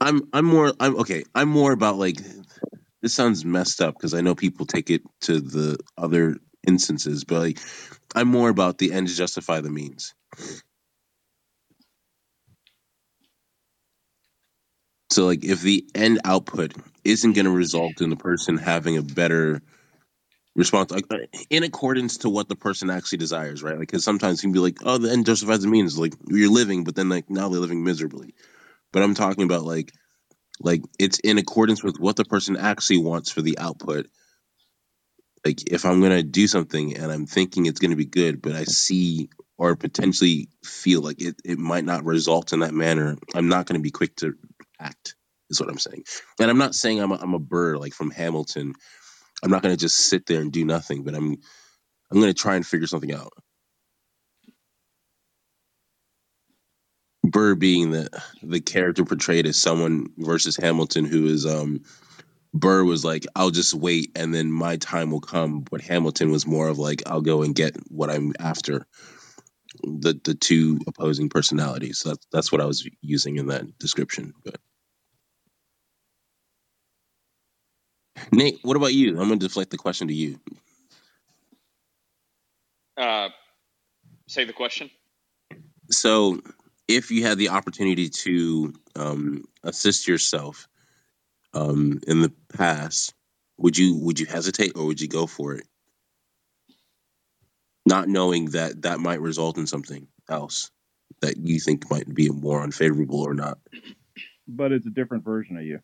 I'm 0.02 0.30
I'm 0.34 0.46
more 0.46 0.74
I'm 0.80 0.98
okay. 1.02 1.24
I'm 1.36 1.50
more 1.50 1.72
about 1.72 1.98
like 1.98 2.18
this 3.02 3.14
sounds 3.14 3.46
messed 3.46 3.82
up 3.82 3.96
because 3.96 4.14
I 4.14 4.22
know 4.22 4.36
people 4.36 4.66
take 4.66 4.90
it 4.90 5.02
to 5.22 5.40
the 5.40 5.78
other 5.98 6.38
instances, 6.68 7.24
but 7.26 7.40
like 7.40 7.60
I'm 8.16 8.28
more 8.30 8.50
about 8.50 8.78
the 8.78 8.94
ends 8.94 9.18
justify 9.18 9.62
the 9.62 9.72
means. 9.72 10.14
So 15.12 15.26
like 15.28 15.46
if 15.46 15.62
the 15.62 15.86
end 15.96 16.22
output 16.26 16.74
isn't 17.06 17.34
going 17.34 17.46
to 17.46 17.52
result 17.52 18.02
in 18.02 18.10
the 18.10 18.18
person 18.18 18.58
having 18.58 18.98
a 18.98 19.04
better 19.04 19.62
response 20.56 20.92
like 20.92 21.06
in 21.50 21.64
accordance 21.64 22.20
to 22.20 22.30
what 22.30 22.50
the 22.50 22.56
person 22.56 22.90
actually 22.90 23.20
desires, 23.20 23.64
right? 23.64 23.80
Like 23.80 23.90
cuz 23.92 24.04
sometimes 24.04 24.44
you 24.44 24.48
can 24.50 24.54
be 24.54 24.60
like, 24.60 24.80
"Oh, 24.86 24.98
the 25.00 25.12
end 25.12 25.26
justifies 25.26 25.62
the 25.62 25.70
means." 25.70 25.98
Like 25.98 26.14
you're 26.28 26.52
living, 26.52 26.84
but 26.86 26.96
then 26.96 27.10
like 27.10 27.30
now 27.30 27.50
they're 27.50 27.62
living 27.62 27.84
miserably. 27.84 28.36
But 28.94 29.04
I'm 29.04 29.16
talking 29.16 29.46
about 29.46 29.66
like 29.66 29.94
like 30.62 30.84
it's 31.00 31.20
in 31.20 31.38
accordance 31.40 31.84
with 31.84 32.00
what 32.00 32.16
the 32.18 32.26
person 32.26 32.58
actually 32.58 33.00
wants 33.00 33.32
for 33.32 33.42
the 33.42 33.60
output. 33.60 34.08
Like 35.46 35.72
if 35.72 35.86
I'm 35.86 36.00
going 36.02 36.12
to 36.18 36.24
do 36.24 36.48
something 36.48 36.98
and 36.98 37.12
I'm 37.12 37.26
thinking 37.26 37.66
it's 37.66 37.80
going 37.80 37.92
to 37.92 37.98
be 37.98 38.06
good, 38.06 38.42
but 38.42 38.54
I 38.56 38.66
see 38.66 39.30
or 39.58 39.76
potentially 39.76 40.50
feel 40.64 41.02
like 41.02 41.22
it, 41.22 41.36
it 41.46 41.60
might 41.60 41.86
not 41.86 42.06
result 42.06 42.54
in 42.54 42.60
that 42.62 42.74
manner, 42.74 43.18
I'm 43.36 43.50
not 43.50 43.66
going 43.66 43.80
to 43.80 43.84
be 43.84 43.92
quick 43.92 44.16
to 44.18 44.36
act. 44.80 45.16
Is 45.50 45.60
what 45.60 45.70
I'm 45.70 45.80
saying. 45.80 46.04
And 46.40 46.50
I'm 46.50 46.58
not 46.60 46.76
saying 46.76 47.02
I'm 47.02 47.12
a, 47.12 47.16
I'm 47.16 47.34
a 47.34 47.40
Burr 47.40 47.78
like 47.78 47.94
from 47.94 48.12
Hamilton. 48.12 48.74
I'm 49.44 49.52
not 49.52 49.64
going 49.64 49.76
to 49.76 49.80
just 49.80 49.98
sit 49.98 50.26
there 50.28 50.42
and 50.42 50.52
do 50.52 50.66
nothing, 50.66 51.04
but 51.04 51.16
I'm 51.16 51.38
I'm 52.12 52.20
going 52.22 52.34
to 52.34 52.40
try 52.40 52.56
and 52.56 52.66
figure 52.66 52.88
something 52.88 53.14
out. 53.14 53.34
Burr 57.24 57.56
being 57.56 57.92
the 57.92 58.10
the 58.44 58.62
character 58.62 59.06
portrayed 59.06 59.48
as 59.48 59.58
someone 59.58 60.08
versus 60.18 60.58
Hamilton 60.58 61.06
who 61.06 61.28
is 61.28 61.46
um 61.46 61.82
Burr 62.54 62.84
was 62.84 63.06
like, 63.06 63.26
"I'll 63.36 63.52
just 63.52 63.74
wait, 63.74 64.12
and 64.16 64.34
then 64.34 64.52
my 64.52 64.78
time 64.78 65.12
will 65.12 65.22
come." 65.22 65.62
But 65.62 65.82
Hamilton 65.82 66.32
was 66.32 66.48
more 66.48 66.68
of 66.68 66.80
like, 66.80 67.04
"I'll 67.06 67.22
go 67.22 67.44
and 67.44 67.56
get 67.56 67.76
what 67.92 68.10
I'm 68.10 68.34
after." 68.40 68.88
The 69.84 70.20
the 70.24 70.34
two 70.34 70.80
opposing 70.88 71.30
personalities. 71.30 72.02
That's 72.06 72.26
that's 72.32 72.52
what 72.52 72.62
I 72.62 72.66
was 72.66 72.88
using 73.02 73.38
in 73.38 73.48
that 73.48 73.78
description. 73.78 74.34
But 74.44 74.58
Nate, 78.32 78.60
what 78.64 78.78
about 78.78 78.94
you? 78.94 79.12
I'm 79.12 79.30
gonna 79.30 79.38
deflect 79.38 79.72
the 79.72 79.78
question 79.78 80.08
to 80.08 80.14
you. 80.14 80.40
Uh, 82.98 83.30
say 84.28 84.44
the 84.46 84.54
question. 84.54 84.90
So, 85.92 86.42
if 86.88 87.12
you 87.12 87.24
had 87.24 87.38
the 87.38 87.50
opportunity 87.50 88.10
to 88.10 88.74
um, 88.96 89.46
assist 89.64 90.08
yourself 90.08 90.68
um, 91.54 92.00
in 92.08 92.22
the 92.22 92.32
past, 92.54 93.14
would 93.58 93.78
you 93.78 93.96
would 93.96 94.20
you 94.20 94.26
hesitate 94.26 94.74
or 94.76 94.86
would 94.86 95.02
you 95.02 95.08
go 95.08 95.28
for 95.28 95.56
it, 95.56 95.68
not 97.86 98.08
knowing 98.08 98.46
that 98.52 98.84
that 98.84 99.00
might 99.00 99.22
result 99.22 99.58
in 99.58 99.68
something 99.68 100.08
else 100.30 100.72
that 101.22 101.38
you 101.38 101.60
think 101.60 101.90
might 101.90 102.14
be 102.14 102.30
more 102.30 102.62
unfavorable 102.62 103.22
or 103.22 103.34
not? 103.34 103.58
But 104.48 104.72
it's 104.72 104.88
a 104.88 104.92
different 104.92 105.24
version 105.24 105.58
of 105.58 105.64
you. 105.64 105.80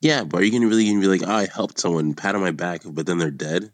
Yeah, 0.00 0.24
but 0.24 0.40
are 0.40 0.44
you 0.44 0.52
gonna 0.52 0.66
really 0.68 0.86
gonna 0.86 1.00
be 1.00 1.06
like, 1.06 1.22
oh, 1.26 1.32
I 1.32 1.46
helped 1.46 1.78
someone, 1.78 2.14
pat 2.14 2.34
on 2.34 2.40
my 2.40 2.50
back, 2.50 2.82
but 2.84 3.06
then 3.06 3.18
they're 3.18 3.30
dead? 3.30 3.72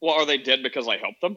Well, 0.00 0.14
are 0.14 0.26
they 0.26 0.38
dead 0.38 0.62
because 0.62 0.88
I 0.88 0.98
helped 0.98 1.20
them? 1.20 1.36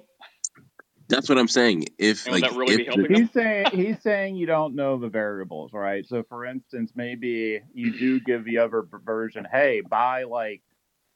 That's 1.10 1.28
what 1.28 1.40
I'm 1.40 1.48
saying. 1.48 1.88
If 1.98 2.28
And 2.28 2.40
like 2.42 2.56
really 2.56 2.86
if 2.88 2.96
the- 2.96 3.08
He's 3.10 3.32
saying 3.32 3.68
he's 3.74 4.02
saying 4.02 4.36
you 4.36 4.46
don't 4.46 4.76
know 4.76 4.98
the 4.98 5.10
variables, 5.10 5.74
right? 5.74 6.06
So, 6.06 6.24
for 6.30 6.46
instance, 6.46 6.92
maybe 6.96 7.62
you 7.74 7.98
do 7.98 8.20
give 8.20 8.46
the 8.46 8.60
other 8.60 8.84
version, 9.04 9.46
hey, 9.52 9.82
buy 9.82 10.24
like 10.24 10.62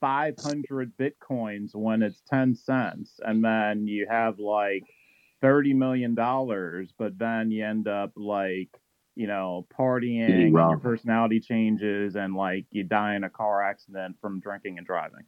500 0.02 0.94
bitcoins 0.98 1.76
when 1.76 2.02
it's 2.02 2.22
10 2.30 2.56
cents, 2.56 3.20
and 3.24 3.44
then 3.44 3.88
you 3.88 4.08
have 4.10 4.40
like 4.40 4.84
30 5.42 5.74
million 5.74 6.16
dollars, 6.16 6.92
but 6.98 7.18
then 7.20 7.52
you 7.52 7.64
end 7.66 7.88
up 7.88 8.12
like 8.16 8.70
you 9.16 9.28
know 9.28 9.68
partying, 9.80 10.52
your 10.52 10.80
personality 10.80 11.40
changes, 11.40 12.16
and 12.16 12.36
like 12.36 12.66
you 12.72 12.84
die 12.84 13.16
in 13.16 13.24
a 13.24 13.30
car 13.30 13.62
accident 13.62 14.16
from 14.20 14.40
drinking 14.40 14.80
and 14.80 14.88
driving. 14.88 15.26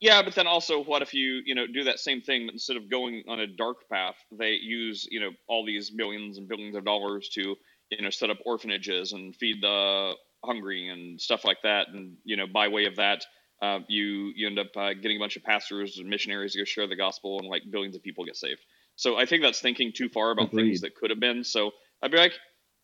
Yeah, 0.00 0.22
but 0.22 0.34
then 0.34 0.46
also, 0.46 0.82
what 0.82 1.02
if 1.02 1.14
you 1.14 1.40
you 1.46 1.54
know 1.54 1.66
do 1.66 1.84
that 1.84 1.98
same 1.98 2.20
thing, 2.20 2.46
but 2.46 2.52
instead 2.54 2.76
of 2.76 2.90
going 2.90 3.24
on 3.28 3.40
a 3.40 3.46
dark 3.46 3.88
path, 3.90 4.16
they 4.32 4.52
use 4.52 5.06
you 5.10 5.20
know 5.20 5.30
all 5.48 5.64
these 5.64 5.92
millions 5.94 6.36
and 6.38 6.48
billions 6.48 6.76
of 6.76 6.84
dollars 6.84 7.28
to 7.34 7.56
you 7.90 8.02
know 8.02 8.10
set 8.10 8.30
up 8.30 8.38
orphanages 8.44 9.12
and 9.12 9.34
feed 9.36 9.62
the 9.62 10.12
hungry 10.44 10.88
and 10.88 11.20
stuff 11.20 11.44
like 11.44 11.58
that, 11.62 11.88
and 11.88 12.16
you 12.24 12.36
know 12.36 12.46
by 12.46 12.68
way 12.68 12.86
of 12.86 12.96
that, 12.96 13.24
uh, 13.62 13.78
you 13.88 14.32
you 14.36 14.46
end 14.46 14.58
up 14.58 14.76
uh, 14.76 14.92
getting 14.94 15.16
a 15.16 15.20
bunch 15.20 15.36
of 15.36 15.44
pastors 15.44 15.98
and 15.98 16.08
missionaries 16.08 16.52
to 16.52 16.58
go 16.58 16.64
share 16.64 16.86
the 16.86 16.96
gospel, 16.96 17.38
and 17.38 17.48
like 17.48 17.62
billions 17.70 17.96
of 17.96 18.02
people 18.02 18.24
get 18.24 18.36
saved. 18.36 18.60
So 18.96 19.16
I 19.16 19.26
think 19.26 19.42
that's 19.42 19.60
thinking 19.60 19.92
too 19.94 20.08
far 20.08 20.32
about 20.32 20.52
Agreed. 20.52 20.66
things 20.66 20.80
that 20.82 20.96
could 20.96 21.10
have 21.10 21.20
been. 21.20 21.44
So 21.44 21.70
I'd 22.02 22.10
be 22.10 22.18
like, 22.18 22.34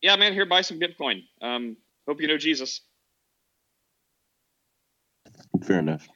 yeah, 0.02 0.16
man, 0.16 0.32
here, 0.32 0.46
buy 0.46 0.62
some 0.62 0.80
Bitcoin. 0.80 1.22
Um, 1.42 1.76
hope 2.08 2.20
you 2.20 2.28
know 2.28 2.38
Jesus. 2.38 2.80
fair 5.64 5.78
enough. 5.80 6.08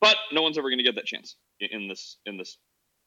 But 0.00 0.16
no 0.32 0.42
one's 0.42 0.58
ever 0.58 0.68
going 0.68 0.78
to 0.78 0.84
get 0.84 0.94
that 0.94 1.06
chance 1.06 1.36
in 1.60 1.88
this. 1.88 2.18
In 2.26 2.36
this, 2.36 2.58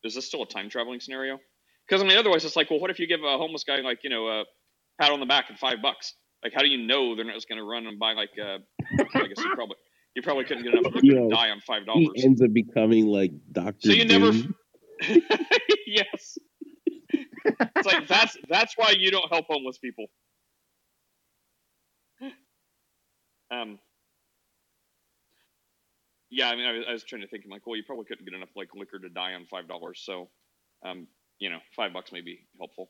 is 0.04 0.16
this 0.16 0.26
still 0.26 0.44
a 0.44 0.48
time 0.48 0.70
traveling 0.70 1.00
scenario? 1.00 1.40
Because 1.88 2.02
I 2.04 2.08
mean, 2.08 2.18
otherwise, 2.18 2.46
it's 2.46 2.56
like, 2.56 2.70
well, 2.70 2.80
what 2.80 2.90
if 2.92 3.00
you 3.00 3.08
give 3.08 3.22
a 3.24 3.38
homeless 3.38 3.64
guy 3.64 3.78
like 3.78 4.00
you 4.04 4.10
know 4.10 4.28
a 4.28 4.44
pat 5.00 5.12
on 5.12 5.20
the 5.20 5.26
back 5.26 5.46
and 5.50 5.58
five 5.58 5.82
bucks? 5.82 6.14
Like, 6.44 6.54
how 6.54 6.62
do 6.62 6.68
you 6.68 6.86
know 6.86 7.16
they're 7.16 7.26
not 7.26 7.36
just 7.36 7.48
going 7.48 7.60
to 7.60 7.64
run 7.66 7.86
and 7.86 8.00
buy 8.00 8.14
like? 8.14 8.32
Uh, 8.40 8.58
I 9.16 9.28
guess 9.28 9.38
you 9.38 9.52
probably 9.56 9.78
you 10.16 10.22
probably 10.22 10.44
couldn't 10.46 10.64
get 10.64 10.74
enough 10.74 10.94
liquor 10.94 11.06
Yo, 11.06 11.30
to 11.30 11.36
die 11.36 11.50
on 11.50 11.62
five 11.62 11.86
dollars. 11.86 12.00
He 12.00 12.06
dollars. 12.08 12.26
ends 12.26 12.42
up 12.42 12.54
becoming 12.54 13.08
like 13.08 13.32
Doctor. 13.52 13.90
So 13.90 13.94
you 13.94 14.06
never. 14.06 14.32
yes. 15.88 16.38
It's 17.44 17.86
like 17.88 18.08
that's 18.08 18.38
that's 18.50 18.74
why 18.78 18.94
you 18.98 19.12
don't 19.12 19.30
help 19.32 19.46
homeless 19.50 19.78
people. 19.78 20.06
Um. 23.52 23.80
Yeah, 26.32 26.50
I 26.50 26.56
mean, 26.56 26.66
I 26.66 26.72
was, 26.72 26.86
I 26.88 26.94
was 26.94 27.04
trying 27.04 27.22
to 27.22 27.28
think. 27.28 27.44
I'm 27.44 27.52
like, 27.52 27.68
well, 27.68 27.76
you 27.76 27.84
probably 27.84 28.06
couldn't 28.06 28.24
get 28.24 28.34
enough 28.34 28.56
like 28.56 28.70
liquor 28.74 28.98
to 28.98 29.10
die 29.10 29.34
on 29.34 29.46
five 29.48 29.68
dollars. 29.68 30.02
So, 30.04 30.30
um, 30.84 31.08
you 31.40 31.50
know, 31.50 31.60
five 31.76 31.92
bucks 31.92 32.14
may 32.14 32.22
be 32.22 32.48
helpful. 32.58 32.90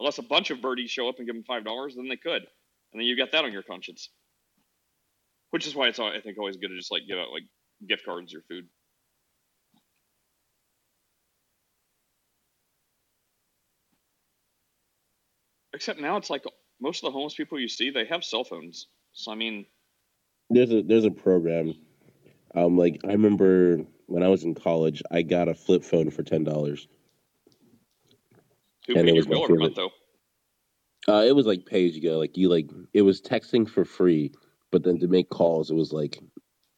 Unless 0.00 0.18
a 0.18 0.22
bunch 0.22 0.50
of 0.50 0.60
birdies 0.60 0.90
show 0.90 1.08
up 1.08 1.18
and 1.18 1.26
give 1.26 1.36
them 1.36 1.44
five 1.44 1.64
dollars, 1.64 1.94
then 1.94 2.08
they 2.08 2.16
could, 2.16 2.42
and 2.42 3.00
then 3.00 3.02
you've 3.02 3.18
got 3.18 3.30
that 3.30 3.44
on 3.44 3.52
your 3.52 3.62
conscience. 3.62 4.08
Which 5.50 5.68
is 5.68 5.74
why 5.74 5.86
it's 5.86 6.00
I 6.00 6.20
think 6.20 6.36
always 6.36 6.56
good 6.56 6.68
to 6.68 6.76
just 6.76 6.90
like 6.90 7.02
give 7.06 7.16
out 7.16 7.30
like 7.32 7.44
gift 7.88 8.04
cards 8.04 8.34
or 8.34 8.42
food. 8.48 8.66
Except 15.72 16.00
now 16.00 16.16
it's 16.16 16.28
like 16.28 16.44
most 16.80 17.04
of 17.04 17.08
the 17.08 17.12
homeless 17.12 17.34
people 17.34 17.60
you 17.60 17.68
see, 17.68 17.90
they 17.90 18.04
have 18.06 18.24
cell 18.24 18.42
phones. 18.42 18.88
So 19.12 19.30
I 19.30 19.36
mean, 19.36 19.64
there's 20.48 20.72
a 20.72 20.82
there's 20.82 21.04
a 21.04 21.10
program. 21.12 21.74
Um, 22.54 22.76
like 22.76 23.00
I 23.04 23.12
remember 23.12 23.84
when 24.06 24.22
I 24.22 24.28
was 24.28 24.44
in 24.44 24.54
college, 24.54 25.02
I 25.10 25.22
got 25.22 25.48
a 25.48 25.54
flip 25.54 25.84
phone 25.84 26.10
for 26.10 26.22
ten 26.22 26.44
dollars. 26.44 26.88
who 28.86 28.94
And 28.94 29.04
paid 29.04 29.10
it 29.10 29.14
your 29.14 29.16
was 29.16 29.28
my 29.28 29.46
bill 29.46 29.56
month 29.56 29.76
though? 29.76 29.90
Uh, 31.08 31.24
it 31.24 31.34
was 31.34 31.46
like 31.46 31.66
pay 31.66 31.86
as 31.86 31.94
you 31.96 32.02
go. 32.02 32.18
Like 32.18 32.36
you 32.36 32.48
like 32.48 32.68
it 32.92 33.02
was 33.02 33.20
texting 33.20 33.68
for 33.68 33.84
free, 33.84 34.32
but 34.70 34.82
then 34.82 34.98
to 35.00 35.08
make 35.08 35.30
calls, 35.30 35.70
it 35.70 35.74
was 35.74 35.92
like 35.92 36.18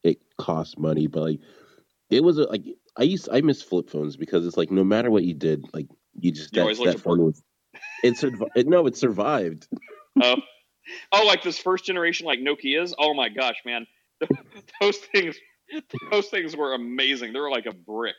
it 0.04 0.18
cost 0.38 0.78
money. 0.78 1.06
But 1.06 1.22
like 1.22 1.40
it 2.10 2.22
was 2.22 2.38
a, 2.38 2.42
like 2.42 2.64
I 2.96 3.02
used 3.04 3.28
I 3.32 3.40
miss 3.40 3.62
flip 3.62 3.90
phones 3.90 4.16
because 4.16 4.46
it's 4.46 4.56
like 4.56 4.70
no 4.70 4.84
matter 4.84 5.10
what 5.10 5.24
you 5.24 5.34
did, 5.34 5.64
like 5.72 5.86
you 6.14 6.30
just 6.32 6.54
You 6.54 6.62
that, 6.64 6.84
that 6.84 7.00
phone 7.00 7.24
was 7.24 7.42
it 8.02 8.16
survived. 8.16 8.52
It, 8.54 8.66
no, 8.66 8.86
it 8.86 8.96
survived. 8.96 9.68
Oh, 10.22 10.36
oh, 11.12 11.24
like 11.24 11.42
this 11.42 11.56
first 11.56 11.86
generation 11.86 12.26
like 12.26 12.38
Nokia's. 12.38 12.94
Oh 12.98 13.14
my 13.14 13.30
gosh, 13.30 13.54
man, 13.64 13.86
those 14.80 14.98
things, 14.98 15.36
those 16.10 16.28
things 16.28 16.56
were 16.56 16.74
amazing. 16.74 17.32
They 17.32 17.40
were 17.40 17.50
like 17.50 17.66
a 17.66 17.72
brick. 17.74 18.16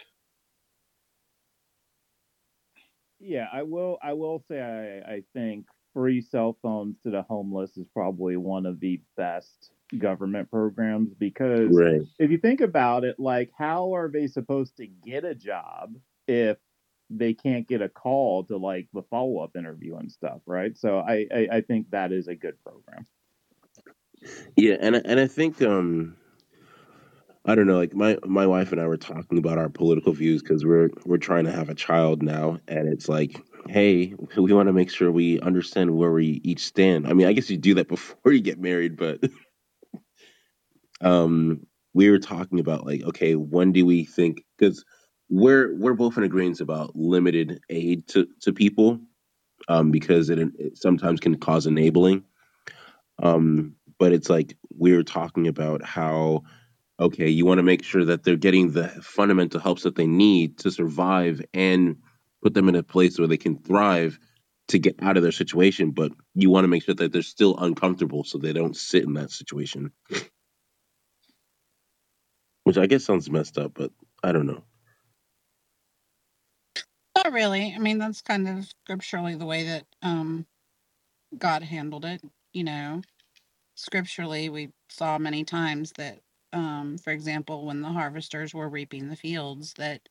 Yeah, 3.19 3.47
I 3.51 3.63
will. 3.63 3.97
I 4.03 4.13
will 4.13 4.43
say 4.49 4.59
I, 5.07 5.13
I 5.13 5.23
think 5.33 5.65
free 5.93 6.21
cell 6.21 6.57
phones 6.61 6.97
to 7.03 7.11
the 7.11 7.21
homeless 7.23 7.77
is 7.77 7.87
probably 7.93 8.35
one 8.35 8.65
of 8.65 8.79
the 8.79 8.99
best 9.15 9.71
government 9.97 10.49
programs 10.49 11.13
because 11.13 11.69
Right. 11.71 12.01
if 12.19 12.31
you 12.31 12.37
think 12.37 12.61
about 12.61 13.03
it, 13.03 13.19
like 13.19 13.51
how 13.57 13.93
are 13.95 14.09
they 14.09 14.27
supposed 14.27 14.77
to 14.77 14.87
get 14.87 15.23
a 15.23 15.35
job 15.35 15.95
if 16.27 16.57
they 17.09 17.33
can't 17.33 17.67
get 17.67 17.81
a 17.81 17.89
call 17.89 18.43
to 18.45 18.57
like 18.57 18.87
the 18.93 19.03
follow 19.03 19.39
up 19.39 19.55
interview 19.55 19.97
and 19.97 20.11
stuff, 20.11 20.41
right? 20.45 20.75
So 20.77 20.99
I, 20.99 21.27
I 21.33 21.47
I 21.53 21.61
think 21.61 21.91
that 21.91 22.11
is 22.11 22.27
a 22.27 22.35
good 22.35 22.57
program. 22.63 23.05
Yeah, 24.55 24.77
and 24.79 24.95
I- 24.95 25.01
and 25.05 25.19
I 25.19 25.27
think 25.27 25.61
um 25.61 26.15
I 27.45 27.55
don't 27.55 27.67
know, 27.67 27.77
like 27.77 27.93
my 27.93 28.17
my 28.25 28.47
wife 28.47 28.71
and 28.71 28.79
I 28.79 28.87
were 28.87 28.97
talking 28.97 29.37
about 29.37 29.57
our 29.57 29.67
political 29.67 30.13
views 30.13 30.41
because 30.41 30.63
we're 30.63 30.89
we're 31.05 31.17
trying 31.17 31.43
to 31.43 31.51
have 31.51 31.69
a 31.69 31.75
child 31.75 32.23
now, 32.23 32.59
and 32.69 32.87
it's 32.87 33.09
like, 33.09 33.41
hey, 33.67 34.13
we 34.37 34.53
want 34.53 34.67
to 34.67 34.73
make 34.73 34.89
sure 34.89 35.11
we 35.11 35.41
understand 35.41 35.97
where 35.97 36.13
we 36.13 36.39
each 36.45 36.65
stand. 36.65 37.05
I 37.05 37.13
mean, 37.13 37.27
I 37.27 37.33
guess 37.33 37.49
you 37.49 37.57
do 37.57 37.73
that 37.75 37.87
before 37.89 38.31
you 38.31 38.39
get 38.39 38.59
married, 38.59 38.95
but 38.95 39.21
um, 41.01 41.65
we 41.93 42.09
were 42.09 42.19
talking 42.19 42.59
about 42.61 42.85
like, 42.85 43.03
okay, 43.03 43.35
when 43.35 43.73
do 43.73 43.85
we 43.85 44.05
think? 44.05 44.45
Because 44.57 44.85
we're 45.29 45.75
we're 45.75 45.93
both 45.93 46.17
in 46.17 46.23
agreement 46.23 46.61
about 46.61 46.95
limited 46.95 47.59
aid 47.69 48.07
to 48.09 48.25
to 48.41 48.53
people, 48.53 49.01
um, 49.67 49.91
because 49.91 50.29
it, 50.29 50.39
it 50.39 50.77
sometimes 50.77 51.19
can 51.19 51.35
cause 51.35 51.65
enabling. 51.65 52.23
Um, 53.21 53.75
but 53.99 54.13
it's 54.13 54.29
like 54.29 54.55
we 54.77 54.95
were 54.95 55.03
talking 55.03 55.47
about 55.47 55.83
how 55.83 56.43
okay, 56.99 57.29
you 57.29 57.45
want 57.45 57.59
to 57.59 57.63
make 57.63 57.83
sure 57.83 58.05
that 58.05 58.23
they're 58.23 58.37
getting 58.37 58.71
the 58.71 58.89
fundamental 58.89 59.61
helps 59.61 59.83
that 59.83 59.95
they 59.95 60.07
need 60.07 60.59
to 60.59 60.71
survive 60.71 61.41
and 61.53 61.97
put 62.43 62.55
them 62.55 62.69
in 62.69 62.75
a 62.75 62.83
place 62.83 63.19
where 63.19 63.29
they 63.29 63.37
can 63.37 63.57
thrive 63.59 64.19
to 64.69 64.79
get 64.79 64.97
out 65.03 65.17
of 65.17 65.23
their 65.23 65.33
situation, 65.33 65.91
but 65.91 66.11
you 66.35 66.49
want 66.51 66.65
to 66.65 66.69
make 66.69 66.83
sure 66.83 66.95
that 66.95 67.13
they're 67.13 67.23
still 67.23 67.57
uncomfortable 67.59 68.23
so 68.25 68.37
they 68.39 68.53
don't 68.53 68.77
sit 68.77 69.03
in 69.03 69.13
that 69.15 69.31
situation. 69.31 69.91
Which 72.65 72.77
I 72.77 72.87
guess 72.87 73.05
sounds 73.05 73.29
messed 73.31 73.57
up, 73.57 73.73
but 73.75 73.91
I 74.23 74.31
don't 74.33 74.47
know. 74.47 74.63
Not 77.15 77.33
really. 77.33 77.73
I 77.75 77.79
mean, 77.79 77.99
that's 77.99 78.21
kind 78.21 78.47
of 78.49 78.65
scripturally 78.85 79.35
the 79.35 79.45
way 79.45 79.63
that 79.65 79.85
um, 80.01 80.47
God 81.37 81.63
handled 81.63 82.05
it. 82.05 82.21
You 82.53 82.65
know, 82.65 83.01
scripturally, 83.75 84.49
we 84.49 84.71
saw 84.89 85.17
many 85.19 85.45
times 85.45 85.93
that, 85.97 86.19
um, 86.53 86.97
for 86.97 87.11
example, 87.11 87.65
when 87.65 87.81
the 87.81 87.89
harvesters 87.89 88.53
were 88.53 88.69
reaping 88.69 89.09
the 89.09 89.15
fields, 89.15 89.73
that, 89.75 90.09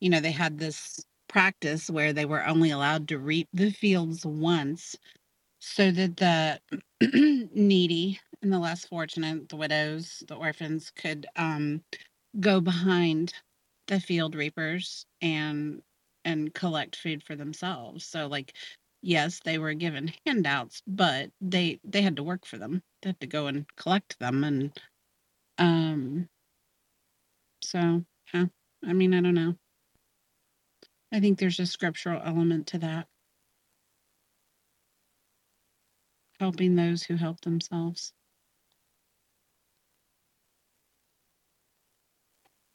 you 0.00 0.10
know, 0.10 0.20
they 0.20 0.32
had 0.32 0.58
this 0.58 1.04
practice 1.28 1.90
where 1.90 2.12
they 2.12 2.24
were 2.26 2.46
only 2.46 2.70
allowed 2.70 3.08
to 3.08 3.18
reap 3.18 3.48
the 3.52 3.70
fields 3.72 4.26
once 4.26 4.96
so 5.60 5.90
that 5.90 6.16
the 6.18 6.60
needy 7.54 8.20
and 8.42 8.52
the 8.52 8.58
less 8.58 8.84
fortunate, 8.84 9.48
the 9.48 9.56
widows, 9.56 10.22
the 10.28 10.34
orphans, 10.36 10.90
could 10.96 11.26
um, 11.36 11.82
go 12.40 12.60
behind 12.60 13.34
the 13.88 14.00
field 14.00 14.34
reapers 14.34 15.06
and 15.22 15.82
and 16.24 16.54
collect 16.54 16.96
food 16.96 17.22
for 17.22 17.36
themselves. 17.36 18.04
So 18.06 18.26
like 18.26 18.54
yes, 19.02 19.40
they 19.44 19.58
were 19.58 19.74
given 19.74 20.12
handouts, 20.26 20.82
but 20.86 21.30
they 21.40 21.80
they 21.84 22.02
had 22.02 22.16
to 22.16 22.22
work 22.24 22.46
for 22.46 22.58
them. 22.58 22.82
They 23.02 23.10
had 23.10 23.20
to 23.20 23.26
go 23.26 23.46
and 23.48 23.66
collect 23.76 24.18
them 24.18 24.44
and 24.44 24.72
um 25.58 26.28
so 27.62 28.04
yeah, 28.32 28.46
I 28.84 28.92
mean 28.92 29.14
I 29.14 29.20
don't 29.20 29.34
know. 29.34 29.56
I 31.12 31.20
think 31.20 31.38
there's 31.38 31.60
a 31.60 31.66
scriptural 31.66 32.20
element 32.24 32.66
to 32.68 32.78
that. 32.78 33.08
Helping 36.40 36.74
those 36.74 37.04
who 37.04 37.14
help 37.16 37.40
themselves. 37.42 38.12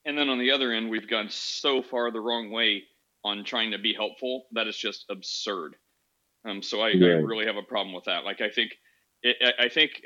And 0.06 0.18
then 0.18 0.30
on 0.30 0.40
the 0.40 0.52
other 0.52 0.72
end, 0.72 0.90
we've 0.90 1.08
gone 1.08 1.30
so 1.30 1.82
far 1.82 2.12
the 2.12 2.22
wrong 2.22 2.50
way 2.52 2.84
on 3.24 3.44
trying 3.44 3.72
to 3.72 3.78
be 3.78 3.94
helpful 3.94 4.48
that 4.54 4.68
it's 4.68 4.78
just 4.78 5.06
absurd. 5.10 5.76
Um, 6.46 6.62
so 6.64 6.82
I, 6.82 6.90
I 6.92 7.14
really 7.22 7.46
have 7.46 7.58
a 7.58 7.64
problem 7.64 7.94
with 7.94 8.06
that. 8.06 8.24
Like 8.24 8.42
I 8.42 8.50
think, 8.50 8.78
it, 9.22 9.38
I 9.42 9.66
I 9.66 9.70
think 9.70 10.02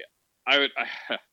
I 0.48 0.60
would, 0.60 0.72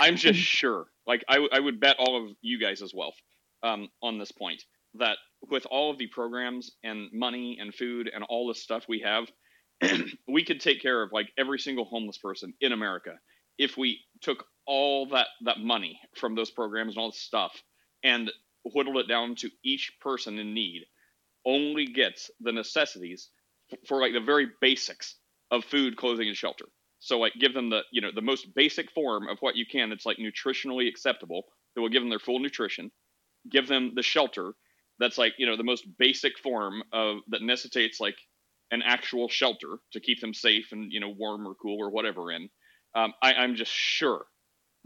I'm 0.00 0.16
just 0.16 0.38
sure. 0.40 0.86
Like 1.06 1.24
I, 1.28 1.34
w- 1.34 1.50
I 1.52 1.60
would 1.60 1.80
bet 1.80 1.96
all 1.98 2.24
of 2.24 2.36
you 2.42 2.60
guys 2.60 2.82
as 2.82 2.92
well 2.94 3.14
um, 3.62 3.88
on 4.02 4.18
this 4.18 4.32
point 4.32 4.64
that 4.94 5.18
with 5.50 5.66
all 5.70 5.90
of 5.90 5.98
the 5.98 6.06
programs 6.08 6.72
and 6.84 7.10
money 7.12 7.58
and 7.60 7.74
food 7.74 8.10
and 8.12 8.24
all 8.24 8.48
this 8.48 8.62
stuff 8.62 8.84
we 8.88 9.00
have, 9.00 9.28
we 10.28 10.44
could 10.44 10.60
take 10.60 10.82
care 10.82 11.02
of 11.02 11.12
like 11.12 11.30
every 11.38 11.58
single 11.58 11.84
homeless 11.84 12.18
person 12.18 12.54
in 12.60 12.72
America 12.72 13.12
if 13.58 13.76
we 13.76 14.00
took 14.22 14.44
all 14.66 15.06
that 15.06 15.28
that 15.44 15.60
money 15.60 16.00
from 16.16 16.34
those 16.34 16.50
programs 16.50 16.94
and 16.94 17.00
all 17.00 17.10
this 17.10 17.20
stuff 17.20 17.62
and 18.04 18.30
whittled 18.74 18.98
it 18.98 19.08
down 19.08 19.34
to 19.36 19.50
each 19.64 19.92
person 20.00 20.38
in 20.38 20.54
need 20.54 20.84
only 21.46 21.86
gets 21.86 22.30
the 22.40 22.52
necessities 22.52 23.30
for 23.88 24.00
like 24.00 24.14
the 24.14 24.20
very 24.20 24.48
basics 24.60 25.16
of 25.50 25.64
food, 25.64 25.96
clothing, 25.96 26.28
and 26.28 26.36
shelter. 26.36 26.66
So 27.00 27.18
like 27.18 27.34
give 27.40 27.54
them 27.54 27.70
the 27.70 27.82
you 27.92 28.00
know 28.00 28.10
the 28.14 28.22
most 28.22 28.46
basic 28.54 28.90
form 28.92 29.28
of 29.28 29.38
what 29.40 29.56
you 29.56 29.66
can 29.70 29.90
that's 29.90 30.06
like 30.06 30.18
nutritionally 30.18 30.88
acceptable 30.88 31.44
that 31.74 31.80
will 31.80 31.88
give 31.88 32.02
them 32.02 32.10
their 32.10 32.18
full 32.18 32.40
nutrition. 32.40 32.90
Give 33.50 33.68
them 33.68 33.92
the 33.94 34.02
shelter 34.02 34.52
that's 34.98 35.18
like 35.18 35.34
you 35.38 35.46
know 35.46 35.56
the 35.56 35.64
most 35.64 35.86
basic 35.98 36.38
form 36.38 36.82
of 36.92 37.18
that 37.28 37.42
necessitates 37.42 38.00
like 38.00 38.16
an 38.70 38.82
actual 38.84 39.28
shelter 39.28 39.78
to 39.92 40.00
keep 40.00 40.20
them 40.20 40.34
safe 40.34 40.68
and 40.72 40.92
you 40.92 41.00
know 41.00 41.10
warm 41.10 41.46
or 41.46 41.54
cool 41.54 41.78
or 41.80 41.90
whatever 41.90 42.32
in. 42.32 42.48
Um, 42.94 43.12
I, 43.22 43.34
I'm 43.34 43.54
just 43.54 43.72
sure 43.72 44.24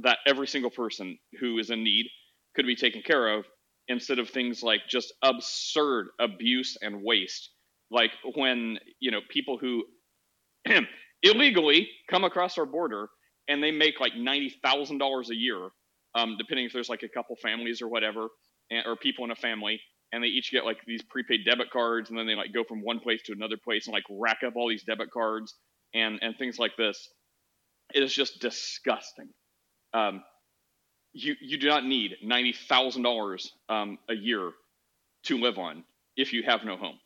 that 0.00 0.18
every 0.26 0.46
single 0.48 0.70
person 0.70 1.18
who 1.40 1.58
is 1.58 1.70
in 1.70 1.84
need 1.84 2.06
could 2.54 2.66
be 2.66 2.76
taken 2.76 3.02
care 3.02 3.28
of 3.38 3.46
instead 3.88 4.18
of 4.18 4.28
things 4.30 4.62
like 4.62 4.82
just 4.88 5.12
absurd 5.22 6.08
abuse 6.20 6.76
and 6.82 7.02
waste 7.02 7.50
like 7.90 8.12
when 8.36 8.78
you 9.00 9.10
know 9.10 9.20
people 9.28 9.58
who 9.58 9.84
illegally 11.22 11.88
come 12.08 12.24
across 12.24 12.58
our 12.58 12.66
border 12.66 13.08
and 13.48 13.62
they 13.62 13.70
make 13.70 14.00
like 14.00 14.12
$90,000 14.14 15.28
a 15.28 15.34
year 15.34 15.68
um, 16.14 16.36
depending 16.38 16.66
if 16.66 16.72
there's 16.72 16.88
like 16.88 17.02
a 17.02 17.08
couple 17.08 17.36
families 17.36 17.80
or 17.80 17.88
whatever 17.88 18.28
and, 18.70 18.86
or 18.86 18.96
people 18.96 19.24
in 19.24 19.30
a 19.30 19.36
family 19.36 19.80
and 20.12 20.22
they 20.22 20.28
each 20.28 20.52
get 20.52 20.64
like 20.64 20.78
these 20.86 21.02
prepaid 21.02 21.44
debit 21.44 21.70
cards 21.70 22.10
and 22.10 22.18
then 22.18 22.26
they 22.26 22.34
like 22.34 22.52
go 22.52 22.64
from 22.64 22.82
one 22.82 23.00
place 23.00 23.22
to 23.22 23.32
another 23.32 23.56
place 23.56 23.86
and 23.86 23.94
like 23.94 24.04
rack 24.10 24.38
up 24.46 24.54
all 24.56 24.68
these 24.68 24.84
debit 24.84 25.10
cards 25.10 25.54
and 25.94 26.18
and 26.22 26.36
things 26.38 26.58
like 26.58 26.76
this 26.76 27.08
it 27.94 28.02
is 28.02 28.12
just 28.12 28.40
disgusting 28.40 29.28
um, 29.94 30.22
you 31.12 31.34
you 31.40 31.58
do 31.58 31.68
not 31.68 31.84
need 31.84 32.16
ninety 32.22 32.52
thousand 32.52 33.02
dollars 33.02 33.52
um, 33.68 33.98
a 34.08 34.14
year 34.14 34.52
to 35.24 35.38
live 35.38 35.58
on 35.58 35.84
if 36.16 36.32
you 36.32 36.42
have 36.42 36.64
no 36.64 36.76
home. 36.76 36.98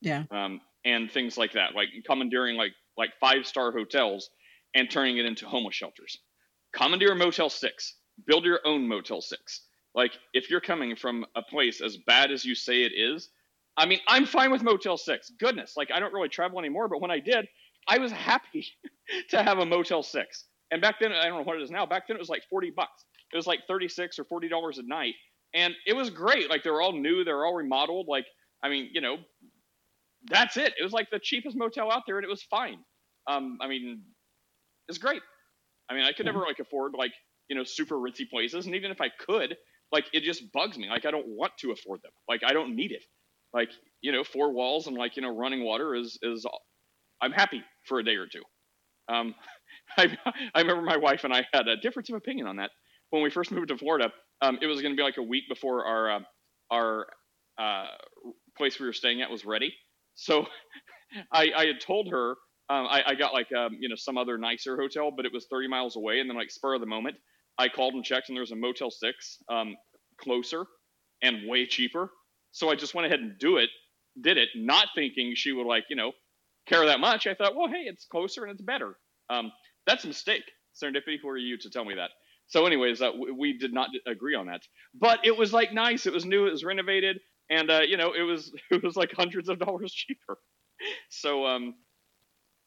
Yeah. 0.00 0.24
Um, 0.30 0.60
and 0.84 1.10
things 1.10 1.36
like 1.36 1.52
that, 1.52 1.74
like 1.74 1.88
commandeering 2.06 2.56
like 2.56 2.72
like 2.96 3.12
five 3.20 3.46
star 3.46 3.72
hotels 3.72 4.30
and 4.74 4.90
turning 4.90 5.18
it 5.18 5.26
into 5.26 5.46
homeless 5.46 5.74
shelters. 5.74 6.18
Commandeer 6.74 7.14
Motel 7.14 7.48
Six. 7.50 7.94
Build 8.26 8.44
your 8.44 8.60
own 8.64 8.88
Motel 8.88 9.20
Six. 9.20 9.62
Like 9.94 10.12
if 10.34 10.50
you're 10.50 10.60
coming 10.60 10.96
from 10.96 11.24
a 11.34 11.42
place 11.42 11.80
as 11.80 11.96
bad 11.96 12.30
as 12.30 12.44
you 12.44 12.54
say 12.54 12.82
it 12.82 12.92
is, 12.94 13.30
I 13.76 13.86
mean, 13.86 14.00
I'm 14.08 14.26
fine 14.26 14.50
with 14.50 14.62
Motel 14.62 14.96
Six. 14.96 15.30
Goodness, 15.38 15.74
like 15.76 15.90
I 15.90 16.00
don't 16.00 16.12
really 16.12 16.28
travel 16.28 16.58
anymore, 16.58 16.88
but 16.88 17.00
when 17.00 17.10
I 17.10 17.20
did, 17.20 17.46
I 17.88 17.98
was 17.98 18.12
happy 18.12 18.66
to 19.30 19.42
have 19.42 19.58
a 19.58 19.66
Motel 19.66 20.02
Six. 20.02 20.44
And 20.70 20.82
back 20.82 20.96
then, 21.00 21.12
I 21.12 21.26
don't 21.26 21.38
know 21.38 21.42
what 21.42 21.56
it 21.56 21.62
is 21.62 21.70
now. 21.70 21.86
Back 21.86 22.08
then, 22.08 22.16
it 22.16 22.20
was 22.20 22.28
like 22.28 22.42
forty 22.50 22.70
bucks. 22.70 23.04
It 23.32 23.36
was 23.36 23.46
like 23.46 23.60
thirty 23.68 23.88
six 23.88 24.18
or 24.18 24.24
forty 24.24 24.48
dollars 24.48 24.78
a 24.78 24.82
night, 24.82 25.14
and 25.54 25.74
it 25.86 25.94
was 25.94 26.10
great. 26.10 26.50
Like 26.50 26.64
they 26.64 26.70
were 26.70 26.82
all 26.82 26.92
new, 26.92 27.24
they 27.24 27.32
were 27.32 27.46
all 27.46 27.54
remodeled. 27.54 28.08
Like 28.08 28.26
I 28.62 28.68
mean, 28.68 28.90
you 28.92 29.00
know, 29.00 29.18
that's 30.30 30.56
it. 30.56 30.74
It 30.78 30.82
was 30.82 30.92
like 30.92 31.10
the 31.10 31.20
cheapest 31.20 31.56
motel 31.56 31.92
out 31.92 32.02
there, 32.06 32.18
and 32.18 32.24
it 32.24 32.30
was 32.30 32.42
fine. 32.42 32.78
Um, 33.28 33.58
I 33.60 33.68
mean, 33.68 34.02
it's 34.88 34.98
great. 34.98 35.22
I 35.90 35.94
mean, 35.94 36.04
I 36.04 36.12
could 36.12 36.26
never 36.26 36.40
like 36.40 36.58
afford 36.60 36.94
like 36.98 37.12
you 37.48 37.56
know 37.56 37.64
super 37.64 37.96
ritzy 37.96 38.28
places, 38.28 38.66
and 38.66 38.74
even 38.74 38.90
if 38.90 39.00
I 39.00 39.10
could, 39.10 39.56
like 39.92 40.06
it 40.12 40.22
just 40.22 40.52
bugs 40.52 40.78
me. 40.78 40.88
Like 40.88 41.06
I 41.06 41.10
don't 41.10 41.28
want 41.28 41.52
to 41.60 41.72
afford 41.72 42.02
them. 42.02 42.12
Like 42.28 42.42
I 42.46 42.52
don't 42.52 42.76
need 42.76 42.92
it. 42.92 43.04
Like 43.54 43.70
you 44.02 44.12
know, 44.12 44.24
four 44.24 44.52
walls 44.52 44.86
and 44.86 44.96
like 44.96 45.16
you 45.16 45.22
know 45.22 45.36
running 45.36 45.64
water 45.64 45.94
is 45.94 46.18
is. 46.22 46.44
All. 46.44 46.60
I'm 47.22 47.32
happy 47.32 47.62
for 47.84 47.98
a 47.98 48.04
day 48.04 48.16
or 48.16 48.26
two. 48.26 48.42
Um, 49.08 49.34
I, 49.98 50.16
I 50.54 50.60
remember 50.60 50.82
my 50.82 50.96
wife 50.98 51.24
and 51.24 51.32
I 51.34 51.46
had 51.52 51.68
a 51.68 51.76
difference 51.76 52.08
of 52.10 52.16
opinion 52.16 52.46
on 52.46 52.56
that 52.56 52.70
when 53.10 53.22
we 53.22 53.30
first 53.30 53.52
moved 53.52 53.68
to 53.68 53.78
Florida. 53.78 54.12
Um, 54.42 54.58
it 54.62 54.66
was 54.66 54.82
going 54.82 54.92
to 54.94 54.96
be 54.96 55.02
like 55.02 55.18
a 55.18 55.22
week 55.22 55.44
before 55.48 55.84
our 55.86 56.10
uh, 56.16 56.20
our 56.70 57.06
uh, 57.58 57.86
place 58.56 58.78
we 58.80 58.86
were 58.86 58.92
staying 58.92 59.22
at 59.22 59.30
was 59.30 59.44
ready. 59.44 59.74
So 60.16 60.46
I, 61.32 61.50
I 61.56 61.66
had 61.66 61.80
told 61.80 62.08
her 62.10 62.30
um, 62.68 62.86
I, 62.88 63.02
I 63.08 63.14
got 63.14 63.32
like 63.32 63.52
um, 63.52 63.76
you 63.80 63.88
know 63.88 63.94
some 63.96 64.18
other 64.18 64.38
nicer 64.38 64.76
hotel, 64.76 65.12
but 65.16 65.24
it 65.26 65.32
was 65.32 65.46
30 65.50 65.68
miles 65.68 65.96
away. 65.96 66.20
And 66.20 66.28
then 66.28 66.36
like 66.36 66.50
spur 66.50 66.74
of 66.74 66.80
the 66.80 66.86
moment, 66.86 67.16
I 67.58 67.68
called 67.68 67.94
and 67.94 68.04
checked, 68.04 68.28
and 68.28 68.36
there 68.36 68.42
was 68.42 68.52
a 68.52 68.56
Motel 68.56 68.90
Six 68.90 69.38
um, 69.48 69.76
closer 70.20 70.64
and 71.22 71.48
way 71.48 71.66
cheaper. 71.66 72.10
So 72.52 72.70
I 72.70 72.74
just 72.74 72.94
went 72.94 73.06
ahead 73.06 73.20
and 73.20 73.38
do 73.38 73.58
it, 73.58 73.70
did 74.20 74.36
it, 74.38 74.48
not 74.56 74.88
thinking 74.94 75.34
she 75.36 75.52
would 75.52 75.66
like 75.66 75.84
you 75.90 75.96
know 75.96 76.12
care 76.66 76.86
that 76.86 77.00
much. 77.00 77.26
I 77.26 77.34
thought, 77.34 77.54
well, 77.54 77.68
hey, 77.68 77.84
it's 77.86 78.06
closer 78.06 78.44
and 78.44 78.52
it's 78.52 78.62
better. 78.62 78.96
Um, 79.30 79.52
that's 79.86 80.04
a 80.04 80.08
mistake. 80.08 80.44
Serendipity, 80.82 81.18
who 81.22 81.28
are 81.28 81.38
you 81.38 81.56
to 81.58 81.70
tell 81.70 81.84
me 81.84 81.94
that? 81.94 82.10
So, 82.48 82.66
anyways, 82.66 83.00
uh, 83.00 83.10
we, 83.18 83.30
we 83.32 83.58
did 83.58 83.72
not 83.72 83.90
agree 84.06 84.34
on 84.34 84.46
that. 84.46 84.62
But 84.94 85.20
it 85.24 85.36
was 85.36 85.52
like 85.52 85.72
nice. 85.72 86.06
It 86.06 86.12
was 86.12 86.24
new. 86.24 86.46
It 86.46 86.52
was 86.52 86.64
renovated, 86.64 87.18
and 87.50 87.70
uh, 87.70 87.80
you 87.80 87.96
know, 87.96 88.12
it 88.12 88.22
was 88.22 88.52
it 88.70 88.82
was 88.82 88.96
like 88.96 89.12
hundreds 89.12 89.48
of 89.48 89.58
dollars 89.58 89.92
cheaper. 89.92 90.38
So, 91.10 91.46
um, 91.46 91.76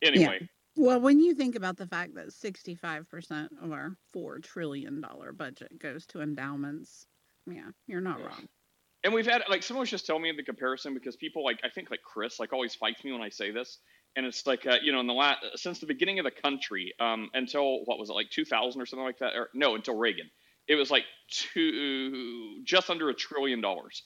anyway, 0.01 0.41
Well, 0.75 0.99
when 1.01 1.19
you 1.19 1.35
think 1.35 1.55
about 1.55 1.77
the 1.77 1.87
fact 1.87 2.15
that 2.15 2.31
65% 2.31 3.49
of 3.61 3.71
our 3.71 3.97
$4 4.13 4.39
trillion 4.39 5.01
budget 5.35 5.77
goes 5.77 6.05
to 6.07 6.21
endowments, 6.21 7.05
yeah, 7.45 7.71
you're 7.87 8.01
not 8.01 8.19
Yeah. 8.19 8.25
wrong. 8.25 8.47
and 9.03 9.13
we've 9.13 9.25
had 9.25 9.43
like 9.49 9.63
someone 9.63 9.81
was 9.81 9.89
just 9.89 10.05
telling 10.05 10.21
me 10.23 10.31
the 10.31 10.43
comparison 10.43 10.93
because 10.93 11.15
people 11.15 11.43
like 11.43 11.59
I 11.63 11.69
think 11.69 11.89
like 11.91 12.01
Chris 12.03 12.39
like 12.39 12.53
always 12.53 12.75
fights 12.75 13.03
me 13.03 13.11
when 13.11 13.21
I 13.21 13.29
say 13.29 13.51
this, 13.51 13.79
and 14.15 14.25
it's 14.25 14.45
like 14.47 14.65
uh, 14.65 14.77
you 14.81 14.91
know 14.91 14.99
in 14.99 15.07
the 15.07 15.13
last 15.13 15.45
since 15.57 15.79
the 15.79 15.85
beginning 15.85 16.19
of 16.19 16.25
the 16.25 16.31
country 16.31 16.93
um, 16.99 17.29
until 17.33 17.85
what 17.85 17.99
was 17.99 18.09
it 18.09 18.13
like 18.13 18.29
2000 18.29 18.81
or 18.81 18.85
something 18.85 19.05
like 19.05 19.19
that 19.19 19.35
or 19.35 19.49
no 19.53 19.75
until 19.75 19.97
Reagan, 19.97 20.29
it 20.67 20.75
was 20.75 20.91
like 20.91 21.05
two 21.29 22.63
just 22.63 22.89
under 22.89 23.09
a 23.09 23.13
trillion 23.15 23.61
dollars 23.61 24.03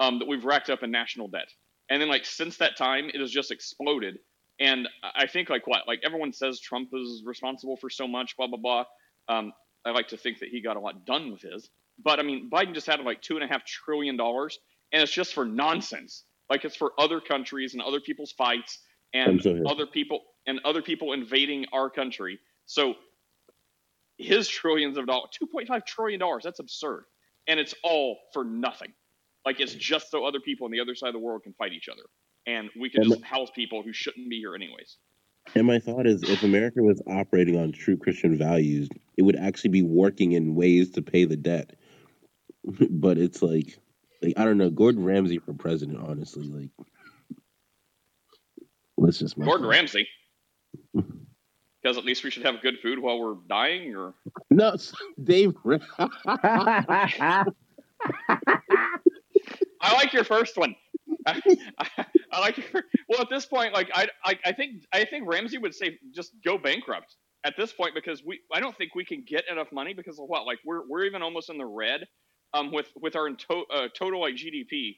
um, 0.00 0.18
that 0.18 0.28
we've 0.28 0.44
racked 0.44 0.70
up 0.70 0.82
in 0.82 0.90
national 0.90 1.28
debt, 1.28 1.48
and 1.90 2.00
then 2.00 2.08
like 2.08 2.24
since 2.24 2.56
that 2.58 2.76
time 2.76 3.08
it 3.12 3.20
has 3.20 3.30
just 3.30 3.50
exploded. 3.50 4.18
And 4.58 4.88
I 5.02 5.26
think 5.26 5.50
like 5.50 5.66
what 5.66 5.86
like 5.86 6.00
everyone 6.04 6.32
says 6.32 6.60
Trump 6.60 6.90
is 6.94 7.22
responsible 7.26 7.76
for 7.76 7.90
so 7.90 8.08
much 8.08 8.36
blah 8.36 8.46
blah 8.46 8.58
blah. 8.58 8.84
Um, 9.28 9.52
I 9.84 9.90
like 9.90 10.08
to 10.08 10.16
think 10.16 10.40
that 10.40 10.48
he 10.48 10.60
got 10.60 10.76
a 10.76 10.80
lot 10.80 11.04
done 11.04 11.30
with 11.30 11.42
his. 11.42 11.68
But 12.02 12.18
I 12.18 12.22
mean, 12.22 12.50
Biden 12.50 12.74
just 12.74 12.86
had 12.86 13.00
like 13.00 13.22
two 13.22 13.36
and 13.36 13.44
a 13.44 13.46
half 13.46 13.64
trillion 13.64 14.16
dollars, 14.16 14.58
and 14.92 15.02
it's 15.02 15.12
just 15.12 15.34
for 15.34 15.44
nonsense. 15.44 16.24
Like 16.48 16.64
it's 16.64 16.76
for 16.76 16.92
other 16.98 17.20
countries 17.20 17.74
and 17.74 17.82
other 17.82 18.00
people's 18.00 18.32
fights 18.32 18.78
and 19.14 19.40
other 19.66 19.86
people 19.86 20.20
and 20.46 20.60
other 20.64 20.82
people 20.82 21.12
invading 21.12 21.66
our 21.72 21.90
country. 21.90 22.38
So 22.66 22.94
his 24.18 24.48
trillions 24.48 24.96
of 24.96 25.06
dollars, 25.06 25.30
two 25.32 25.46
point 25.46 25.68
five 25.68 25.84
trillion 25.84 26.20
dollars, 26.20 26.44
that's 26.44 26.60
absurd, 26.60 27.04
and 27.46 27.58
it's 27.58 27.74
all 27.82 28.18
for 28.32 28.44
nothing. 28.44 28.92
Like 29.46 29.60
it's 29.60 29.74
just 29.74 30.10
so 30.10 30.24
other 30.26 30.40
people 30.40 30.64
on 30.64 30.72
the 30.72 30.80
other 30.80 30.96
side 30.96 31.06
of 31.08 31.14
the 31.14 31.20
world 31.20 31.44
can 31.44 31.52
fight 31.54 31.72
each 31.72 31.88
other, 31.88 32.02
and 32.46 32.68
we 32.78 32.90
can 32.90 33.02
And 33.02 33.12
just 33.12 33.24
house 33.24 33.48
people 33.54 33.82
who 33.82 33.92
shouldn't 33.92 34.28
be 34.28 34.38
here 34.38 34.56
anyways. 34.56 34.96
And 35.54 35.68
my 35.68 35.78
thought 35.78 36.06
is, 36.06 36.24
if 36.24 36.42
America 36.42 36.82
was 36.82 37.00
operating 37.06 37.56
on 37.56 37.70
true 37.70 37.96
Christian 37.96 38.36
values, 38.36 38.88
it 39.16 39.22
would 39.22 39.36
actually 39.36 39.70
be 39.70 39.82
working 39.82 40.32
in 40.32 40.56
ways 40.56 40.90
to 40.90 41.02
pay 41.02 41.24
the 41.24 41.36
debt. 41.36 41.76
but 42.90 43.18
it's 43.18 43.42
like 43.42 43.78
Like 44.22 44.34
I 44.36 44.44
don't 44.44 44.58
know, 44.58 44.70
Gordon 44.70 45.04
Ramsay 45.04 45.38
for 45.38 45.54
president. 45.54 46.00
Honestly, 46.00 46.48
like 46.48 46.70
let's 48.96 49.20
just 49.20 49.38
my 49.38 49.44
Gordon 49.44 49.66
thought. 49.66 49.70
Ramsay. 49.70 50.08
Because 50.92 51.98
at 51.98 52.04
least 52.04 52.24
we 52.24 52.32
should 52.32 52.44
have 52.44 52.60
good 52.62 52.80
food 52.82 52.98
while 52.98 53.20
we're 53.20 53.36
dying, 53.48 53.94
or 53.94 54.12
No, 54.50 54.74
Dave. 55.22 55.54
I 59.86 59.94
like 59.94 60.12
your 60.12 60.24
first 60.24 60.56
one. 60.56 60.74
I, 61.26 61.40
I 62.32 62.40
like 62.40 62.58
your. 62.58 62.84
Well, 63.08 63.20
at 63.20 63.30
this 63.30 63.46
point, 63.46 63.74
like 63.74 63.90
I, 63.94 64.08
I, 64.24 64.38
I 64.46 64.52
think 64.52 64.84
I 64.92 65.04
think 65.04 65.28
Ramsey 65.28 65.58
would 65.58 65.74
say 65.74 65.98
just 66.14 66.32
go 66.44 66.58
bankrupt 66.58 67.16
at 67.44 67.54
this 67.56 67.72
point 67.72 67.94
because 67.94 68.22
we 68.24 68.40
I 68.52 68.60
don't 68.60 68.76
think 68.76 68.94
we 68.94 69.04
can 69.04 69.24
get 69.26 69.44
enough 69.50 69.68
money 69.72 69.94
because 69.94 70.18
of 70.18 70.26
what 70.28 70.46
like 70.46 70.58
we're 70.64 70.88
we're 70.88 71.04
even 71.04 71.22
almost 71.22 71.50
in 71.50 71.58
the 71.58 71.66
red, 71.66 72.02
um 72.54 72.72
with 72.72 72.88
with 73.00 73.16
our 73.16 73.28
uh, 73.28 73.88
total 73.98 74.20
like 74.20 74.34
GDP. 74.34 74.96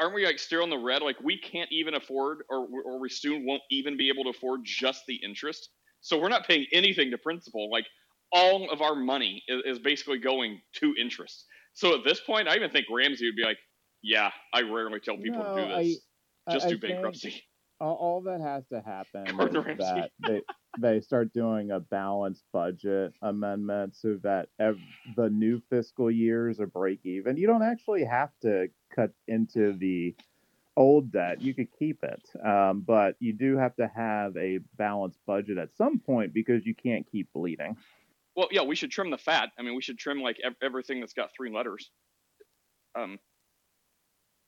Aren't 0.00 0.14
we 0.14 0.26
like 0.26 0.38
still 0.38 0.64
in 0.64 0.70
the 0.70 0.78
red? 0.78 1.02
Like 1.02 1.16
we 1.22 1.38
can't 1.38 1.70
even 1.72 1.94
afford, 1.94 2.40
or 2.50 2.68
or 2.84 3.00
we 3.00 3.10
soon 3.10 3.46
won't 3.46 3.62
even 3.70 3.96
be 3.96 4.08
able 4.10 4.24
to 4.24 4.30
afford 4.30 4.62
just 4.64 5.02
the 5.08 5.16
interest. 5.16 5.70
So 6.02 6.18
we're 6.20 6.28
not 6.30 6.46
paying 6.46 6.66
anything 6.72 7.10
to 7.10 7.18
principal. 7.18 7.70
Like 7.70 7.86
all 8.32 8.70
of 8.70 8.82
our 8.82 8.94
money 8.94 9.42
is, 9.48 9.62
is 9.66 9.78
basically 9.78 10.18
going 10.18 10.60
to 10.80 10.94
interest. 11.00 11.46
So 11.74 11.94
at 11.94 12.04
this 12.04 12.20
point, 12.20 12.48
I 12.48 12.56
even 12.56 12.70
think 12.70 12.86
Ramsey 12.90 13.26
would 13.26 13.36
be 13.36 13.44
like, 13.44 13.58
"Yeah, 14.02 14.30
I 14.52 14.62
rarely 14.62 15.00
tell 15.00 15.16
people 15.16 15.42
to 15.42 15.62
do 15.62 15.68
this. 15.68 16.02
I- 16.46 16.52
Just 16.52 16.66
I 16.66 16.70
do 16.70 16.78
think- 16.78 16.92
bankruptcy." 16.94 17.42
all, 17.80 17.94
all 17.94 18.20
that 18.22 18.40
has 18.40 18.66
to 18.68 18.80
happen 18.80 19.26
is 19.28 19.78
that 19.78 20.10
they 20.26 20.40
they 20.78 21.00
start 21.00 21.32
doing 21.34 21.70
a 21.72 21.80
balanced 21.80 22.44
budget 22.52 23.12
amendment 23.22 23.94
so 23.96 24.18
that 24.22 24.48
ev- 24.58 24.78
the 25.16 25.28
new 25.28 25.60
fiscal 25.68 26.10
years 26.10 26.58
are 26.60 26.66
break 26.66 27.00
even. 27.04 27.36
You 27.36 27.46
don't 27.46 27.62
actually 27.62 28.04
have 28.04 28.30
to 28.42 28.68
cut 28.94 29.10
into 29.28 29.72
the 29.74 30.14
old 30.76 31.10
debt; 31.12 31.40
you 31.42 31.52
could 31.54 31.68
keep 31.78 32.02
it, 32.02 32.22
um, 32.44 32.80
but 32.80 33.16
you 33.18 33.32
do 33.34 33.56
have 33.58 33.74
to 33.76 33.88
have 33.88 34.36
a 34.36 34.58
balanced 34.76 35.18
budget 35.26 35.58
at 35.58 35.74
some 35.76 35.98
point 35.98 36.32
because 36.32 36.64
you 36.64 36.74
can't 36.74 37.06
keep 37.10 37.30
bleeding. 37.34 37.76
Well, 38.36 38.48
yeah, 38.50 38.62
we 38.62 38.76
should 38.76 38.90
trim 38.90 39.10
the 39.10 39.18
fat. 39.18 39.50
I 39.58 39.62
mean, 39.62 39.74
we 39.74 39.82
should 39.82 39.98
trim 39.98 40.20
like 40.20 40.38
ev- 40.44 40.56
everything 40.62 41.00
that's 41.00 41.14
got 41.14 41.30
three 41.36 41.50
letters. 41.50 41.90
Um. 42.94 43.18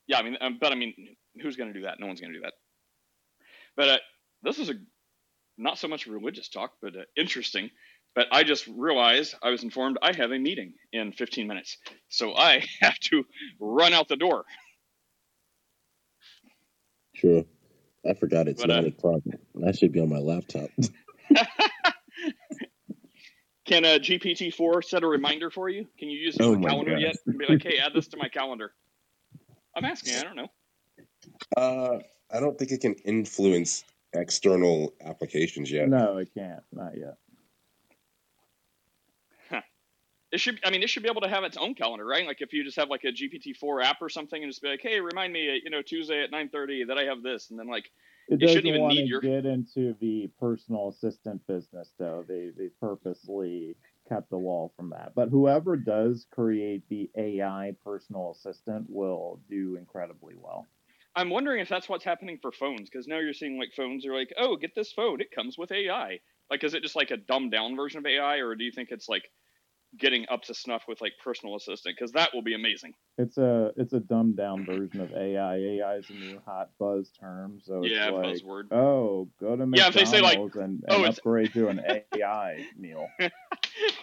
Yeah, 0.09 0.17
I 0.17 0.23
mean, 0.23 0.35
um, 0.41 0.57
but 0.59 0.71
I 0.71 0.75
mean, 0.75 0.93
who's 1.39 1.55
going 1.55 1.71
to 1.71 1.79
do 1.79 1.85
that? 1.85 1.99
No 1.99 2.07
one's 2.07 2.19
going 2.19 2.33
to 2.33 2.39
do 2.39 2.43
that. 2.43 2.53
But 3.77 3.89
uh, 3.89 3.97
this 4.41 4.57
is 4.57 4.71
a 4.71 4.73
not 5.55 5.77
so 5.77 5.87
much 5.87 6.07
religious 6.07 6.49
talk, 6.49 6.71
but 6.81 6.95
uh, 6.95 7.01
interesting. 7.15 7.69
But 8.15 8.25
I 8.31 8.41
just 8.43 8.65
realized 8.67 9.35
I 9.43 9.51
was 9.51 9.61
informed 9.61 9.99
I 10.01 10.15
have 10.15 10.31
a 10.31 10.39
meeting 10.39 10.73
in 10.91 11.11
15 11.11 11.47
minutes, 11.47 11.77
so 12.09 12.35
I 12.35 12.65
have 12.81 12.97
to 13.01 13.23
run 13.59 13.93
out 13.93 14.07
the 14.07 14.15
door. 14.15 14.45
Sure. 17.13 17.45
I 18.09 18.15
forgot 18.15 18.47
it's 18.47 18.61
But, 18.63 18.71
uh, 18.71 18.81
nine 18.81 18.87
o'clock. 18.87 19.21
I 19.65 19.73
should 19.73 19.91
be 19.91 19.99
on 19.99 20.09
my 20.09 20.17
laptop. 20.17 20.71
Can 23.67 23.85
uh, 23.85 23.99
GPT-4 23.99 24.83
set 24.83 25.03
a 25.03 25.07
reminder 25.07 25.51
for 25.51 25.69
you? 25.69 25.85
Can 25.99 26.09
you 26.09 26.17
use 26.17 26.35
it 26.35 26.41
Oh 26.41 26.57
calendar 26.57 26.93
God. 26.93 27.01
yet? 27.01 27.15
And 27.27 27.37
be 27.37 27.45
like, 27.45 27.61
hey, 27.61 27.77
add 27.77 27.93
this 27.93 28.07
to 28.07 28.17
my 28.17 28.27
calendar. 28.29 28.73
I'm 29.75 29.85
asking. 29.85 30.15
I 30.17 30.23
don't 30.23 30.35
know. 30.35 30.47
Uh, 31.57 31.99
I 32.31 32.39
don't 32.39 32.57
think 32.57 32.71
it 32.71 32.81
can 32.81 32.93
influence 33.05 33.83
external 34.13 34.93
applications 35.01 35.71
yet. 35.71 35.89
No, 35.89 36.17
it 36.17 36.29
can't. 36.33 36.63
Not 36.71 36.97
yet. 36.97 37.15
It 40.31 40.39
should. 40.39 40.59
I 40.63 40.69
mean, 40.69 40.83
it 40.83 40.91
should 40.91 41.01
be 41.01 41.09
able 41.09 41.21
to 41.21 41.27
have 41.27 41.43
its 41.43 41.57
own 41.57 41.73
calendar, 41.73 42.05
right? 42.05 42.27
Like 42.27 42.37
if 42.41 42.53
you 42.53 42.63
just 42.63 42.77
have 42.77 42.87
like 42.89 43.03
a 43.03 43.07
GPT-4 43.07 43.83
app 43.83 43.97
or 43.99 44.09
something, 44.09 44.43
and 44.43 44.47
just 44.51 44.61
be 44.61 44.67
like, 44.69 44.79
"Hey, 44.79 44.99
remind 44.99 45.33
me, 45.33 45.49
uh, 45.49 45.53
you 45.63 45.71
know, 45.71 45.81
Tuesday 45.81 46.21
at 46.23 46.29
9:30 46.29 46.83
that 46.87 46.99
I 46.99 47.05
have 47.05 47.23
this," 47.23 47.49
and 47.49 47.57
then 47.57 47.65
like, 47.67 47.85
It 48.27 48.33
You 48.33 48.37
doesn't 48.37 48.57
shouldn't 48.57 48.67
even 48.69 48.81
want 48.81 48.93
need 48.93 49.01
to 49.05 49.07
your- 49.07 49.21
get 49.21 49.47
into 49.47 49.95
the 49.99 50.27
personal 50.39 50.89
assistant 50.89 51.41
business, 51.47 51.93
though. 51.97 52.23
They 52.27 52.49
they 52.55 52.69
purposely 52.79 53.75
kept 54.09 54.29
the 54.31 54.39
wall 54.39 54.73
from 54.75 54.89
that. 54.91 55.13
But 55.15 55.29
whoever 55.29 55.77
does 55.77 56.25
create 56.31 56.87
the 56.89 57.11
AI 57.15 57.75
personal 57.83 58.31
assistant 58.31 58.89
will 58.89 59.41
do 59.47 59.75
incredibly 59.77 60.35
well. 60.35 60.69
I'm 61.15 61.29
wondering 61.29 61.59
if 61.59 61.69
that's 61.69 61.87
what's 61.89 62.03
happening 62.03 62.39
for 62.41 62.51
phones, 62.51 62.89
because 62.89 63.07
now 63.07 63.19
you're 63.19 63.33
seeing 63.33 63.57
like 63.59 63.73
phones 63.75 64.05
are 64.07 64.13
like, 64.15 64.33
"Oh, 64.37 64.55
get 64.55 64.73
this 64.75 64.91
phone, 64.91 65.21
it 65.21 65.29
comes 65.31 65.55
with 65.57 65.71
AI." 65.71 66.19
Like, 66.49 66.63
is 66.63 66.73
it 66.73 66.81
just 66.81 66.95
like 66.95 67.11
a 67.11 67.17
dumbed 67.17 67.51
down 67.51 67.75
version 67.75 67.99
of 67.99 68.05
AI, 68.07 68.37
or 68.37 68.55
do 68.55 68.63
you 68.63 68.71
think 68.71 68.89
it's 68.91 69.07
like 69.09 69.31
getting 69.97 70.27
up 70.29 70.43
to 70.43 70.55
snuff 70.55 70.85
with 70.87 71.01
like 71.01 71.13
personal 71.23 71.55
assistant? 71.55 71.97
Because 71.97 72.13
that 72.13 72.33
will 72.33 72.43
be 72.43 72.55
amazing. 72.55 72.95
It's 73.17 73.37
a 73.37 73.73
it's 73.75 73.93
a 73.93 73.99
dumbed 73.99 74.37
down 74.37 74.65
version 74.65 74.99
of 75.01 75.13
AI. 75.13 75.55
AI 75.57 75.95
is 75.97 76.09
a 76.09 76.13
new 76.13 76.39
hot 76.39 76.71
buzz 76.77 77.11
term, 77.11 77.59
so 77.59 77.85
it's 77.85 78.01
yeah, 78.01 78.07
like, 78.07 78.45
buzzword. 78.51 78.69
oh, 78.71 79.25
go 79.39 79.55
to 79.57 79.65
Yeah, 79.73 79.87
if 79.87 79.95
they 79.95 80.05
say, 80.05 80.21
like, 80.21 80.39
McDonald's 80.39 80.55
and, 80.55 80.83
oh, 80.89 81.05
upgrade 81.05 81.53
to 81.53 81.67
an 81.67 81.79
AI 82.13 82.67
meal. 82.75 83.13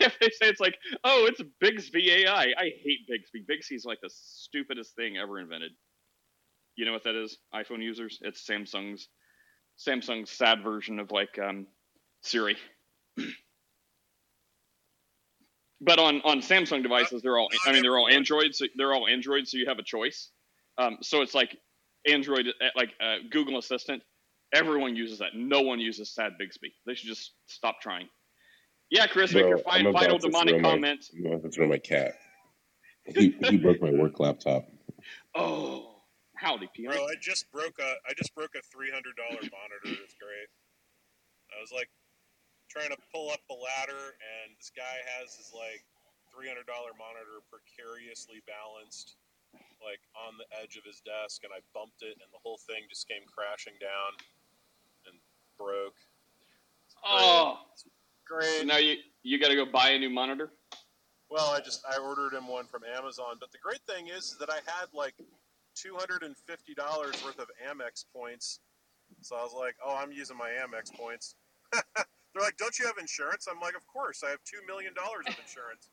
if 0.01 0.19
they 0.21 0.29
say 0.29 0.49
it's 0.49 0.61
like, 0.61 0.77
oh, 1.05 1.27
it's 1.29 1.41
Bixby 1.61 2.11
AI. 2.11 2.43
I 2.59 2.71
hate 2.83 3.07
Bixby. 3.09 3.45
Bixby's 3.47 3.85
like 3.85 4.01
the 4.03 4.11
stupidest 4.13 4.95
thing 4.97 5.17
ever 5.17 5.39
invented. 5.41 5.73
You 6.77 6.85
know 6.87 6.93
what 6.93 7.05
that 7.05 7.15
is? 7.15 7.39
iPhone 7.55 7.83
users. 7.83 8.19
It's 8.23 8.47
Samsung's 8.47 9.09
Samsung's 9.79 10.31
sad 10.31 10.63
version 10.63 10.99
of 11.01 11.11
like 11.11 11.39
um, 11.39 11.67
Siri. 12.23 12.57
but 15.81 15.99
on 15.99 16.21
on 16.23 16.41
Samsung 16.41 16.83
devices, 16.83 17.23
they're 17.23 17.39
all. 17.39 17.49
I 17.67 17.73
mean, 17.73 17.83
they're 17.83 17.99
all 17.99 18.09
Android, 18.09 18.55
So 18.55 18.67
they're 18.77 18.95
all 18.95 19.07
Android, 19.09 19.49
so 19.49 19.59
you 19.59 19.67
have 19.67 19.79
a 19.79 19.83
choice. 19.85 20.31
Um, 20.79 20.99
so 21.03 21.23
it's 21.23 21.35
like 21.35 21.57
Android, 22.07 22.49
uh, 22.49 22.69
like 22.77 22.91
uh, 23.01 23.17
Google 23.31 23.59
Assistant. 23.59 24.03
Everyone 24.55 24.97
uses 24.97 25.19
that. 25.19 25.35
No 25.35 25.63
one 25.63 25.81
uses 25.81 26.15
Sad 26.15 26.33
Bixby. 26.39 26.73
They 26.87 26.95
should 26.95 27.09
just 27.09 27.33
stop 27.47 27.81
trying. 27.83 28.09
Yeah, 28.91 29.07
Chris, 29.07 29.33
make 29.33 29.43
your 29.45 29.59
Bro, 29.59 29.65
fi- 29.65 29.83
final 29.93 30.19
demonic 30.19 30.55
throw 30.55 30.63
my- 30.63 30.71
comment. 30.71 31.11
I'm 31.17 31.27
about 31.27 31.43
to 31.43 31.51
throw 31.51 31.67
my 31.67 31.79
cat. 31.79 32.13
He, 33.07 33.37
he 33.49 33.57
broke 33.57 33.81
my 33.81 33.91
work 33.91 34.19
laptop. 34.21 34.67
Oh, 35.37 36.01
howdy, 36.35 36.67
Peter. 36.75 36.91
Bro, 36.97 37.05
I 37.05 37.15
just 37.21 37.53
broke 37.53 37.77
a 37.79 37.93
I 38.09 38.17
just 38.17 38.35
broke 38.35 38.57
a 38.57 38.63
three 38.73 38.89
hundred 38.91 39.15
dollar 39.21 39.37
monitor. 39.39 40.01
It's 40.03 40.17
great. 40.17 40.49
I 41.53 41.61
was 41.61 41.71
like 41.71 41.93
trying 42.73 42.89
to 42.91 42.97
pull 43.13 43.29
up 43.31 43.39
the 43.47 43.55
ladder, 43.55 44.17
and 44.19 44.57
this 44.57 44.73
guy 44.75 44.97
has 45.15 45.37
his 45.37 45.53
like 45.55 45.85
three 46.33 46.49
hundred 46.49 46.65
dollar 46.67 46.91
monitor 46.97 47.45
precariously 47.53 48.41
balanced, 48.49 49.21
like 49.85 50.01
on 50.17 50.41
the 50.41 50.49
edge 50.57 50.75
of 50.81 50.89
his 50.89 51.05
desk, 51.05 51.45
and 51.45 51.53
I 51.53 51.61
bumped 51.77 52.01
it, 52.01 52.17
and 52.19 52.31
the 52.33 52.41
whole 52.43 52.59
thing 52.65 52.89
just 52.89 53.05
came 53.07 53.23
crashing 53.29 53.77
down 53.79 54.17
and 55.07 55.21
broke. 55.61 56.01
Oh, 57.05 57.61
Great. 58.27 58.67
now 58.67 58.79
you 58.79 58.97
you 59.23 59.39
got 59.41 59.49
to 59.49 59.55
go 59.55 59.67
buy 59.67 59.91
a 59.91 59.99
new 59.99 60.11
monitor. 60.11 60.51
Well, 61.31 61.51
I 61.51 61.61
just 61.61 61.85
I 61.91 61.99
ordered 61.99 62.33
him 62.33 62.49
one 62.49 62.67
from 62.67 62.83
Amazon, 62.85 63.37
but 63.41 63.51
the 63.53 63.59
great 63.59 63.81
thing 63.89 64.09
is 64.09 64.37
that 64.39 64.51
I 64.51 64.57
had 64.67 64.87
like 64.93 65.15
two 65.75 65.95
hundred 65.97 66.23
and 66.23 66.37
fifty 66.47 66.75
dollars 66.75 67.23
worth 67.25 67.39
of 67.39 67.49
Amex 67.63 68.05
points, 68.15 68.61
so 69.23 69.37
I 69.37 69.43
was 69.43 69.53
like, 69.53 69.75
"Oh, 69.85 69.95
I'm 69.95 70.13
using 70.13 70.37
my 70.37 70.51
Amex 70.51 70.93
points." 70.95 71.35
They're 71.73 72.43
like, 72.43 72.57
"Don't 72.59 72.79
you 72.79 72.87
have 72.87 72.99
insurance?" 72.99 73.47
I'm 73.51 73.61
like, 73.61 73.77
"Of 73.77 73.87
course, 73.87 74.23
I 74.25 74.31
have 74.31 74.41
two 74.45 74.65
million 74.67 74.95
dollars 74.95 75.27
of 75.29 75.39
insurance." 75.39 75.89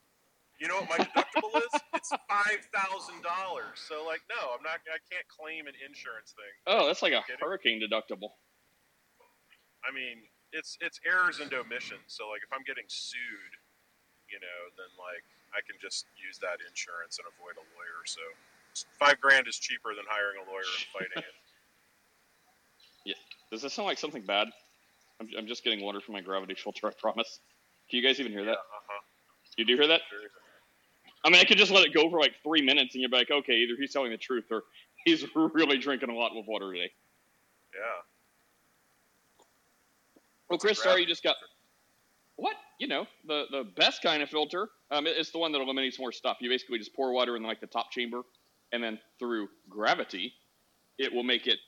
You 0.60 0.68
know 0.68 0.82
what 0.82 0.90
my 0.90 0.98
deductible 1.04 1.58
is? 1.58 1.82
It's 1.96 2.10
five 2.30 2.62
thousand 2.74 3.22
dollars. 3.24 3.82
So 3.90 4.06
like, 4.06 4.22
no, 4.30 4.54
I'm 4.54 4.64
not. 4.64 4.80
I 4.86 5.02
can't 5.10 5.28
claim 5.28 5.68
an 5.68 5.74
insurance 5.86 6.34
thing. 6.38 6.54
Oh, 6.68 6.86
that's 6.88 7.02
like 7.02 7.14
a 7.14 7.24
hurricane 7.42 7.82
deductible. 7.82 8.38
I 9.84 9.92
mean, 9.92 10.24
it's 10.54 10.78
it's 10.80 11.02
errors 11.04 11.42
and 11.42 11.52
omissions. 11.54 12.08
So 12.08 12.30
like, 12.30 12.46
if 12.46 12.54
I'm 12.54 12.64
getting 12.64 12.86
sued, 12.88 13.54
you 14.30 14.40
know, 14.40 14.60
then 14.78 14.90
like 14.96 15.26
I 15.52 15.60
can 15.66 15.76
just 15.82 16.06
use 16.16 16.38
that 16.40 16.62
insurance 16.64 17.18
and 17.20 17.28
avoid 17.28 17.58
a 17.58 17.66
lawyer. 17.74 18.02
So 18.06 18.22
five 18.98 19.20
grand 19.20 19.50
is 19.50 19.58
cheaper 19.58 19.94
than 19.98 20.06
hiring 20.08 20.42
a 20.42 20.46
lawyer 20.50 20.66
and 20.66 20.86
fighting 20.94 21.22
it. 21.26 21.36
Yeah. 23.06 23.20
Does 23.52 23.62
this 23.62 23.74
sound 23.74 23.88
like 23.88 23.98
something 23.98 24.22
bad? 24.22 24.48
I'm, 25.20 25.28
I'm 25.38 25.46
just 25.46 25.62
getting 25.66 25.84
water 25.84 26.00
from 26.00 26.14
my 26.14 26.22
gravity 26.22 26.56
filter. 26.56 26.88
I 26.88 26.92
promise. 26.92 27.42
Can 27.90 28.00
you 28.00 28.08
guys 28.08 28.18
even 28.22 28.32
hear 28.32 28.46
that? 28.46 28.54
Uh-huh. 28.56 29.02
You 29.58 29.66
do 29.66 29.76
hear 29.76 29.88
that? 29.88 30.00
Sure. 30.10 30.20
I 31.26 31.30
mean, 31.30 31.40
I 31.40 31.44
could 31.44 31.58
just 31.58 31.72
let 31.72 31.86
it 31.86 31.94
go 31.94 32.10
for 32.10 32.20
like 32.20 32.34
three 32.44 32.62
minutes, 32.62 32.96
and 32.96 33.02
you're 33.02 33.10
like, 33.10 33.30
okay, 33.30 33.54
either 33.54 33.74
he's 33.80 33.92
telling 33.92 34.12
the 34.12 34.18
truth 34.18 34.46
or 34.52 34.64
he's 35.06 35.26
really 35.36 35.78
drinking 35.78 36.10
a 36.10 36.16
lot 36.16 36.32
of 36.36 36.46
water 36.48 36.74
today. 36.74 36.92
Yeah. 37.74 38.13
Well, 40.54 40.60
Chris, 40.60 40.84
sorry, 40.84 41.02
you 41.02 41.08
just 41.08 41.24
got 41.24 41.36
what? 42.38 42.56
You 42.80 42.88
know, 42.88 43.08
the 43.28 43.46
the 43.52 43.64
best 43.76 44.04
kind 44.04 44.24
of 44.24 44.30
filter. 44.30 44.70
Um, 44.92 45.08
it's 45.08 45.32
the 45.32 45.40
one 45.40 45.52
that 45.54 45.62
eliminates 45.62 46.00
more 46.00 46.12
stuff. 46.14 46.38
You 46.42 46.50
basically 46.50 46.80
just 46.80 46.96
pour 46.96 47.14
water 47.14 47.36
in 47.38 47.44
like 47.44 47.62
the 47.62 47.68
top 47.68 47.92
chamber, 47.92 48.24
and 48.74 48.84
then 48.84 49.00
through 49.20 49.50
gravity, 49.70 50.34
it 51.00 51.14
will 51.14 51.24
make 51.24 51.48
it 51.48 51.60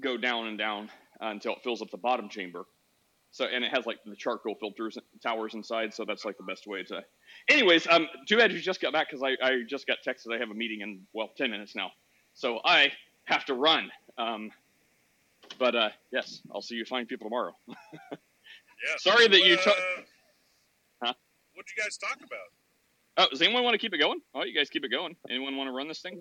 go 0.00 0.16
down 0.16 0.48
and 0.48 0.58
down 0.58 0.90
until 1.20 1.54
it 1.54 1.60
fills 1.64 1.82
up 1.82 1.90
the 1.90 1.98
bottom 1.98 2.28
chamber, 2.30 2.64
So 3.32 3.46
and 3.46 3.64
it 3.64 3.72
has 3.74 3.86
like 3.86 3.98
the 4.06 4.16
charcoal 4.16 4.56
filters 4.60 4.98
towers 5.22 5.54
inside, 5.54 5.94
so 5.94 6.04
that's 6.06 6.24
like 6.24 6.38
the 6.38 6.44
best 6.44 6.66
way 6.66 6.84
to. 6.84 7.04
Anyways, 7.48 7.86
um, 7.88 8.08
too 8.28 8.38
bad 8.38 8.52
you 8.52 8.60
just 8.60 8.80
got 8.82 8.92
back 8.92 9.08
because 9.10 9.22
I, 9.22 9.36
I 9.46 9.62
just 9.68 9.86
got 9.86 9.98
texted 10.06 10.34
I 10.34 10.38
have 10.38 10.50
a 10.50 10.54
meeting 10.54 10.82
in 10.82 11.06
well 11.14 11.30
ten 11.36 11.50
minutes 11.50 11.76
now, 11.76 11.92
so 12.34 12.60
I 12.64 12.92
have 13.26 13.44
to 13.46 13.54
run. 13.54 13.90
Um, 14.18 14.52
but 15.60 15.76
uh, 15.76 15.90
yes, 16.10 16.42
I'll 16.52 16.62
see 16.62 16.74
you 16.74 16.84
fine 16.84 17.06
people 17.06 17.26
tomorrow. 17.26 17.52
Yeah. 18.82 19.12
Sorry 19.12 19.28
that 19.28 19.44
you 19.44 19.56
What, 19.56 19.68
uh, 19.68 19.72
Huh? 21.04 21.14
What'd 21.54 21.68
you 21.76 21.82
guys 21.82 21.98
talk 21.98 22.16
about? 22.16 22.48
Oh, 23.18 23.26
does 23.30 23.42
anyone 23.42 23.62
want 23.62 23.74
to 23.74 23.78
keep 23.78 23.92
it 23.92 23.98
going? 23.98 24.20
Oh, 24.34 24.44
you 24.44 24.54
guys 24.54 24.70
keep 24.70 24.84
it 24.86 24.88
going. 24.88 25.16
Anyone 25.28 25.56
want 25.58 25.68
to 25.68 25.72
run 25.72 25.86
this 25.86 26.00
thing? 26.00 26.18